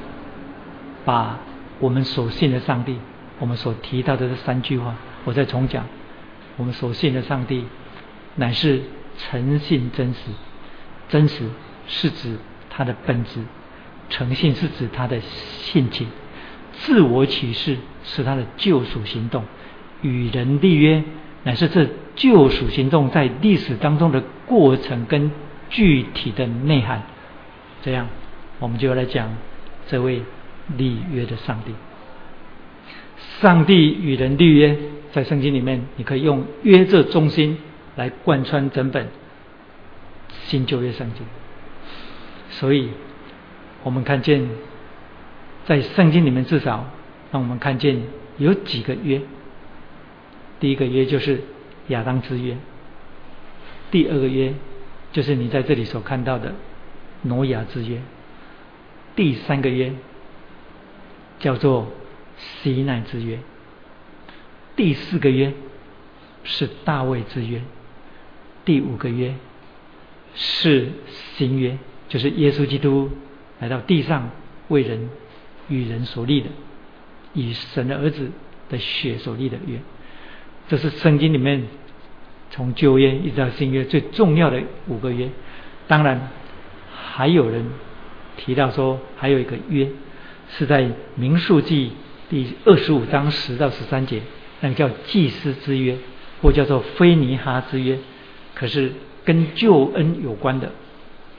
[1.05, 1.40] 把
[1.78, 2.96] 我们所信的上帝。
[3.38, 4.94] 我们所提到的这三句话，
[5.24, 5.84] 我再重讲。
[6.57, 7.66] 我们所信的上帝，
[8.36, 8.80] 乃是
[9.18, 10.30] 诚信真实。
[11.13, 11.45] 真实
[11.87, 12.39] 是指
[12.71, 13.41] 他的本质，
[14.09, 16.09] 诚信是指他的性情。
[16.73, 19.45] 自我启示是他的救赎行动，
[20.01, 21.05] 与人立约
[21.43, 21.87] 乃是这
[22.17, 25.31] 救赎行动在历史当中的过程跟
[25.69, 27.03] 具体的内涵。
[27.83, 28.09] 这样，
[28.59, 29.37] 我们就要来讲
[29.89, 30.23] 这位
[30.79, 31.75] 立约的上帝。
[33.43, 34.79] 上帝与人立约，
[35.13, 37.59] 在圣经里面，你可以用约这中心
[37.97, 39.09] 来贯穿整本
[40.47, 41.24] 新旧约圣经。
[42.51, 42.90] 所以，
[43.82, 44.49] 我们看见
[45.66, 46.86] 在圣经里面，至少
[47.30, 48.03] 让我们看见
[48.38, 49.20] 有几个约。
[50.61, 51.43] 第一个约就是
[51.88, 52.57] 亚当之约，
[53.90, 54.55] 第二个约
[55.12, 56.55] 就是你在这里所看到的
[57.22, 58.01] 挪亚之约，
[59.16, 59.93] 第三个约
[61.38, 61.90] 叫做。
[62.34, 63.38] 西奈之约，
[64.74, 65.53] 第四个约
[66.43, 67.61] 是大卫之约，
[68.64, 69.34] 第五个约
[70.35, 70.91] 是
[71.37, 71.78] 新约，
[72.09, 73.11] 就是耶稣基督
[73.61, 74.30] 来到地上
[74.68, 75.09] 为人
[75.68, 76.49] 与人所立的，
[77.35, 78.30] 以神的儿子
[78.68, 79.78] 的血所立的约。
[80.68, 81.64] 这是圣经里面
[82.51, 85.28] 从旧约一直到新约最重要的五个约。
[85.89, 86.30] 当然，
[86.95, 87.66] 还有人
[88.37, 89.89] 提到说，还有一个约
[90.51, 91.93] 是在民数记。
[92.30, 94.22] 第二十五章十到十三节，
[94.61, 95.99] 那个叫祭司之约，
[96.41, 97.99] 或叫做菲尼哈之约，
[98.55, 98.91] 可是
[99.25, 100.70] 跟救恩有关的，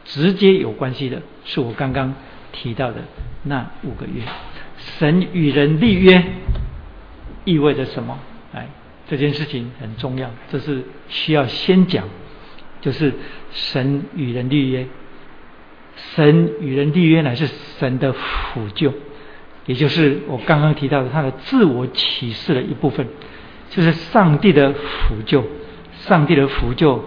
[0.06, 2.14] 直接有关系的，是我刚刚
[2.52, 3.02] 提到的
[3.44, 4.22] 那五个月。
[4.78, 6.24] 神与人立约，
[7.46, 8.20] 意味着什么？
[8.54, 8.68] 哎，
[9.08, 12.06] 这件事情很重要，这是需要先讲，
[12.82, 13.14] 就是
[13.52, 14.88] 神与人立约，
[16.16, 17.48] 神与人立约乃是
[17.80, 18.94] 神的辅救。
[19.66, 23.08] 也就是我刚刚提到的，他的自我启示的一部分，
[23.70, 25.44] 就是上帝的辅救。
[26.02, 27.02] 上帝的辅救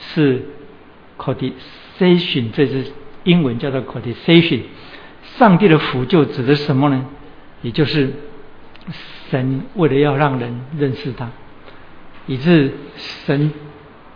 [0.00, 0.42] 是
[1.16, 2.92] codication 这是
[3.24, 4.62] 英文叫做 codication。
[5.36, 7.06] 上帝的辅救指的是什么呢？
[7.62, 8.12] 也就是
[9.30, 11.30] 神为了要让人认识他，
[12.26, 13.52] 以致神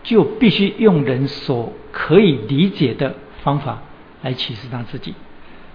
[0.03, 3.83] 就必须用人所可以理解的方法
[4.23, 5.15] 来启示他自己，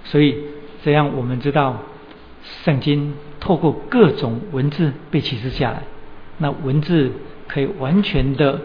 [0.03, 0.35] 所以。
[0.81, 1.83] 这样，我们知道
[2.63, 5.83] 圣经透过各种文字被启示下来。
[6.37, 7.11] 那文字
[7.49, 8.61] 可以完全的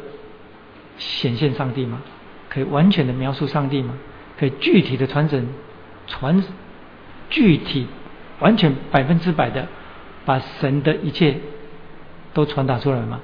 [0.99, 2.03] 显现上帝吗？
[2.49, 3.95] 可以完全的描述上帝吗？
[4.38, 5.49] 可以具体的传承、
[6.07, 6.42] 传
[7.30, 7.86] 具体、
[8.40, 9.68] 完全百分之百的
[10.24, 11.38] 把神的一切
[12.32, 13.20] 都传达出来吗？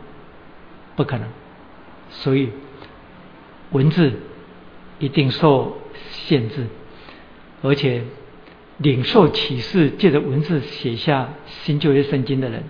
[0.97, 1.29] 不可能。
[2.11, 2.51] 所以
[3.71, 4.13] 文字
[4.99, 5.79] 一定受
[6.11, 6.67] 限制，
[7.63, 8.03] 而且。
[8.83, 12.65] 领受启示，借着文字写下新旧约圣经的人，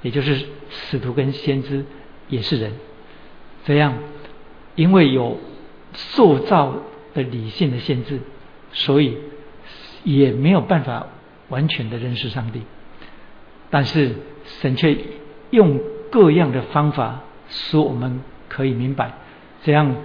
[0.00, 1.84] 也就是使徒跟先知，
[2.28, 2.72] 也是人。
[3.64, 3.94] 这样，
[4.80, 5.36] 因为有
[5.92, 6.74] 塑造
[7.12, 8.18] 的理性的限制，
[8.72, 9.18] 所以
[10.04, 11.06] 也没有办法
[11.50, 12.62] 完全的认识上帝。
[13.68, 14.12] 但是
[14.62, 14.96] 神却
[15.50, 15.78] 用
[16.10, 17.20] 各样的方法，
[17.50, 19.12] 使我们可以明白。
[19.62, 19.96] 这样，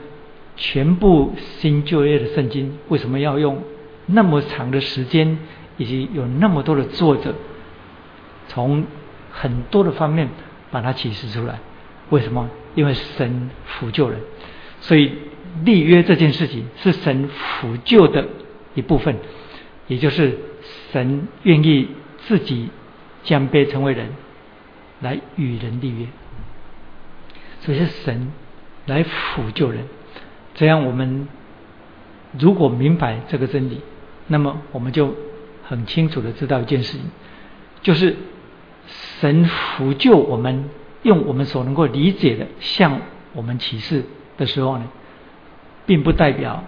[0.58, 3.64] 全部新旧约的圣经为什么要用？
[4.08, 5.38] 那么长的时间，
[5.78, 7.34] 以及有那么多的作者，
[8.50, 8.84] 从
[9.32, 10.28] 很多的方面
[10.70, 11.60] 把它启示出来。
[12.10, 12.50] 为什么？
[12.76, 14.20] 因为神辅救人，
[14.86, 15.12] 所以
[15.64, 18.28] 立约这件事情是神辅救的
[18.76, 19.16] 一部分，
[19.88, 20.38] 也就是
[20.92, 21.88] 神愿意
[22.28, 22.70] 自己
[23.24, 24.10] 将卑成为人，
[25.02, 26.06] 来与人立约。
[27.62, 28.32] 所以是神
[28.86, 29.86] 来辅救人，
[30.54, 31.28] 这样我们
[32.38, 33.82] 如果明白这个真理，
[34.28, 35.16] 那么我们就
[35.64, 37.02] 很清楚的知道一件事情，
[37.82, 38.16] 就是
[39.20, 40.70] 神辅救我们，
[41.02, 43.02] 用我们所能够理解的向
[43.34, 44.04] 我们启示
[44.38, 44.86] 的时候呢，
[45.86, 46.64] 并不代表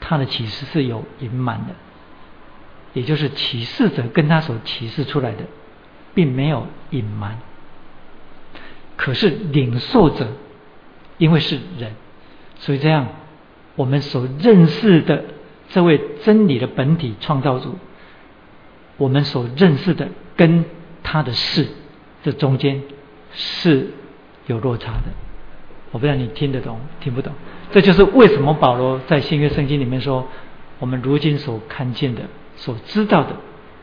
[0.00, 1.74] 他的启示是有隐瞒的，
[2.92, 5.44] 也就是启示者跟他所启示出来的，
[6.14, 7.38] 并没有隐瞒。
[8.96, 10.28] 可是领受者，
[11.18, 11.94] 因为是人，
[12.56, 13.06] 所以这样，
[13.76, 15.24] 我们所认识的
[15.70, 17.76] 这位真理的本体创造主，
[18.96, 20.64] 我们所认识的跟
[21.02, 21.68] 他的事
[22.24, 22.82] 这中间
[23.32, 23.90] 是
[24.46, 25.27] 有落差的。
[25.90, 27.32] 我不知道你听得懂听不懂？
[27.72, 30.26] 这就是为什么保罗在新约圣经里面说，
[30.78, 32.22] 我们如今所看见的、
[32.56, 33.36] 所知道的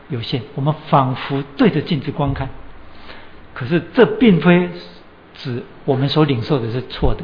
[0.08, 2.48] 有限，我们仿佛对着镜子观看。
[3.54, 4.70] 可是这并非。
[5.38, 7.22] 指我们所领受的是错的。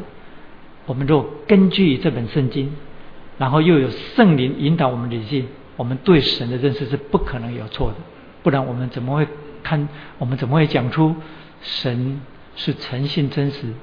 [0.85, 2.71] 我们若根据这本圣经，
[3.39, 7.95] 然后又有圣灵引导我们理性，我们对神的认识是不可能有错的。
[8.43, 9.27] 不然我们怎么会
[9.63, 9.89] 看？
[10.19, 11.15] 我们怎么会讲出
[11.63, 12.21] 神
[12.55, 13.73] 是诚信真实、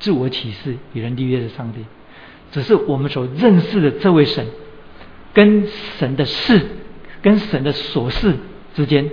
[0.00, 1.84] 自我启示、与人立约的上帝？
[2.50, 4.44] 只是我们所认识的这位神，
[5.32, 6.60] 跟神的事、
[7.22, 8.34] 跟神的琐事
[8.74, 9.08] 之间。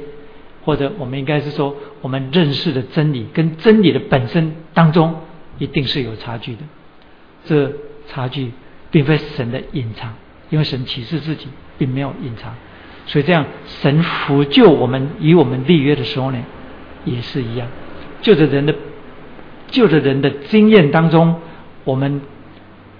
[0.66, 5.16] 或者我们应该是说，我们认识的真理跟真理的本身当中，
[5.60, 6.62] 一定是有差距的。
[7.46, 7.72] 这
[8.10, 8.52] 差距
[8.92, 10.14] 并非神的隐藏，
[10.50, 12.54] 因为神启示自己并没有隐藏。
[13.06, 16.44] 所以这样，神辅救我们与我们立约的时候呢，
[17.06, 17.70] 也是一样。
[18.22, 18.76] 就着人的，
[19.68, 21.42] 旧的人的经验当中，
[21.84, 22.22] 我们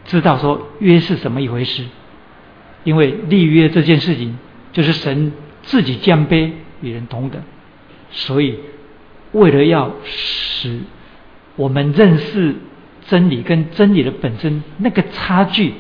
[0.06, 1.84] 知道说约是什么一回事。
[2.84, 4.38] 因为立约这件事情，
[4.72, 6.52] 就是神自己降卑
[6.82, 7.42] 与人同等。
[8.12, 8.60] 所以，
[9.34, 10.80] 为了要使
[11.58, 12.56] 我们认识
[13.08, 15.74] 真理跟真理的本身那个差距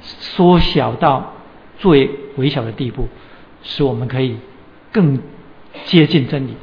[0.00, 1.34] 缩小到
[1.78, 3.08] 最微小的地步，
[3.64, 4.36] 使我们可以
[4.92, 5.18] 更
[5.86, 6.54] 接近真理。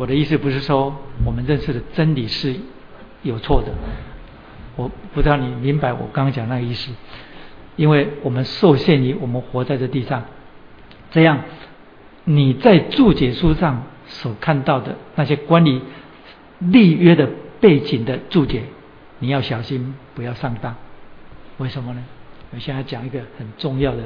[0.00, 0.96] 我的意思不是说
[1.26, 2.56] 我们认识的真理是
[3.22, 3.70] 有错的，
[4.76, 6.90] 我不知道你明白我刚刚讲那个意思，
[7.76, 10.24] 因为我们受限于我们活在这地上，
[11.10, 11.42] 这样。
[12.24, 15.80] 你在注解书上所看到的那些关于
[16.60, 17.28] 立约的
[17.60, 18.62] 背景的注解，
[19.18, 20.76] 你要小心不要上当。
[21.58, 22.02] 为什么呢？
[22.52, 24.04] 我现在讲一个很重要的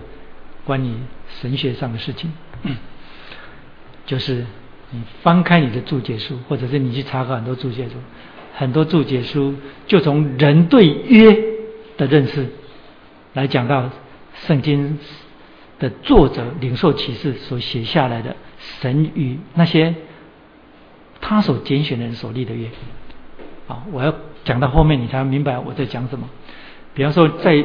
[0.65, 0.95] 关于
[1.41, 2.33] 神学上的事情，
[4.07, 4.45] 就是
[4.95, 7.97] 你翻开你的注解书，或者是你去查考很多注解书，
[8.55, 9.55] 很多注解书
[9.87, 11.37] 就从人对约
[11.97, 12.47] 的认识
[13.33, 13.91] 来讲到
[14.47, 14.99] 圣经。
[15.77, 18.37] 的作者领受启示所写下来的
[18.81, 19.93] 神与那些
[21.21, 22.69] 他所拣选的人所立的约，
[23.67, 24.15] 啊，我要
[24.45, 26.31] 讲到后面你才明白我在讲什么。
[26.95, 27.65] 比方说，在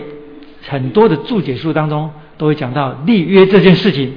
[0.67, 4.15] 很多的注解书当中都会讲到立约这件事情，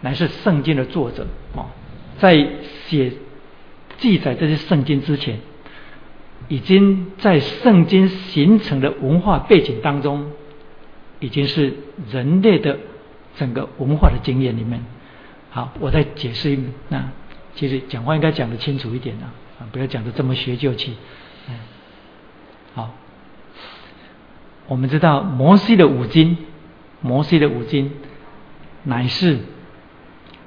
[0.00, 1.70] 乃是圣经的作者啊，
[2.18, 2.48] 在
[2.86, 3.12] 写
[3.98, 5.40] 记载这些圣经之前，
[6.48, 10.32] 已经在圣经形成的文化背景当中，
[11.20, 11.74] 已经是
[12.10, 12.78] 人类的。
[13.38, 14.82] 整个文化的经验里面，
[15.50, 16.58] 好，我再解释一
[16.88, 17.10] 那
[17.54, 20.94] 其实讲话应该讲得清楚一点啊，不要讲得这么学究气。
[21.46, 21.54] 嗯，
[22.72, 22.94] 好，
[24.68, 26.38] 我们知道摩西的五经，
[27.02, 27.90] 摩西的五经
[28.84, 29.40] 乃是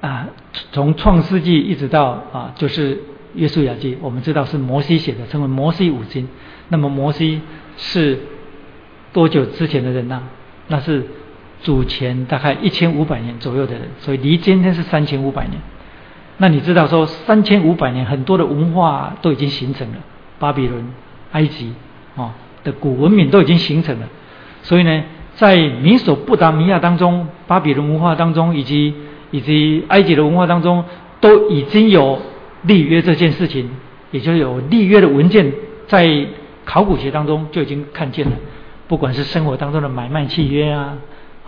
[0.00, 0.28] 啊，
[0.72, 3.00] 从创世纪一直到啊，就是
[3.34, 6.28] 约书亚记，我们知道是摩西写的，称为摩西五经。
[6.68, 7.40] 那么摩西
[7.76, 8.18] 是
[9.12, 10.22] 多久之前的人呢？
[10.68, 11.06] 那是。
[11.62, 15.60] 祖前大概一千五百年左右的人，所以离今天是三千五百年。
[16.38, 19.96] 那你知道说三千五百年很多的文化都已经形成了，
[20.38, 20.90] 巴比伦、
[21.32, 21.74] 埃及
[22.16, 22.32] 啊
[22.64, 24.08] 的古文明都已经形成了。
[24.62, 28.94] 所以呢，在米索不达米亚当中、巴比伦文化当中以及
[29.30, 30.84] 以及埃及的文化当中，
[31.20, 32.20] 都已经有
[32.62, 33.70] 立约这件事情，
[34.10, 35.52] 也就有立约的文件，
[35.86, 36.26] 在
[36.64, 38.32] 考古学当中就已经看见了。
[38.88, 40.98] 不管是生活当中的买卖契约啊。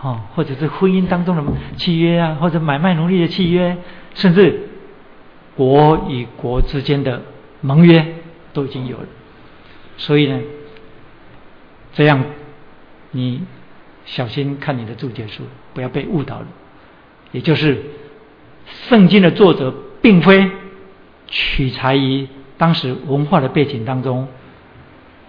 [0.01, 1.43] 哦，或者是婚姻当中的
[1.77, 3.77] 契约啊，或者买卖奴隶的契约，
[4.13, 4.67] 甚至
[5.55, 7.21] 国与国之间的
[7.61, 8.05] 盟约
[8.51, 9.05] 都已经有了。
[9.95, 10.41] 所以呢，
[11.93, 12.21] 这样
[13.11, 13.43] 你
[14.03, 16.47] 小心看你的注解书，不要被误导了。
[17.33, 17.83] 也就是
[18.87, 20.49] 圣经的作者并非
[21.27, 22.27] 取材于
[22.57, 24.29] 当时文化的背景当中，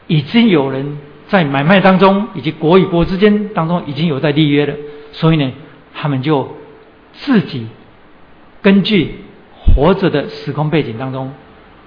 [0.06, 4.74] 已经有人在买卖当中以及国与国之间当中已经有在立约了，
[5.10, 5.50] 所以呢，
[5.94, 6.56] 他们就
[7.14, 7.66] 自己
[8.62, 9.16] 根据
[9.58, 11.32] 活着的时空背景当中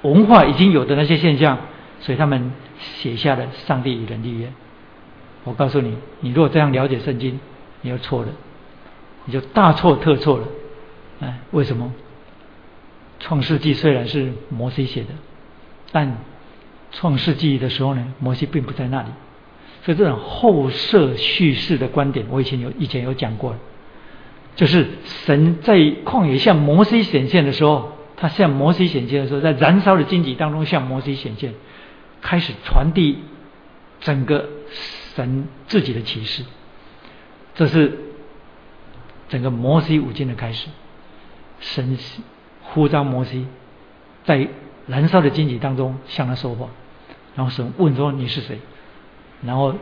[0.01, 1.59] 文化已经有的那些现象，
[1.99, 4.51] 所以他们写下了上帝与人立约。
[5.43, 7.39] 我告诉你，你如果这样了解圣经，
[7.81, 8.29] 你就错了，
[9.27, 10.47] 你就大错特错了。
[11.19, 11.93] 哎，为什么？
[13.19, 15.09] 创世纪虽然是摩西写的，
[15.91, 16.17] 但
[16.91, 19.09] 创世纪的时候呢，摩西并不在那里。
[19.83, 23.55] 所以这种后设叙事的观点，我以前有以前有讲过，
[24.55, 25.75] 就是神在
[26.05, 31.53] 旷野向摩西显现的时候，他向摩西显现的时候，在燃烧的荆棘当中向摩西显现，
[32.21, 33.17] 开始传递
[34.01, 34.47] 整个
[35.15, 36.43] 神自己的启示。
[37.55, 37.97] 这是
[39.29, 40.69] 整个摩西五经的开始。
[41.59, 41.97] 神
[42.61, 43.47] 呼召摩西
[44.23, 44.47] 在
[44.85, 46.67] 燃烧的荆棘当中向他说话，
[47.35, 48.59] 然后神问说：“你是谁？”
[49.43, 49.75] 然后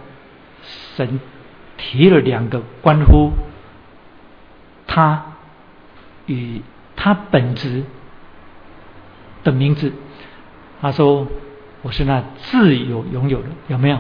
[0.96, 1.20] 神
[1.78, 3.32] 提了两个关乎
[4.88, 5.26] 他
[6.26, 6.62] 与
[6.96, 7.84] 他本质
[9.44, 9.92] 的名字。
[10.82, 11.28] 他说
[11.84, 14.00] ：“我是那自由拥有的，有没有？”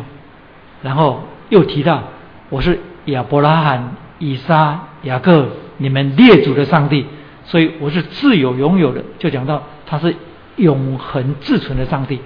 [0.81, 2.03] 然后又提到
[2.49, 5.47] ：“我是亚伯拉罕、以撒、雅各，
[5.77, 7.05] 你们列祖的上帝。”
[7.47, 10.15] 所以我是自有拥有的，就讲到他是
[10.55, 12.19] 永恒自存的上帝。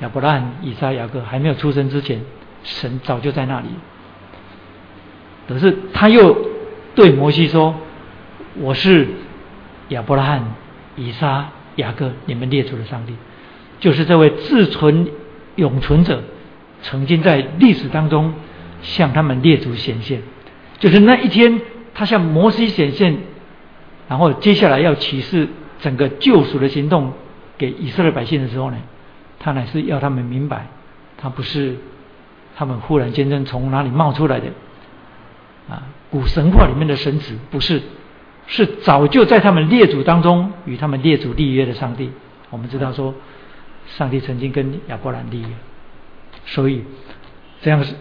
[0.00, 2.20] 亚伯拉罕、以撒、雅各还没有出生之前，
[2.62, 3.68] 神早就在那里。
[5.48, 6.36] 可是他又
[6.94, 7.74] 对摩西说
[8.60, 9.08] ：“我是
[9.88, 10.54] 亚伯拉罕、
[10.96, 13.14] 以撒、雅各，你们列祖的上帝，
[13.80, 15.08] 就是这位自存
[15.56, 16.22] 永存者，
[16.82, 18.34] 曾经在历史当中
[18.82, 20.20] 向他们列祖显现。
[20.78, 21.60] 就是那一天，
[21.94, 23.18] 他向摩西显现。”
[24.08, 25.48] 然后接下来要启示
[25.80, 27.12] 整个救赎的行动
[27.56, 28.76] 给以色列百姓的时候呢，
[29.38, 30.66] 他乃是要他们明白，
[31.16, 31.76] 他不是
[32.54, 34.48] 他们忽然间间从哪里冒出来的
[35.70, 37.80] 啊，古神话里面的神子不是，
[38.46, 42.10] 是早就在他们列祖当中与他们列祖立约的上帝。
[42.50, 43.14] 我们知道说，
[43.86, 45.48] 上帝曾经跟亚伯兰立约，
[46.44, 46.84] 所以
[47.62, 47.94] 这样是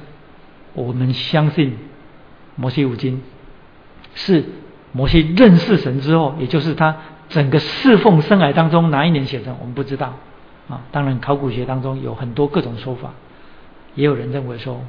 [0.74, 1.78] 我们相信
[2.58, 3.22] 摩西五经
[4.16, 4.46] 是。
[4.94, 6.94] 摩西认识神之后，也就是他
[7.30, 10.16] 整个侍奉生涯当中哪一年写成，我们不知道
[10.68, 10.82] 啊。
[10.92, 13.14] 当然，考古学当中有很多各种说法，
[13.96, 14.82] 也有人认为说，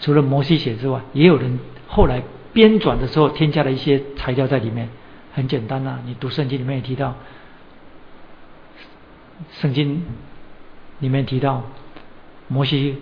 [0.00, 1.58] 除了摩西写之外，也有人
[1.88, 4.90] 后来编纂的时候添加了一些材料在里面。
[5.32, 7.14] 很简单呐，你读圣经里面也提到，
[9.52, 10.02] 圣经
[10.98, 11.62] 里面提到
[12.48, 12.98] 摩西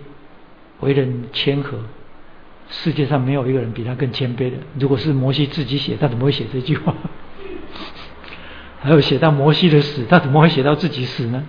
[0.79, 1.77] 为人谦和。
[2.69, 4.57] 世界上没有一个人比他更谦卑的。
[4.79, 6.93] 如果是摩西自己写，他怎么会写这句话？
[8.81, 11.45] 还有写到摩西的死，他怎么会写到自己死呢？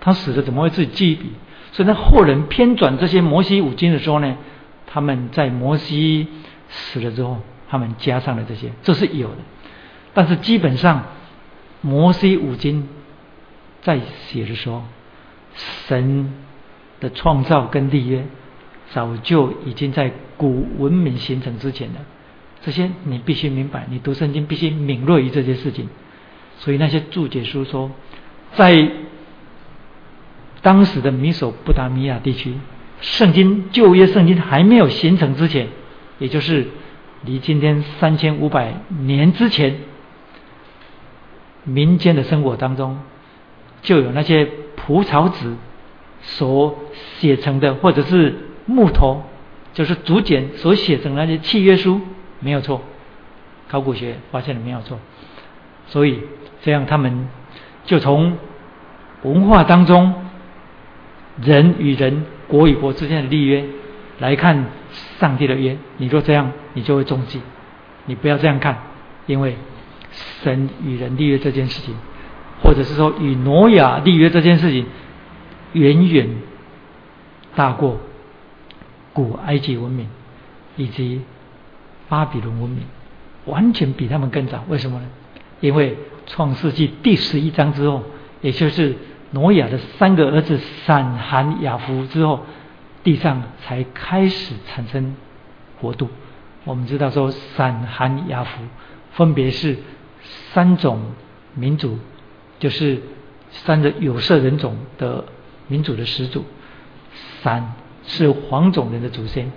[0.00, 1.32] 他死了怎么会自己记一笔？
[1.72, 4.36] 所以，那后人编纂这些摩西五经的时候呢，
[4.86, 6.26] 他们在摩西
[6.68, 9.36] 死了之后，他们加上了这些，这是有的。
[10.14, 11.04] 但是基本上，
[11.80, 12.88] 摩西五经
[13.82, 14.84] 在写的时候，
[15.54, 16.32] 神
[17.00, 18.24] 的创造跟立约。
[18.92, 22.00] 早就已经在古文明形成之前了，
[22.60, 25.88] 这些你必须明白，你读圣经必须敏锐于这些事情。
[26.58, 27.90] 所以那些注解书说，
[28.54, 28.90] 在
[30.60, 32.54] 当时的米索不达米亚地区，
[33.00, 35.68] 圣经旧约圣经还没有形成之前，
[36.18, 36.66] 也就是
[37.24, 39.76] 离今天三千五百年之前，
[41.62, 42.98] 民间的生活当中
[43.82, 45.54] 就有那些蒲草纸
[46.22, 46.76] 所
[47.18, 48.49] 写成的，或者是。
[48.70, 49.24] 木头
[49.74, 52.00] 就是竹简所写成那些契约书，
[52.38, 52.82] 没有错。
[53.68, 54.98] 考古学发现了没有错，
[55.86, 56.20] 所以
[56.62, 57.28] 这样他们
[57.84, 58.36] 就从
[59.22, 60.12] 文化当中
[61.40, 63.64] 人与人、国与国之间的立约
[64.18, 64.66] 来看
[65.18, 65.76] 上帝的约。
[65.98, 67.40] 你若这样，你就会中计。
[68.06, 68.76] 你不要这样看，
[69.26, 69.56] 因为
[70.42, 71.94] 神与人立约这件事情，
[72.62, 74.86] 或者是说与挪亚立约这件事情，
[75.74, 76.28] 远远
[77.54, 78.00] 大过。
[79.12, 80.08] 古埃及文明
[80.76, 81.22] 以及
[82.08, 82.84] 巴比伦文明
[83.46, 85.06] 完全比他们更早，为什么呢？
[85.60, 85.96] 因为
[86.26, 88.02] 创世纪第十一章之后，
[88.40, 88.96] 也就是
[89.32, 92.44] 挪亚的三个儿子闪、含、雅弗之后，
[93.02, 95.16] 地上才开始产生
[95.80, 96.08] 国度。
[96.64, 98.62] 我们知道说闪、含、雅弗
[99.12, 99.78] 分别是
[100.52, 101.00] 三种
[101.54, 101.98] 民族，
[102.58, 103.00] 就是
[103.50, 105.24] 三个有色人种的
[105.68, 106.44] 民族的始祖，
[107.42, 107.72] 闪。
[108.06, 109.50] 是黄种人的祖先，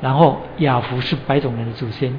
[0.00, 2.18] 然后雅弗是白种人的祖先，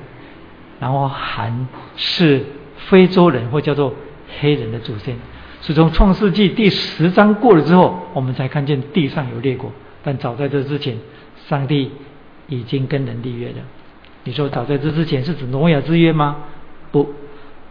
[0.80, 2.46] 然后韩是
[2.78, 3.94] 非洲人或叫做
[4.39, 5.16] 黑人的祖先。
[5.62, 9.72] 是从创世纪第十章过了之后，我们才看见地上有列国，
[10.04, 10.98] 但早在这之前，
[11.48, 11.91] 上帝
[12.48, 13.56] 已经跟人立约了。
[14.26, 16.38] 你说早在这之前是指挪亚之约吗？
[16.91, 17.14] 不，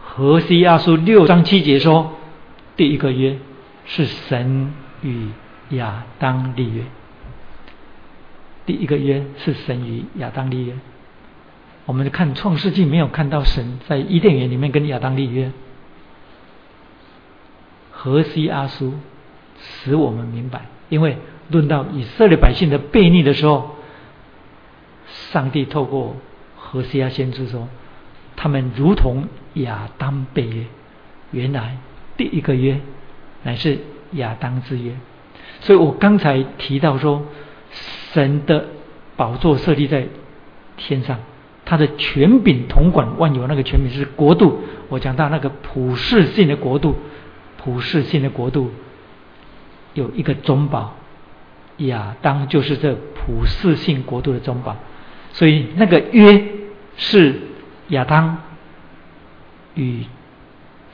[0.01, 2.13] 何西阿书六章七节说，
[2.75, 3.37] 第一个约
[3.85, 5.27] 是神与
[5.69, 6.81] 亚当立约。
[8.65, 10.73] 第一个约是神与亚当立约。
[11.85, 15.51] 我们看创世纪没有看到神在伊甸园里面跟亚当立约。
[17.91, 18.93] 何西阿书
[19.57, 21.17] 使我们明白，因为
[21.49, 23.75] 论到以色列百姓的悖逆的时候，
[25.31, 26.15] 上帝透过
[26.55, 27.67] 何西阿先知说，
[28.35, 30.65] 他们如同亚当背约。
[31.31, 31.77] 原来
[32.15, 32.79] 第一个约
[33.43, 33.79] 乃是
[34.11, 34.93] 亚当之约。
[35.61, 37.25] 所以我刚才提到说，
[38.13, 38.65] 神的
[39.15, 40.07] 宝座设立在
[40.77, 41.19] 天上，
[41.65, 44.59] 他的权柄统管万有，那个权柄是国度。
[44.89, 46.95] 我讲到那个普世性的国度。
[47.57, 48.71] 普世性的国度
[49.93, 50.95] 有一个中保，
[51.77, 54.75] 亚当就是这普世性国度的中保，
[55.31, 56.43] 所以那个约
[56.97, 57.39] 是
[57.87, 58.37] 亚当
[59.75, 60.03] 与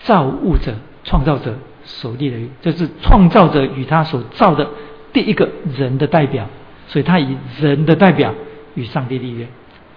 [0.03, 4.70] 造物者、创造者所立的约，这是创造者与他所造的
[5.11, 6.47] 第一个人的代表，
[6.90, 8.36] 所以他以人的代表
[8.76, 9.48] 与上帝立约，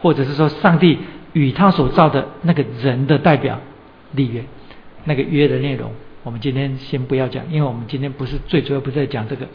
[0.01, 0.99] 或者是说上帝
[1.33, 3.59] 与他所造的那个人的代表
[4.13, 4.45] 立约，
[5.05, 5.91] 那个约的内容。
[6.23, 9.49] 我们今天先不要讲，因为我们今天不是最主要，不是在讲这个。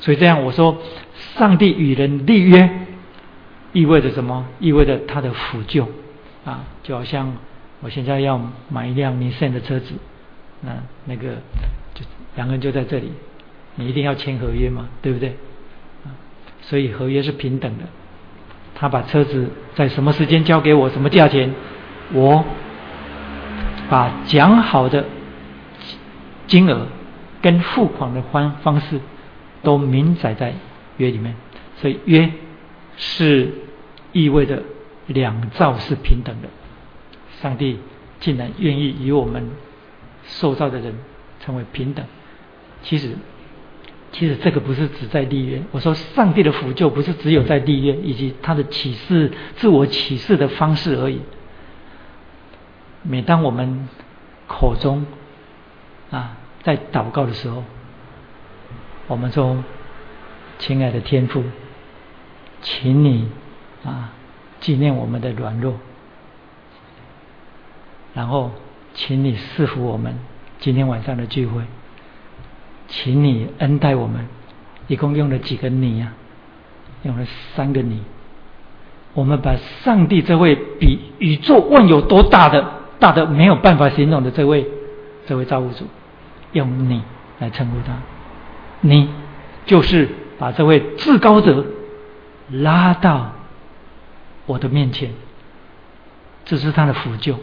[0.00, 0.78] 所以这样我说，
[1.36, 2.70] 上帝与人立约，
[3.72, 4.46] 意味着什么？
[4.58, 5.86] 意味着他的辅救
[6.44, 7.36] 啊，就好像
[7.80, 8.40] 我现在要
[8.70, 9.92] 买一辆尼桑的车子，
[10.62, 10.70] 那
[11.04, 11.34] 那个
[11.92, 12.02] 就
[12.36, 13.12] 两个人就在这里，
[13.74, 15.36] 你一定要签合约嘛，对不对？
[16.68, 17.84] 所以合约是平等的，
[18.74, 21.54] 他把车子在什么时间交给我，什么价钱，
[22.12, 22.44] 我
[23.88, 25.04] 把讲好的。
[26.46, 26.86] 金额
[27.40, 29.00] 跟付款的方方式
[29.62, 30.52] 都明载在
[30.98, 31.34] 约里面，
[31.78, 32.30] 所以约
[32.98, 33.50] 是
[34.12, 34.62] 意味着
[35.06, 36.48] 两造是平等的。
[37.40, 37.78] 上帝
[38.20, 39.48] 竟然愿意与我们
[40.26, 40.94] 受造的人
[41.40, 42.04] 成为平等。
[42.82, 43.16] 其实，
[44.14, 45.60] 其实这个不是只在立约。
[45.72, 51.20] 我说，上帝的辅救不是只有在立约以及他的启示、自我启示的方式而已。
[53.02, 53.88] 每当我们
[54.46, 55.04] 口中
[56.12, 57.64] 啊，在祷告的时候，
[59.08, 59.64] 我们说
[60.60, 61.42] ：“亲爱的天父，
[62.62, 63.28] 请你
[63.84, 64.12] 啊
[64.60, 65.74] 纪念我们的软弱，
[68.14, 68.52] 然后
[68.94, 70.16] 请你赐福我们
[70.60, 71.62] 今天晚上的聚会，
[72.88, 74.26] 请你恩待我们。
[74.86, 76.12] 一共用了几个你呀？
[77.02, 78.02] 用了三个你。
[79.14, 84.66] 我们把上帝这位比宇宙万有多大的大的没有办法形容的这位
[85.26, 85.86] 这位造物主。”
[86.54, 87.02] 用你
[87.40, 87.94] 来称呼他，
[88.80, 89.08] 你
[89.66, 90.08] 就是
[90.38, 91.66] 把这位至高者
[92.48, 93.32] 拉到
[94.46, 95.10] 我的面前，
[96.44, 97.40] 这是他的辅救，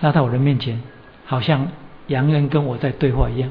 [0.00, 0.80] 拉到我的面前，
[1.24, 1.66] 好像
[2.06, 3.50] 洋人跟我在对话一样。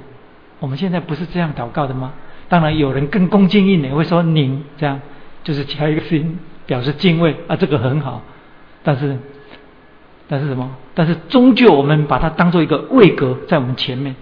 [0.63, 2.13] 我们现在不是这样祷告的吗？
[2.47, 5.01] 当然有人更恭敬一点，会说您这样
[5.43, 8.21] 就是加一个心，表示敬畏啊，这个很好。
[8.81, 9.17] 但是，
[10.29, 10.73] 但是什么？
[10.93, 14.15] 但是终究我们把它当做一个位格在我们前面。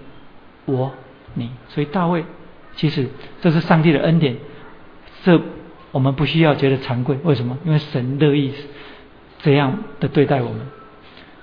[0.64, 0.90] 我，
[1.34, 2.24] 你，所以大卫，
[2.74, 3.08] 其实
[3.40, 4.36] 这是上帝的恩典，
[5.22, 5.40] 这
[5.92, 7.16] 我们不需要觉得惭愧。
[7.22, 7.56] 为什么？
[7.64, 8.52] 因为神乐意
[9.42, 10.58] 这样的对待我们。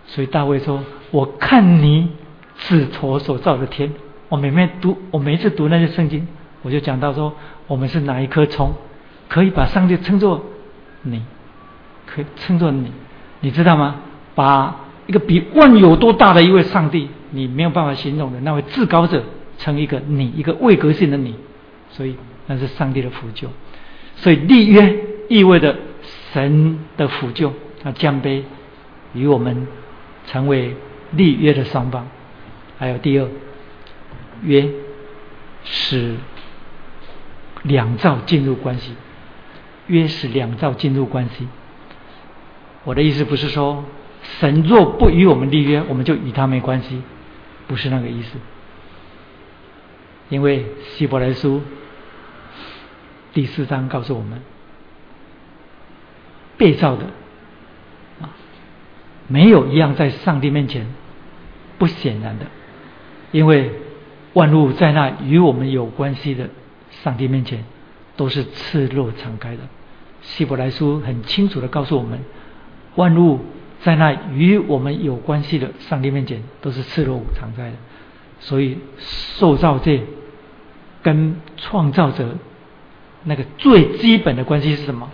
[0.07, 2.09] 所以大卫说：“我看你
[2.57, 3.93] 指头所造的天。”
[4.29, 6.27] 我每每读，我每一次读那些圣经，
[6.61, 7.33] 我就讲到说：
[7.67, 8.73] 我们是哪一颗葱，
[9.27, 10.45] 可以把上帝称作
[11.01, 11.21] 你，
[12.05, 12.91] 可以称作你，
[13.41, 13.97] 你知道吗？
[14.35, 17.09] 把一个比万有多大的一位上帝。
[17.31, 19.23] 你没有办法形容的那位至高者，
[19.59, 21.35] 称一个你一个位格性的你，
[21.91, 22.15] 所以
[22.47, 23.47] 那是上帝的辅救。
[24.15, 24.95] 所以立约
[25.27, 25.75] 意味着
[26.33, 27.53] 神的辅救，
[27.83, 28.43] 他降杯
[29.13, 29.67] 与我们
[30.25, 30.75] 成为
[31.11, 32.07] 立约的双方。
[32.79, 33.27] 还有第二，
[34.43, 34.69] 约
[35.63, 36.15] 使
[37.63, 38.93] 两造进入关系，
[39.87, 41.47] 约使两造进入关系。
[42.83, 43.85] 我的意思不是说
[44.39, 47.01] 神若不与我们立约，我们就与他没关系。
[47.67, 48.37] 不是那个意思，
[50.29, 50.65] 因为
[50.95, 51.61] 希伯来书
[53.31, 54.41] 第四章告诉我们，
[56.57, 57.05] 被造的
[58.21, 58.33] 啊，
[59.27, 60.87] 没有一样在上帝面前
[61.77, 62.47] 不显然的，
[63.31, 63.71] 因为
[64.39, 66.49] 万物在那与我们有关系的
[67.03, 67.65] 上帝面前
[68.15, 69.63] 都是赤裸敞开的。
[70.21, 72.19] 希伯来书很清楚的告诉我们，
[72.95, 73.39] 万物。
[73.81, 77.77] 在那与我们有关系的上帝面前，都是赤裸敞开的。
[78.41, 80.01] 所以受造界
[81.01, 82.35] 跟创造者
[83.23, 85.09] 那个最基本的关系是什么？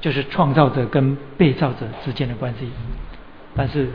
[0.00, 2.68] 就是创造者跟被造者之间的关系。
[3.54, 3.88] 但是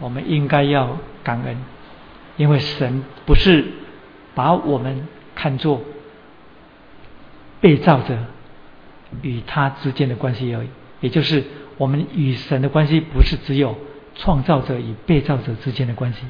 [0.00, 1.56] 我们应该要感恩，
[2.36, 3.64] 因为神不是
[4.40, 5.82] 把我们看作
[7.60, 8.16] 被造者
[9.20, 10.68] 与他之间的关系而已，
[11.02, 11.44] 也就是
[11.76, 13.76] 我们与神的关系不是只有
[14.14, 16.20] 创造者与被造者之间的关系，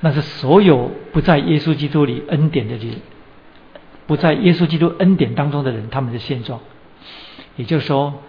[0.00, 2.94] 那是所有不在耶稣基督里恩典的人，
[4.06, 6.58] 不在耶稣基督恩典当中的人，他们的现状。
[7.56, 8.22] 也就是说，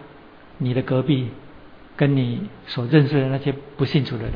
[0.58, 1.30] 你的隔壁
[1.96, 4.34] 跟你所认识的那些不信主的人，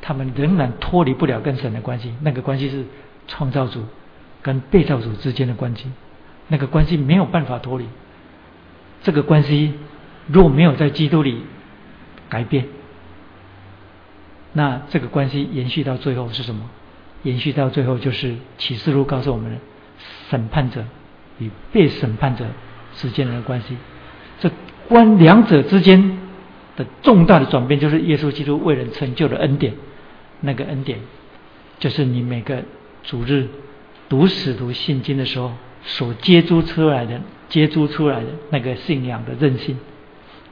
[0.00, 2.84] 他们仍然脱离不了跟神的关系，那个关系是
[3.28, 3.84] 创造主
[4.42, 5.88] 跟被造主之间的关系。
[6.48, 7.84] 那个关系没有办法脱离，
[9.02, 9.74] 这个关系
[10.26, 11.42] 如果没有在基督里
[12.28, 12.66] 改变，
[14.54, 16.68] 那这个关系延续到最后是什么？
[17.24, 19.58] 延续到最后就是启示录告诉我们的
[20.30, 20.84] 审判者
[21.38, 22.46] 与被审判者
[22.94, 23.76] 之间的关系。
[24.40, 24.50] 这
[24.88, 26.18] 关两者之间
[26.76, 29.74] 的重大的转变，就是耶稣基督为人成就的恩典。
[30.40, 31.00] 那个恩典，
[31.80, 32.62] 就是你每个
[33.08, 33.48] 主日
[34.08, 35.52] 读使徒信经的时候。
[35.84, 39.78] 所接触出来的、接触出来的那个信仰的韧性，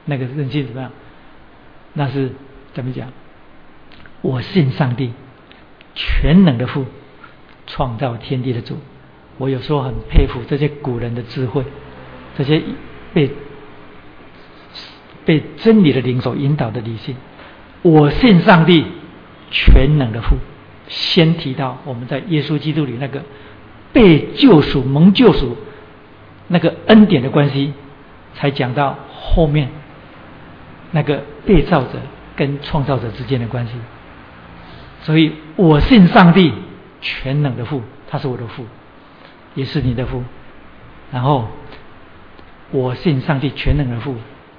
[0.05, 0.89] 那个韧性怎么样？
[1.93, 2.31] 那是
[2.73, 3.11] 怎么讲？
[4.21, 5.11] 我信上帝，
[5.93, 6.85] 全能的父，
[7.67, 8.77] 创造天地的主。
[9.37, 11.63] 我有时候很佩服这些古人的智慧，
[12.37, 12.63] 这些
[13.13, 13.29] 被
[15.25, 17.15] 被真理的灵所引导的理性。
[17.83, 18.85] 我信上帝，
[19.51, 20.37] 全能的父。
[20.87, 23.23] 先提到我们在耶稣基督里那个。
[23.93, 25.57] 被救赎、蒙救赎，
[26.49, 27.73] 那个恩典的关系，
[28.35, 29.69] 才讲到后面
[30.91, 31.93] 那个被造者
[32.35, 33.71] 跟创造者之间的关系。
[35.01, 36.53] 所以我信上帝
[37.01, 38.65] 全能的父，他是我的父，
[39.55, 40.21] 也是你的父。
[41.11, 41.47] 然后
[42.69, 44.15] 我信上帝全能的父，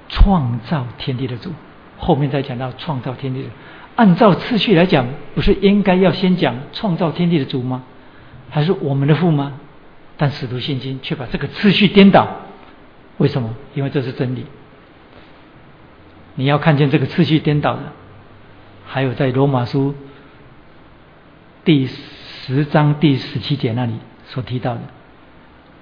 [0.09, 1.53] 创造天地的主。
[1.97, 3.49] 后面再讲到创造天地的，
[3.99, 7.83] 按照次序来讲，不是应该要先讲创造天地的主吗？
[8.49, 9.59] 还是我们的父吗？
[10.15, 12.25] 但使徒信经却把这个次序颠倒，
[13.17, 13.53] 为什么？
[13.75, 14.45] 因为这是真理。
[16.35, 17.91] 你要看见这个次序颠倒的，
[18.85, 19.93] 还有在罗马书
[21.65, 23.95] 第十章第十七节那里
[24.27, 24.81] 所提到的，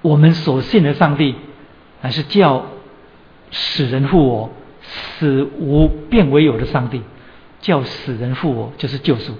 [0.02, 1.36] 我们所信的上帝，
[2.02, 2.66] 乃是叫
[3.52, 4.50] 使人复活、
[4.82, 7.02] 使无变为有的上帝，
[7.60, 9.34] 叫死人复活就是救赎，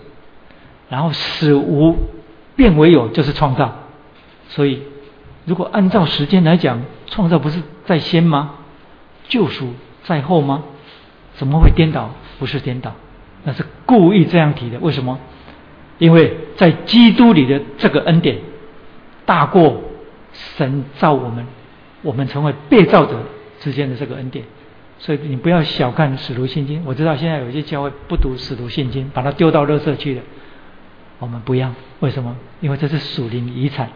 [0.89, 1.97] 然后死无。
[2.57, 3.73] 变为有就是创造，
[4.49, 4.83] 所以
[5.45, 8.57] 如果按照时间来讲，创造不是在先吗？
[9.29, 10.65] 救赎在后吗？
[11.35, 12.11] 怎么会颠倒？
[12.41, 12.97] 不是颠倒，
[13.45, 14.81] 那是故意这样提的。
[14.81, 15.21] 为什么？
[15.99, 18.39] 因为在基督里的这个恩典
[19.25, 19.81] 大过
[20.33, 21.47] 神造我们，
[22.03, 23.21] 我们成为被造者
[23.61, 24.45] 之间的这个恩典。
[24.99, 26.85] 所以你不要小看使徒信经。
[26.85, 30.23] 我知道现在有些教会不读使徒信经，把它丢到垃圾去了。
[31.19, 32.37] 我们不要，为什么？
[32.61, 33.91] 因为这是属灵遗产。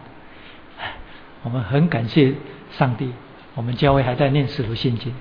[1.43, 2.33] 我们很感谢
[2.71, 3.11] 上帝，
[3.55, 5.13] 我们教会还在念使徒信经，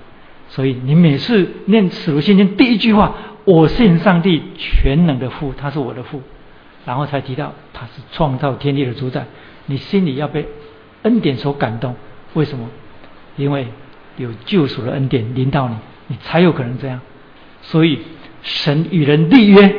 [0.48, 3.14] 所以你每次念使徒信经第一句话，
[3.44, 6.22] 我信上帝全能的父，他是我的父，
[6.86, 9.26] 然后才提到他是创造天地的主宰，
[9.66, 10.46] 你心里要被
[11.02, 11.96] 恩典所感动。
[12.34, 12.68] 为什么？
[13.36, 13.66] 因为
[14.16, 15.76] 有救赎的恩典临到你，
[16.08, 17.00] 你才有可能这样。
[17.62, 18.00] 所以
[18.42, 19.74] 神与人立约，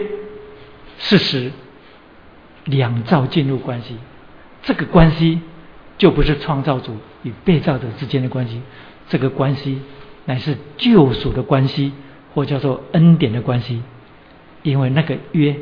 [0.97, 1.51] 事实。
[2.65, 3.97] 两造进入关系，
[4.61, 5.41] 这个关系
[5.97, 8.61] 就不是创造主与被造者之间的关系，
[9.09, 9.81] 这个关系
[10.23, 11.91] 乃是救赎的关系，
[12.33, 13.83] 或叫做恩典的关系。
[14.61, 15.53] 因为那个约，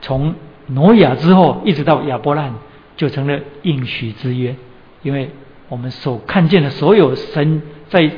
[0.00, 0.34] 从
[0.66, 2.52] 挪亚之后一直到亚伯兰，
[2.96, 4.56] 就成了应许之约。
[5.04, 5.30] 因为
[5.68, 8.10] 我们所看见的所有神在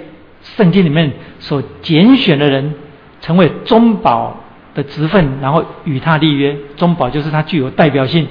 [0.57, 2.75] 圣经里面所拣选的人，
[3.21, 4.41] 成为中保。
[4.75, 8.27] 的职分，然后与他立约，中保就是他具有代表性。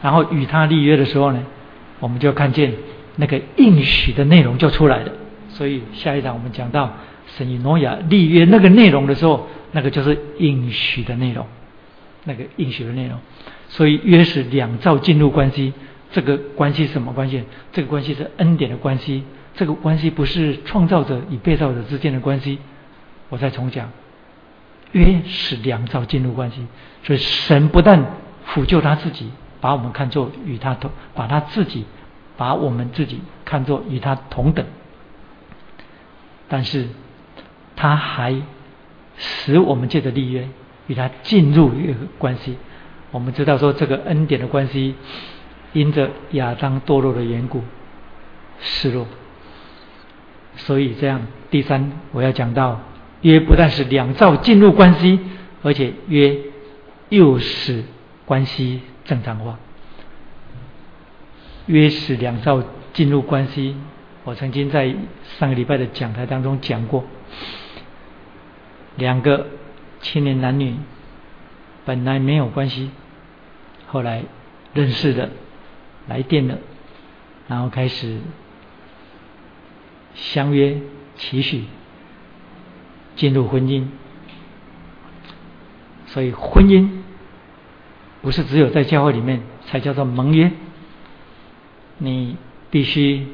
[0.00, 1.42] 然后与他立约的时候呢，
[2.00, 2.72] 我们就看见
[3.16, 5.12] 那个应许的内容就出来了。
[5.50, 6.90] 所以下一场我们讲到
[7.26, 11.46] 神与挪亚立约那个内容的时候，那个就是应许的内容，
[12.24, 13.18] 那个应许的内容。
[13.68, 15.74] 所以约是两造进入关系，
[16.12, 17.44] 这个关系什么关系？
[17.74, 19.22] 这个关系是恩典的关系，
[19.56, 22.58] 这个关系不是创造者与被造者之间的关系。
[23.28, 23.90] 我再重讲。
[24.92, 26.64] 约是两造进入关系，
[27.02, 28.02] 所以神不但
[28.46, 29.30] 辅救他自己，
[29.60, 31.84] 把我们看作与他同，把他自己，
[32.36, 34.64] 把我们自己看作与他同等，
[36.48, 36.88] 但是
[37.74, 38.40] 他还
[39.18, 40.48] 使我们借着立约
[40.86, 42.56] 与他进入一个关系。
[43.10, 44.94] 我们知道说这个恩典的关系，
[45.72, 47.62] 因着亚当堕落的缘故，
[48.60, 49.06] 失落。
[50.56, 51.20] 所以这样，
[51.50, 52.80] 第三我要讲到，
[53.20, 55.20] 约不但是两造进入关系，
[55.62, 56.36] 而且约
[57.10, 57.84] 又使
[58.24, 59.58] 关系正常化。
[61.66, 62.62] 约使两造
[62.94, 63.76] 进入关系，
[64.24, 64.94] 我曾经在
[65.38, 67.04] 上个礼拜的讲台当中讲过，
[68.96, 69.46] 两个
[70.00, 70.74] 青年男女
[71.84, 72.90] 本来没有关系，
[73.86, 74.22] 后来
[74.72, 75.28] 认识了，
[76.08, 76.56] 来电了，
[77.46, 78.20] 然后开始。
[80.16, 80.80] 相约
[81.16, 81.64] 期许
[83.14, 83.86] 进入婚姻，
[86.06, 86.88] 所以婚姻
[88.22, 90.50] 不是只有在教会里面才叫做盟约，
[91.98, 92.36] 你
[92.70, 93.26] 必须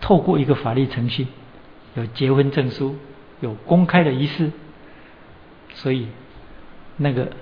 [0.00, 1.26] 透过一个法律程序，
[1.94, 2.96] 有结婚证书，
[3.40, 4.50] 有公开的仪式，
[5.74, 6.08] 所以
[6.96, 7.32] 那个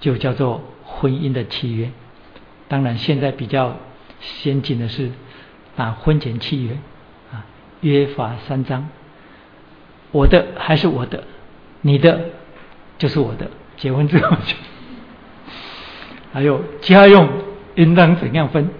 [0.00, 1.90] 就叫做婚姻的契约。
[2.66, 3.76] 当然，现在比较
[4.20, 5.12] 先进的是
[5.76, 6.76] 啊婚前契约。
[7.84, 8.88] 约法三章，
[10.10, 11.22] 我的还是我的，
[11.82, 12.18] 你的
[12.96, 13.50] 就是我的。
[13.76, 14.54] 结婚之后就，
[16.32, 17.28] 还有家用
[17.74, 18.70] 应当怎样分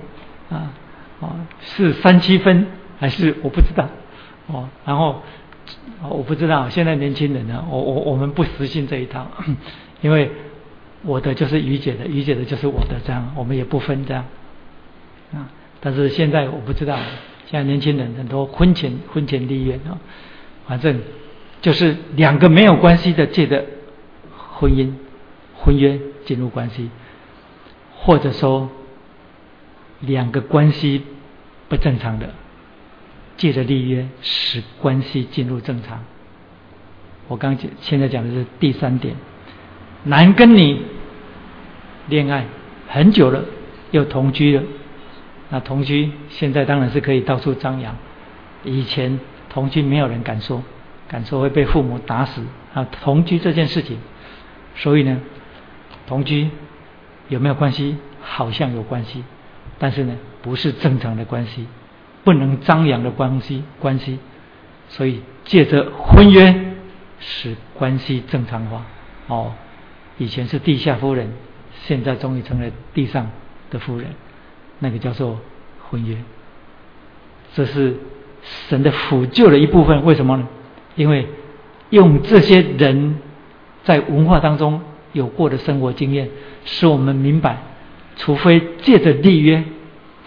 [0.49, 0.73] 啊？
[1.21, 2.67] 哦，是三七分
[2.99, 3.89] 还是我不知道
[4.47, 4.69] 哦？
[4.87, 5.21] 然后
[6.09, 9.27] 我不知道，现在年轻人呢，我我我们不实行这一套，
[10.01, 10.31] 因为
[11.03, 14.25] 我的就是于姐的，于姐的就是我的，这样我们也不分这样
[15.35, 15.51] 啊。
[15.81, 16.97] 但是现在我不知道。
[17.47, 19.99] 现在年轻人很多婚前婚前立约啊，
[20.67, 21.01] 反正
[21.61, 23.65] 就是两个没有关系的借的
[24.37, 24.93] 婚姻
[25.57, 26.91] 婚约进入关系，
[27.97, 28.71] 或者说
[30.01, 31.03] 两个关系
[31.69, 32.31] 不正常的
[33.37, 36.05] 借着立约使关系进入正常。
[37.29, 39.15] 我刚讲现在讲的是第三点，
[40.05, 40.83] 男跟你
[42.09, 42.47] 恋爱
[42.89, 43.45] 很久了，
[43.91, 44.63] 又同居了。
[45.51, 47.97] 那同居现在当然是可以到处张扬，
[48.65, 50.63] 以前同居没有人敢说，
[51.09, 52.43] 敢说会被父母打死
[52.73, 52.87] 啊。
[52.91, 53.99] 同居这件事情，
[54.77, 55.21] 所以呢，
[56.07, 56.51] 同居
[57.29, 57.97] 有没有关系？
[58.21, 59.23] 好像有关系，
[59.79, 61.67] 但是呢，不是正常的关系，
[62.25, 64.19] 不能张扬的关系关系。
[64.89, 66.75] 所以借着婚约
[67.21, 68.85] 使关系正常化。
[69.27, 69.53] 哦，
[70.19, 71.33] 以前是地下夫人，
[71.83, 73.31] 现在终于成了地上
[73.71, 74.09] 的夫人。
[74.85, 75.41] 那个叫做
[75.89, 76.15] 婚约，
[77.55, 77.97] 这是
[78.69, 80.05] 神的辅救的一部分。
[80.05, 80.47] 为什么呢？
[80.95, 81.27] 因为
[81.89, 83.17] 用这些人
[83.83, 84.83] 在文化当中
[85.15, 86.29] 有过的生活经验，
[86.67, 87.63] 使我们明白，
[88.17, 89.65] 除非借着立约，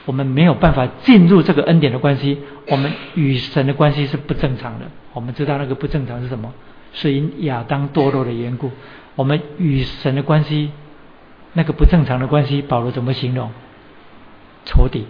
[0.05, 2.39] 我们没有办法进入这个恩典的关系。
[2.67, 4.87] 我们与神的关系是不正常的。
[5.13, 6.51] 我们知道那个不正常是什么？
[6.93, 8.71] 是因亚当堕落的缘故。
[9.15, 10.71] 我们与神的关系，
[11.53, 13.51] 那个不正常的关系，保罗怎么形容？
[14.67, 15.07] 仇敌，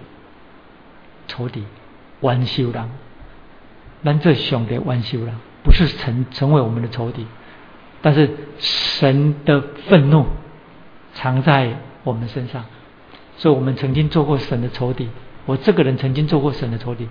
[1.28, 1.64] 仇敌，
[2.22, 2.90] 弯修人，
[4.04, 7.26] 咱这兄弟弯修人，不是成成为我们的仇敌，
[8.04, 8.30] 但是
[8.60, 10.28] 神的愤怒
[11.16, 12.66] 藏在我们身上，
[13.38, 15.10] 所以我们曾经做过神的仇敌。
[15.48, 17.10] 我这个人曾经做过神的仇敌，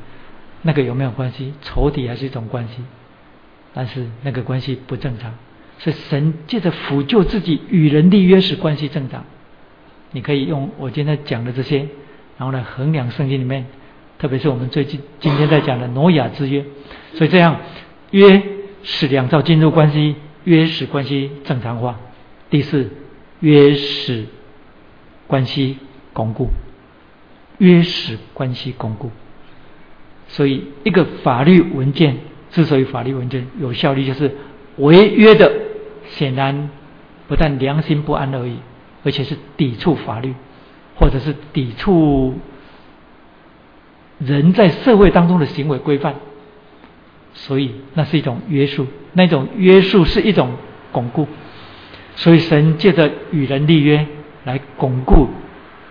[0.63, 1.53] 那个有没有关系？
[1.63, 2.77] 仇敌还是一种关系，
[3.75, 5.35] 但是那个关系不正常，
[5.81, 9.25] 是神借着辅救自己与人立约时关系正常。
[10.13, 11.89] 你可以用我今天讲的这些。
[12.39, 13.67] 然后呢，衡量圣经里面，
[14.19, 16.65] 特别是我们最近今天在讲的挪亚之约，
[17.15, 17.57] 所以这样
[18.11, 18.43] 约
[18.83, 21.99] 使两造进入关系，约使关系正常化。
[22.51, 22.91] 第四，
[23.41, 24.27] 约使
[25.27, 25.79] 关系
[26.13, 26.49] 巩固，
[27.59, 29.11] 约使关系巩固。
[30.29, 32.19] 所以一个法律文件
[32.51, 34.37] 之所以法律文件有效力，就是
[34.77, 35.51] 违约的
[36.09, 36.69] 显然
[37.29, 38.59] 不但良心不安而已，
[39.05, 40.35] 而且是抵触法律。
[40.97, 42.39] 或者是抵触
[44.19, 46.15] 人在社会当中的行为规范，
[47.35, 50.55] 所以那是一种约束，那种约束是一种
[50.93, 51.29] 巩固。
[52.17, 54.07] 所以神借着与人立约
[54.45, 55.29] 来巩固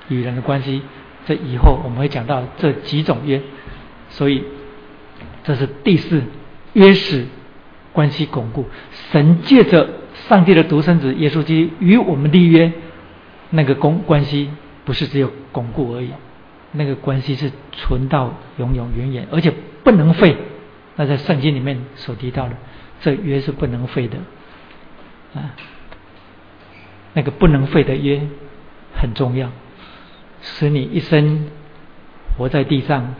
[0.10, 0.82] 与人的关系。
[1.28, 3.42] 这以后我们会讲到这几种约，
[4.10, 4.44] 所以
[5.44, 6.24] 这是第四
[6.74, 7.28] 约使
[7.94, 8.66] 关系巩固。
[9.12, 9.88] 神借着
[10.28, 12.72] 上帝的独生子耶稣基督与我们立约，
[13.52, 14.50] 那个公关系。
[14.86, 16.12] 不是只有巩固而已，
[16.72, 19.52] 那个关系是存到永永远远，而且
[19.84, 20.38] 不能废。
[20.96, 22.56] 那在圣经里面所提到的，
[23.02, 24.18] 这约是不能废的
[25.34, 25.56] 啊。
[27.14, 28.22] 那个不能废的约
[28.96, 29.52] 很重要，
[30.42, 31.48] 使你一生
[32.38, 33.16] 活在地上，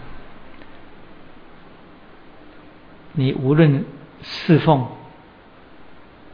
[3.14, 3.86] 你无论
[4.22, 4.88] 侍奉，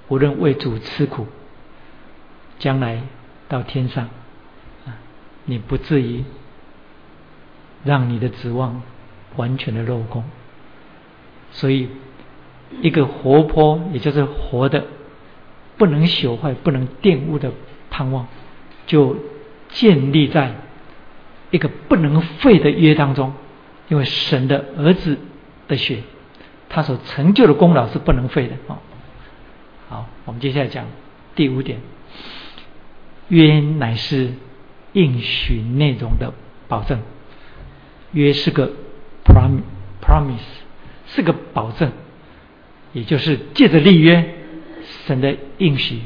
[0.09, 1.27] 无论为主吃苦，
[2.59, 3.01] 将来
[3.47, 4.09] 到天上。
[5.45, 6.23] 你不至于
[7.83, 8.81] 让你的指望
[9.35, 10.23] 完全的落空。
[11.51, 11.89] 所以，
[12.81, 14.85] 一个活泼，也就是活的，
[15.77, 17.51] 不能朽坏、不能玷污的
[17.89, 18.27] 盼望，
[18.87, 19.17] 就
[19.69, 20.55] 建立在
[21.49, 23.33] 一个不能废的约当中。
[23.89, 25.17] 因为神的儿子
[25.67, 26.03] 的血，
[26.69, 28.79] 他所成就的功劳是不能废的啊。
[29.89, 30.85] 好，我们接下来讲
[31.35, 31.81] 第五点，
[33.27, 34.31] 约乃是
[34.93, 36.33] 应许内容的
[36.67, 37.01] 保证。
[38.11, 38.71] 约是个
[39.25, 40.39] promise，
[41.07, 41.91] 是个保证，
[42.93, 44.35] 也就是借着立约，
[45.05, 45.99] 神的应许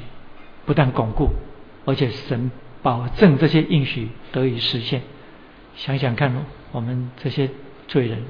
[0.65, 1.29] 不但巩固，
[1.85, 2.51] 而且神
[2.81, 5.01] 保证这些应许得以实现。
[5.75, 7.49] 想想看，我们这些。
[7.87, 8.23] 罪人，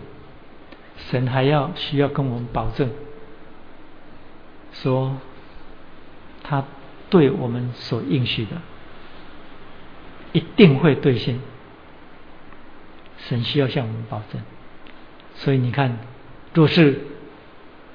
[0.98, 2.90] 神还要需要跟我们保证，
[4.74, 5.16] 说
[6.44, 6.66] 他
[7.10, 8.58] 对我们所应许的
[10.36, 11.40] 一定会兑现。
[13.28, 14.42] 神需要向我们保证，
[15.34, 15.98] 所以你看，
[16.54, 17.00] 若是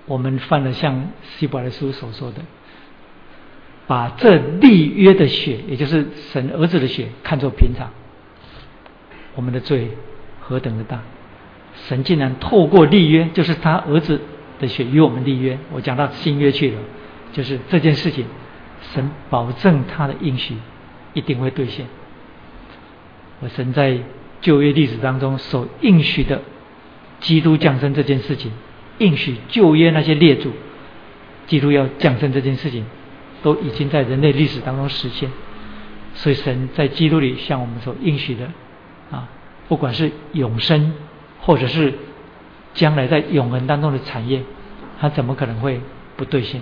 [0.07, 2.41] 我们犯了像希伯来书所说的，
[3.87, 7.91] 把这立约的血，也就是神儿子的血，看作平常，
[9.37, 9.91] 我们的罪
[10.41, 11.01] 何等的大！
[11.87, 14.21] 神竟然透过立约，就是他儿子
[14.59, 15.57] 的血与我们立约。
[15.71, 16.79] 我讲到新约去了，
[17.33, 18.27] 就是这件事情，
[18.93, 20.57] 神保证他的应许
[21.15, 21.87] 一定会兑现。
[23.41, 23.99] 我神在
[24.41, 26.41] 旧约历史当中所应许的
[27.19, 28.53] 基督降生这件事情，
[28.99, 30.53] 应许旧约那些列祖
[31.47, 32.87] 基督要降生这件事情，
[33.43, 35.31] 都已经在人类历史当中实现。
[36.15, 38.51] 所以神在基督里向我们所应许的
[39.11, 39.29] 啊，
[39.69, 40.95] 不管是永生。
[41.43, 41.95] 或者是
[42.75, 44.43] 将来在永恒当中的产业，
[45.01, 45.81] 它怎么可能会
[46.15, 46.61] 不兑现？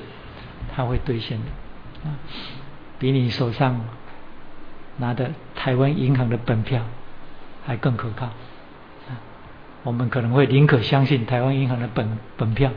[0.73, 2.15] 它会兑现的，啊，
[2.97, 3.85] 比你手上
[4.99, 6.85] 拿的台湾银行的本票
[7.65, 8.29] 还更可靠。
[9.85, 12.71] 我们可能会宁可相信台湾银行的本本票，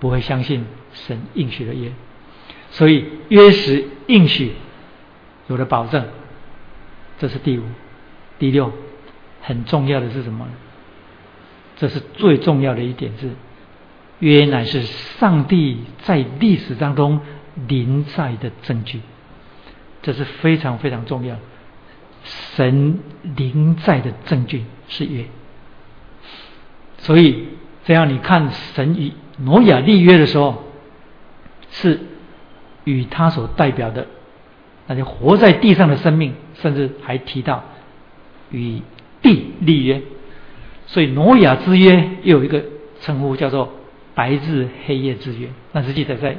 [0.00, 1.90] 不会相信神应许的约。
[2.70, 4.52] 所以约时应许
[5.46, 6.04] 有了保证，
[7.18, 7.62] 这是第五、
[8.38, 8.70] 第六，
[9.40, 10.46] 很重要的是什么？
[11.76, 13.30] 这是最重要的一点是，
[14.18, 17.20] 约乃是上帝在历史当中
[17.68, 19.00] 临在的证据，
[20.08, 21.36] 这是非常非常重要。
[22.24, 23.00] 神
[23.36, 25.26] 临在的证据是约，
[26.96, 27.44] 所以
[27.84, 30.64] 这样你看神与挪亚立约的时候，
[31.70, 32.00] 是
[32.84, 34.06] 与他所代表的
[34.86, 37.62] 那些活在地上的生命，甚至还提到
[38.50, 38.80] 与
[39.20, 40.00] 地立约。
[40.86, 42.64] 所以挪亚之约又有一个
[43.02, 43.74] 称呼叫做
[44.14, 46.34] 白日黑夜之约，那是记载在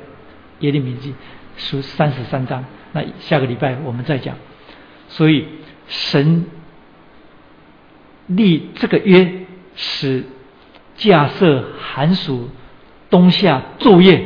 [0.62, 1.14] 耶利米记
[1.56, 2.66] 书三十三章。
[2.92, 4.36] 那下个礼拜我们再讲。
[5.08, 5.46] 所以
[5.88, 6.46] 神
[8.28, 9.46] 立这个约，
[9.76, 10.26] 使
[10.96, 12.50] 架设寒暑
[13.10, 14.24] 冬夏昼夜，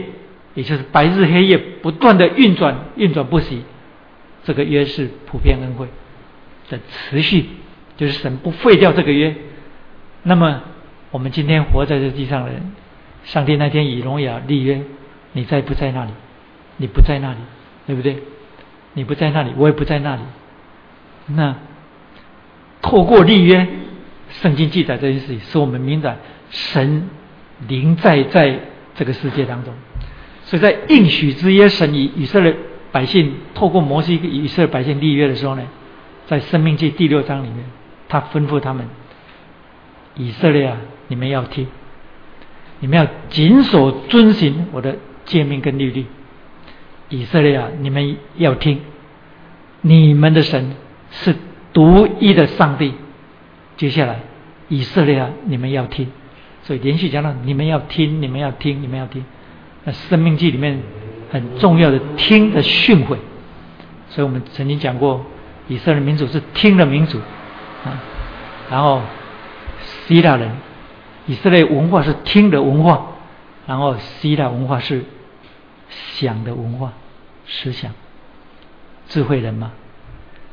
[0.56, 3.64] 也就是白日黑夜不断的运转，运转不息。
[4.44, 5.88] 这个约是普遍恩惠
[6.70, 7.46] 的持续，
[7.96, 9.34] 就是神不废掉这个约。
[10.24, 10.62] 那么，
[11.12, 12.74] 我们今天活在这地上的人，
[13.24, 14.82] 上帝那天以荣耀立约，
[15.32, 16.12] 你在不在那里？
[16.76, 17.38] 你不在那里，
[17.88, 18.18] 对不对？
[18.94, 20.22] 你不在那里，我也不在那里。
[21.28, 21.56] 那
[22.82, 23.68] 透过立约，
[24.30, 26.18] 圣经记载这件事情，使我们明白
[26.50, 27.10] 神
[27.68, 28.60] 临在在
[28.96, 29.74] 这个世界当中。
[30.46, 32.56] 所以在应许之约，神以以色列
[32.92, 35.64] 百姓透过摩西以色列百姓立约的时候呢，
[36.28, 37.66] 在生命记第六章里面，
[38.10, 38.86] 他吩咐他们。
[40.16, 41.66] 以色列啊，你们要听，
[42.82, 46.06] 你们要谨守遵行我的诫命跟律例。
[47.14, 48.82] 以色列啊，你们要听，
[49.82, 50.76] 你们的神
[51.12, 51.36] 是
[51.72, 52.96] 独一的上帝。
[53.78, 54.20] 接下来，
[54.68, 56.12] 以色列啊，你们要听，
[56.64, 59.24] 所以连续讲到你们要听，你们要听，你们要听。
[59.84, 60.80] 那生命记里面
[61.32, 63.18] 很重要的听的训诲，
[64.10, 65.24] 所以我们曾经讲过，
[65.68, 67.20] 以色列民主是听的民主
[67.86, 68.02] 啊，
[68.72, 69.02] 然后。
[70.08, 70.50] 希腊人，
[71.28, 73.06] 以色列文化是听的文化，
[73.68, 75.04] 然后希腊文化是
[75.90, 76.94] 想的文化，
[77.46, 77.94] 思想，
[79.08, 79.74] 智慧人嘛，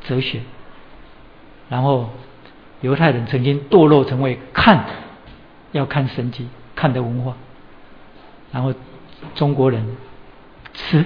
[0.04, 0.40] 哲学。
[1.68, 2.10] 然后
[2.80, 4.84] 犹太人曾经堕落成为看，
[5.72, 7.36] 要看神迹看的文化，
[8.52, 8.74] 然后
[9.34, 9.96] 中国人
[10.74, 11.04] 吃，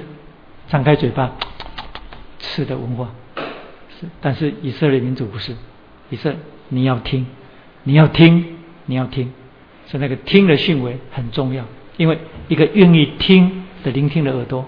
[0.69, 1.33] 张开嘴巴
[2.39, 3.11] 吃的文化，
[4.01, 5.55] 是，但是以色列民族不是，
[6.11, 6.35] 以色
[6.69, 7.27] 你要听。
[7.87, 8.57] 你要听，
[8.87, 9.31] 你要听，
[9.89, 11.67] 所以那个听的训为很重要。
[11.99, 14.65] 因为一个愿意听的聆听的耳朵，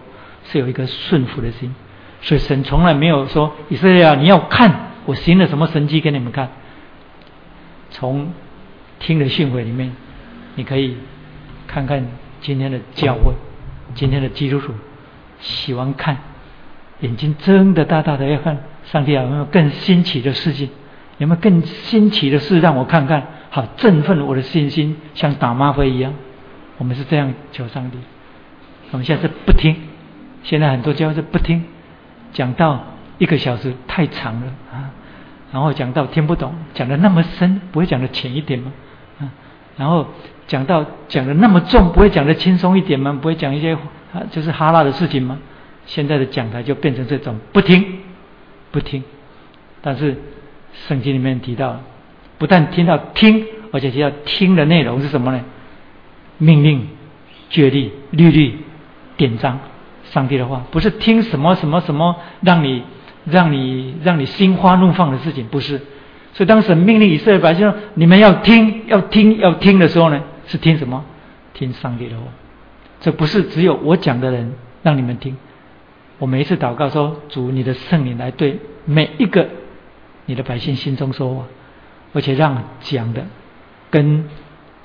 [0.51, 1.75] 是有一个顺服的心。
[2.23, 6.49] 所以神从来没有说以色列啊，你要看我行了什么神迹给你们看。
[7.91, 8.33] 从
[8.99, 9.93] 听的训诲里面，
[10.55, 10.97] 你可以
[11.67, 12.05] 看看
[12.41, 13.33] 今天的教会，
[13.95, 14.73] 今天的基督徒
[15.41, 16.17] 喜欢看，
[17.01, 20.71] 眼睛睁得大大的要看上帝有没有更新奇的事情，
[21.19, 26.13] 有没有更新奇的事让我看看，好振奋我的信心，像打吗啡一样。
[26.79, 27.99] 我们是这样求上帝。
[28.91, 29.77] 我们现在不听，
[30.47, 31.65] 现在很多教会是不听，
[32.33, 32.85] 讲到
[33.19, 34.95] 一个小时太长了啊，
[35.53, 38.73] 然后讲到听不懂，讲的那么深，不会讲的浅一点吗？
[39.19, 39.27] 啊，
[39.77, 40.07] 然后
[40.47, 43.19] 讲到讲的那么重，不会讲的轻松一点吗？
[43.21, 45.41] 不会讲一些啊就是哈拉的事情吗？
[45.85, 47.85] 现在的讲台就变成这种不听，
[48.71, 49.03] 不听。
[49.83, 50.17] 但是
[50.87, 51.81] 圣经里面提到，
[52.39, 55.41] 不但听到听，而且提到听的内容是什么呢？
[56.39, 56.87] 命令、
[57.51, 58.61] 决定、律律。
[59.19, 59.59] 典章，
[60.17, 62.83] 上帝的话不是听什么什么什么让你
[63.27, 65.79] 让你让你心花怒放的事情，不是。
[66.33, 71.05] 所以当时命令以色列百姓：“你们要听，要听，要听的时候呢，是听什么？
[71.53, 72.23] 听上帝的话。
[73.01, 75.37] 这不是只有我讲的人让你们听。
[76.19, 79.47] 我每一次祷告说：主，你的圣灵来对每一个
[80.25, 81.45] 你的百姓心中说话，
[82.15, 83.27] 而且让讲的
[83.91, 84.25] 跟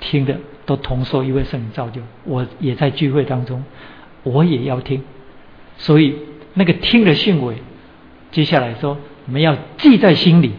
[0.02, 0.36] 听的
[0.66, 2.02] 都同受一位圣灵造就。
[2.26, 3.64] 我也在聚会当中。”
[4.24, 5.02] 我也要听，
[5.82, 6.16] 所以
[6.54, 7.56] 那个听的训诲，
[8.32, 10.54] 接下来说我们要记在心里，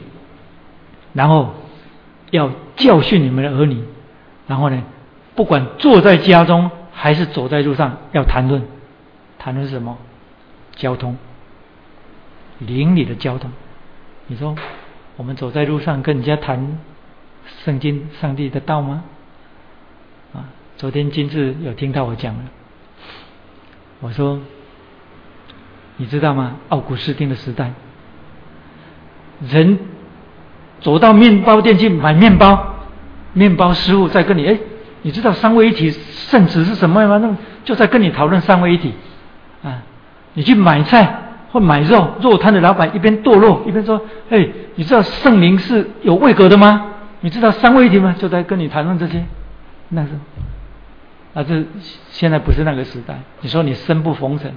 [1.13, 1.55] 然后
[2.33, 3.85] 要教训你们的儿女，
[4.49, 4.83] 然后呢，
[5.37, 8.63] 不管坐在家中还是走在路上，要谈论，
[9.39, 9.97] 谈论什么？
[10.75, 11.17] 交通，
[12.59, 13.49] 邻里的交通。
[14.27, 14.57] 你说
[15.17, 16.81] 我们走在路上跟人家谈
[17.65, 19.05] 圣经、上帝的道吗？
[20.33, 22.41] 啊，昨天今日有听到我讲了。
[24.01, 24.41] 我说，
[25.97, 26.57] 你知道吗？
[26.69, 27.73] 奥古斯丁的时代，
[29.49, 29.79] 人
[30.81, 32.75] 走到面包店去买面包，
[33.33, 34.59] 面包师傅在跟你哎，
[35.03, 37.19] 你知道三位一体圣旨是什么吗？
[37.19, 38.95] 那就在跟你讨论三位一体
[39.63, 39.83] 啊。
[40.35, 41.19] 你去买菜
[41.53, 44.01] 或买肉，肉摊的老板一边剁肉一边说
[44.31, 46.87] ：“哎，你知道圣灵是有位格的吗？
[47.21, 49.25] 你知道三位一体吗？”就在跟你谈论这些，
[49.91, 50.09] 那是。
[51.35, 51.65] 啊，这
[52.11, 53.21] 现在不是那个时代。
[53.43, 54.53] 你说你生不逢辰，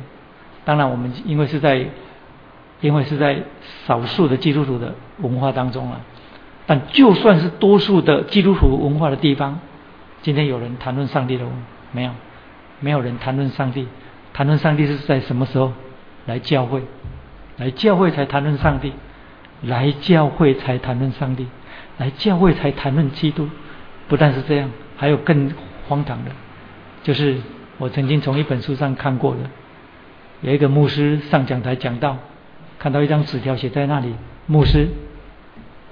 [0.66, 1.86] 当然我们因为是在，
[2.82, 3.44] 因为是在
[3.86, 6.02] 少数的基督徒的文化当中啊。
[6.68, 9.60] 但就算是多数的基督徒文化的地方，
[10.24, 11.46] 今天有人谈论上帝的
[11.92, 12.12] 没有？
[12.80, 13.88] 没有人谈论上帝。
[14.34, 15.72] 谈论上帝是在什么时候？
[16.26, 16.82] 来教会，
[17.58, 18.92] 来教会才谈论上帝，
[19.62, 21.46] 来教会才谈论上帝，
[22.00, 23.48] 来教会才谈论基督。
[24.08, 25.52] 不但是这样，还有更
[25.88, 26.32] 荒唐的。
[27.04, 27.38] 就是
[27.78, 29.42] 我曾经从一本书上看过的，
[30.42, 32.18] 有一个牧师上讲台讲到，
[32.80, 34.14] 看到一张纸条写在那里，
[34.48, 34.88] 牧师，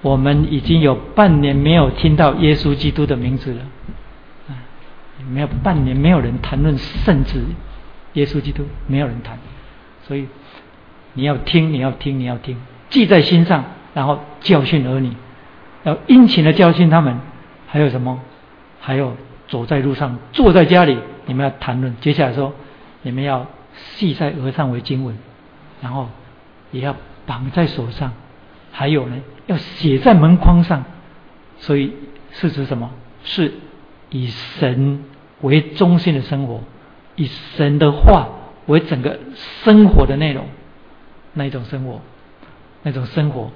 [0.02, 3.62] 我们已经有半年没有听到耶稣基督的名字了，
[4.50, 4.62] 啊，
[5.30, 7.42] 没有半年没有人谈论圣旨，
[8.14, 9.38] 耶稣基督没有人谈，
[10.08, 10.28] 所以
[11.14, 12.58] 你要听，你要听，你要听，
[12.90, 13.64] 记在心上，
[13.94, 15.12] 然后教训儿女，
[15.84, 17.20] 要殷勤的教训他们，
[17.68, 18.20] 还有什么？
[18.80, 19.16] 还有。
[19.50, 20.98] 走在路上，坐在家里，
[21.28, 21.96] 你们要谈论。
[22.02, 22.54] 接下来说，
[23.04, 25.18] 你们要系在额上为经文，
[25.82, 26.10] 然后
[26.72, 26.96] 也要
[27.26, 28.14] 绑在手上，
[28.72, 29.18] 还有呢，
[29.48, 30.84] 要写在门框上。
[31.58, 31.94] 所以
[32.32, 32.92] 是指什么？
[33.24, 33.54] 是
[34.10, 35.06] 以神
[35.42, 36.62] 为中心的生活，
[37.16, 38.28] 以神的话
[38.66, 39.20] 为整个
[39.64, 40.48] 生活的内容，
[41.34, 42.02] 那一种生活，
[42.82, 43.52] 那种生活。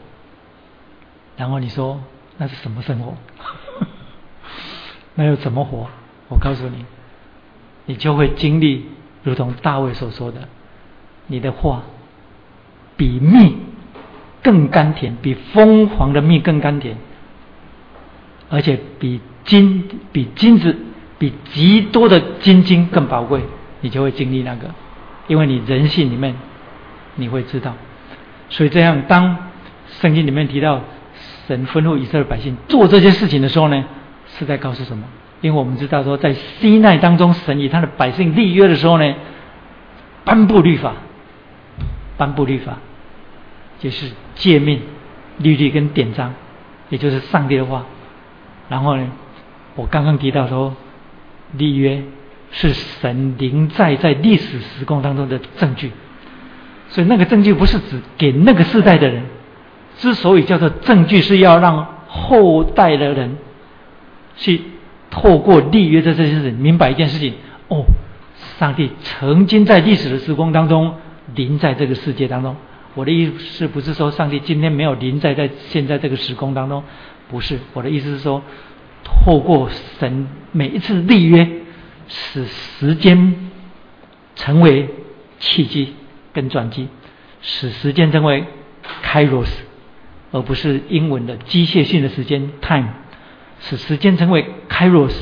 [1.36, 2.02] 然后你说
[2.38, 3.16] 那是什么生活？
[5.16, 5.90] 那又怎么活？
[6.30, 6.86] 我告诉你，
[7.88, 8.86] 你就会经历
[9.28, 10.48] 如同大卫所说的
[11.28, 11.84] ：“你的话
[12.96, 13.58] 比蜜
[14.42, 16.96] 更甘甜，比疯狂的蜜更甘甜，
[18.50, 19.84] 而且比金、
[20.14, 20.74] 比金子、
[21.20, 23.42] 比极多的金金更宝贵。”
[23.82, 24.70] 你就会经历那个，
[25.28, 26.34] 因为你人性里面
[27.16, 27.74] 你会知道。
[28.50, 29.38] 所以这样，当
[30.00, 30.82] 圣经里面提到
[31.48, 33.84] 神吩咐以色列百姓做这些事情的时候呢？
[34.38, 35.04] 是在告诉什么？
[35.42, 39.14] 因为我们知道说，在西奈当中，神与他的百姓立约的时候呢，
[40.24, 40.94] 颁布律法，
[42.18, 42.78] 颁布律法，
[43.80, 44.82] 就是诫命、
[45.38, 46.34] 律例跟典章，
[46.90, 47.86] 也就是上帝的话。
[48.70, 49.08] 然后呢，
[49.76, 50.76] 我刚刚提到说，
[51.54, 52.04] 立约
[52.52, 55.92] 是神临在在历史时空当中的证据，
[56.90, 59.24] 所以那个证据不是指给那个时代的人，
[59.98, 63.38] 之所以叫做证据，是要让后代的人。
[64.40, 64.62] 去
[65.22, 67.34] 透过立约的这些事，明白一件事情
[67.70, 67.84] 哦，
[68.60, 70.94] 上帝曾经在历史的时光当中
[71.34, 72.56] 临在这个世界当中。
[72.94, 76.84] 我的意思不是说上帝今天没有临在在现在这个时空当中，
[77.30, 77.58] 不是。
[77.74, 78.44] 我的意思是说，
[79.04, 79.70] 透过
[80.00, 81.48] 神每一次立约，
[82.08, 83.50] 使时间
[84.36, 84.88] 成为
[85.40, 85.94] 契机
[86.32, 86.90] 跟转机，
[87.42, 88.44] 使时间成为
[89.04, 89.50] Kairos，
[90.32, 92.90] 而不是英文的机械性的时间 time，
[93.60, 95.16] 使时间成为 Kairos，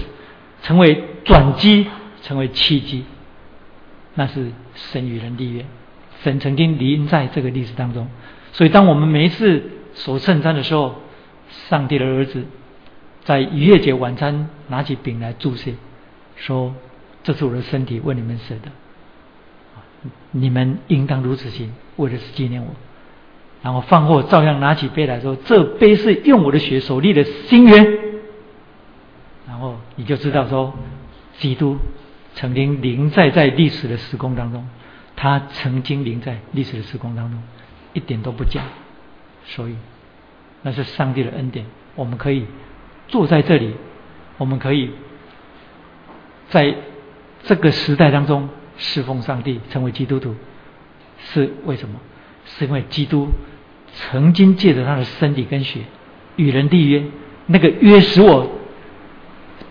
[0.63, 1.87] 成为转机，
[2.21, 3.05] 成为契机。
[4.15, 5.65] 那是神与人立约，
[6.23, 8.07] 神曾经临在这个历史当中，
[8.53, 9.61] 所以当我们每一次
[9.93, 10.95] 守圣餐的时候，
[11.69, 12.45] 上帝的儿子
[13.25, 15.73] 在逾越节晚餐拿起饼来祝谢，
[16.37, 16.73] 说
[17.23, 18.71] ：“这是我的身体，为你们舍的，
[20.31, 22.69] 你们应当如此行，为的是纪念我。”
[23.61, 27.99] 然后饭后照样拿起杯来说：“这杯是用我的血所立的新约。”
[29.47, 30.73] 然后你就知道说，
[31.37, 31.77] 基督。
[32.37, 34.67] 曾经临在在历史的时空当中，
[35.15, 37.41] 他曾经临在历史的时空当中，
[37.93, 38.61] 一点都不假。
[39.45, 39.75] 所以
[40.61, 41.65] 那是上帝的恩典，
[41.95, 42.45] 我们可以
[43.07, 43.73] 坐在这里，
[44.37, 44.91] 我们可以
[46.49, 46.75] 在
[47.43, 50.35] 这个时代当中侍奉上帝，成为基督徒，
[51.17, 51.97] 是为什么？
[52.43, 53.29] 是因为基督
[53.93, 55.79] 曾经借着他的身体跟血
[56.35, 57.01] 与人立约，
[57.45, 58.51] 那个约使我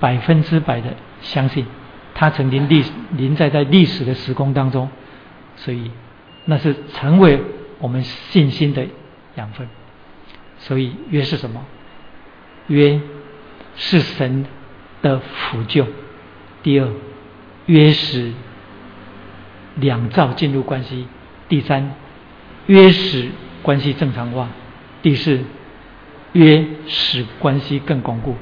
[0.00, 1.66] 百分之百的相信。
[2.14, 2.84] 他曾经历
[3.16, 4.88] 临在在历史的时空当中，
[5.56, 5.90] 所以
[6.44, 7.40] 那是成为
[7.80, 8.86] 我们信心的
[9.34, 9.68] 养分。
[10.58, 11.64] 所以约是什么？
[12.68, 13.00] 约
[13.76, 14.46] 是神
[15.02, 15.86] 的辅救。
[16.62, 16.88] 第二，
[17.66, 18.32] 约使
[19.74, 21.08] 两造进入关系。
[21.48, 21.94] 第三，
[22.66, 23.28] 约使
[23.62, 24.48] 关系正常化。
[25.02, 25.40] 第四，
[26.32, 28.36] 约使关系更巩固。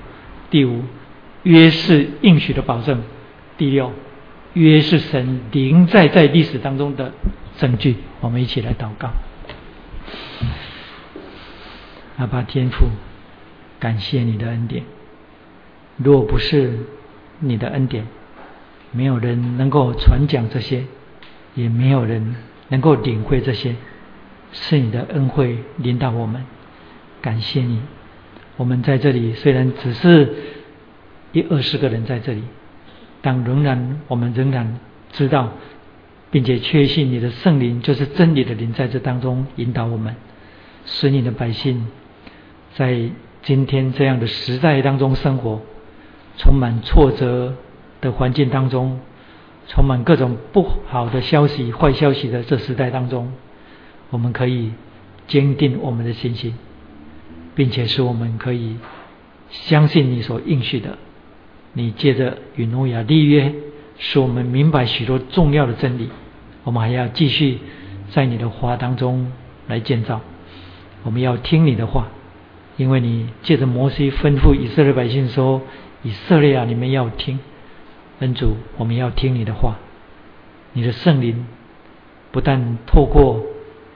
[0.50, 0.84] 第五，
[1.42, 3.02] 约是应许的保证。
[3.58, 3.92] 第六，
[4.54, 7.12] 约是神临在在历史当中的
[7.58, 7.96] 证据。
[8.20, 9.10] 我们一起来祷告。
[12.16, 12.86] 阿爸天父，
[13.78, 14.84] 感谢你的恩典。
[15.96, 16.78] 若不是
[17.40, 18.06] 你的恩典，
[18.90, 20.84] 没有人能够传讲这些，
[21.54, 22.36] 也没有人
[22.68, 23.76] 能够领会这些。
[24.52, 26.44] 是你的恩惠领导我们，
[27.20, 27.80] 感谢你。
[28.56, 30.34] 我们在这里虽然只是
[31.32, 32.42] 一二十个人在这里。
[33.24, 34.80] 但仍然，我们仍然
[35.12, 35.52] 知道，
[36.32, 40.16] 并且确信你的圣灵就是真理的灵，在这当中引导我们，
[40.84, 41.86] 使你的百姓
[42.74, 43.10] 在
[43.42, 45.60] 今天这样的时代当中生活，
[46.36, 47.54] 充满挫折
[48.00, 48.98] 的环境当中，
[49.68, 53.32] 充满各种不好的消息、坏消息的这时代当中，
[54.10, 54.72] 我们可以
[55.28, 56.56] 坚定我们的信心，
[57.54, 58.78] 并且使我们可以
[59.48, 60.98] 相信你所应许的。
[61.74, 63.54] 你借着与诺亚立约，
[63.98, 66.10] 使我们明白许多重要的真理。
[66.64, 67.58] 我们还要继续
[68.10, 69.32] 在你的话当中
[69.68, 70.20] 来建造。
[71.02, 72.08] 我们要听你的话，
[72.76, 75.62] 因为你借着摩西吩咐以色列百姓说
[76.04, 77.38] ：“以色列啊，你们要听，
[78.20, 79.76] 恩主，我们要听你的话。
[80.74, 81.46] 你的圣灵
[82.30, 83.42] 不但透过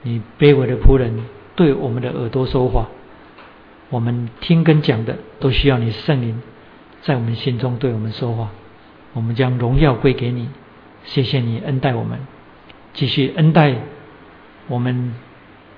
[0.01, 1.25] 你卑微的仆人
[1.55, 2.87] 对我们的耳朵说话，
[3.89, 6.41] 我们听跟讲的都需要你圣灵。”
[7.07, 8.49] 在我们心中对我们说话，
[9.13, 10.49] 我们将荣耀归给你。
[11.05, 12.19] 谢谢你恩待我们，
[12.93, 13.75] 继续恩待
[14.67, 15.13] 我们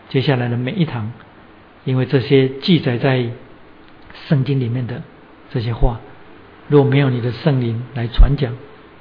[0.10, 1.12] 接下来的每一堂。
[1.86, 3.30] 因为这些记载在
[4.28, 5.04] 圣经里面的
[5.52, 6.00] 这些话，
[6.68, 8.52] 若没有你的圣灵来传讲，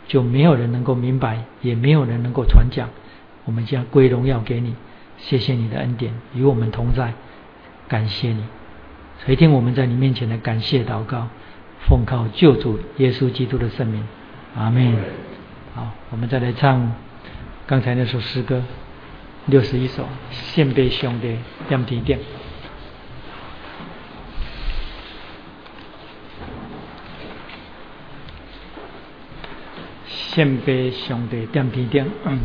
[0.07, 2.91] 就没有人能够明白，也没有人能够传讲。
[3.47, 4.75] 我们将归荣耀给你。
[5.17, 7.15] 谢谢你的恩典与我们同在，
[7.89, 8.45] 感谢你。
[9.25, 11.29] 垂听我们在你面前的感谢祷告。
[11.89, 14.07] 奉靠救主耶稣基督的圣名，
[14.55, 14.95] 阿门。
[15.75, 16.93] 好，我们再来唱
[17.67, 18.63] 刚才那首诗歌，
[19.47, 22.19] 六十一首，献杯兄弟点提点，
[30.07, 32.39] 献杯兄弟点提点，嗯。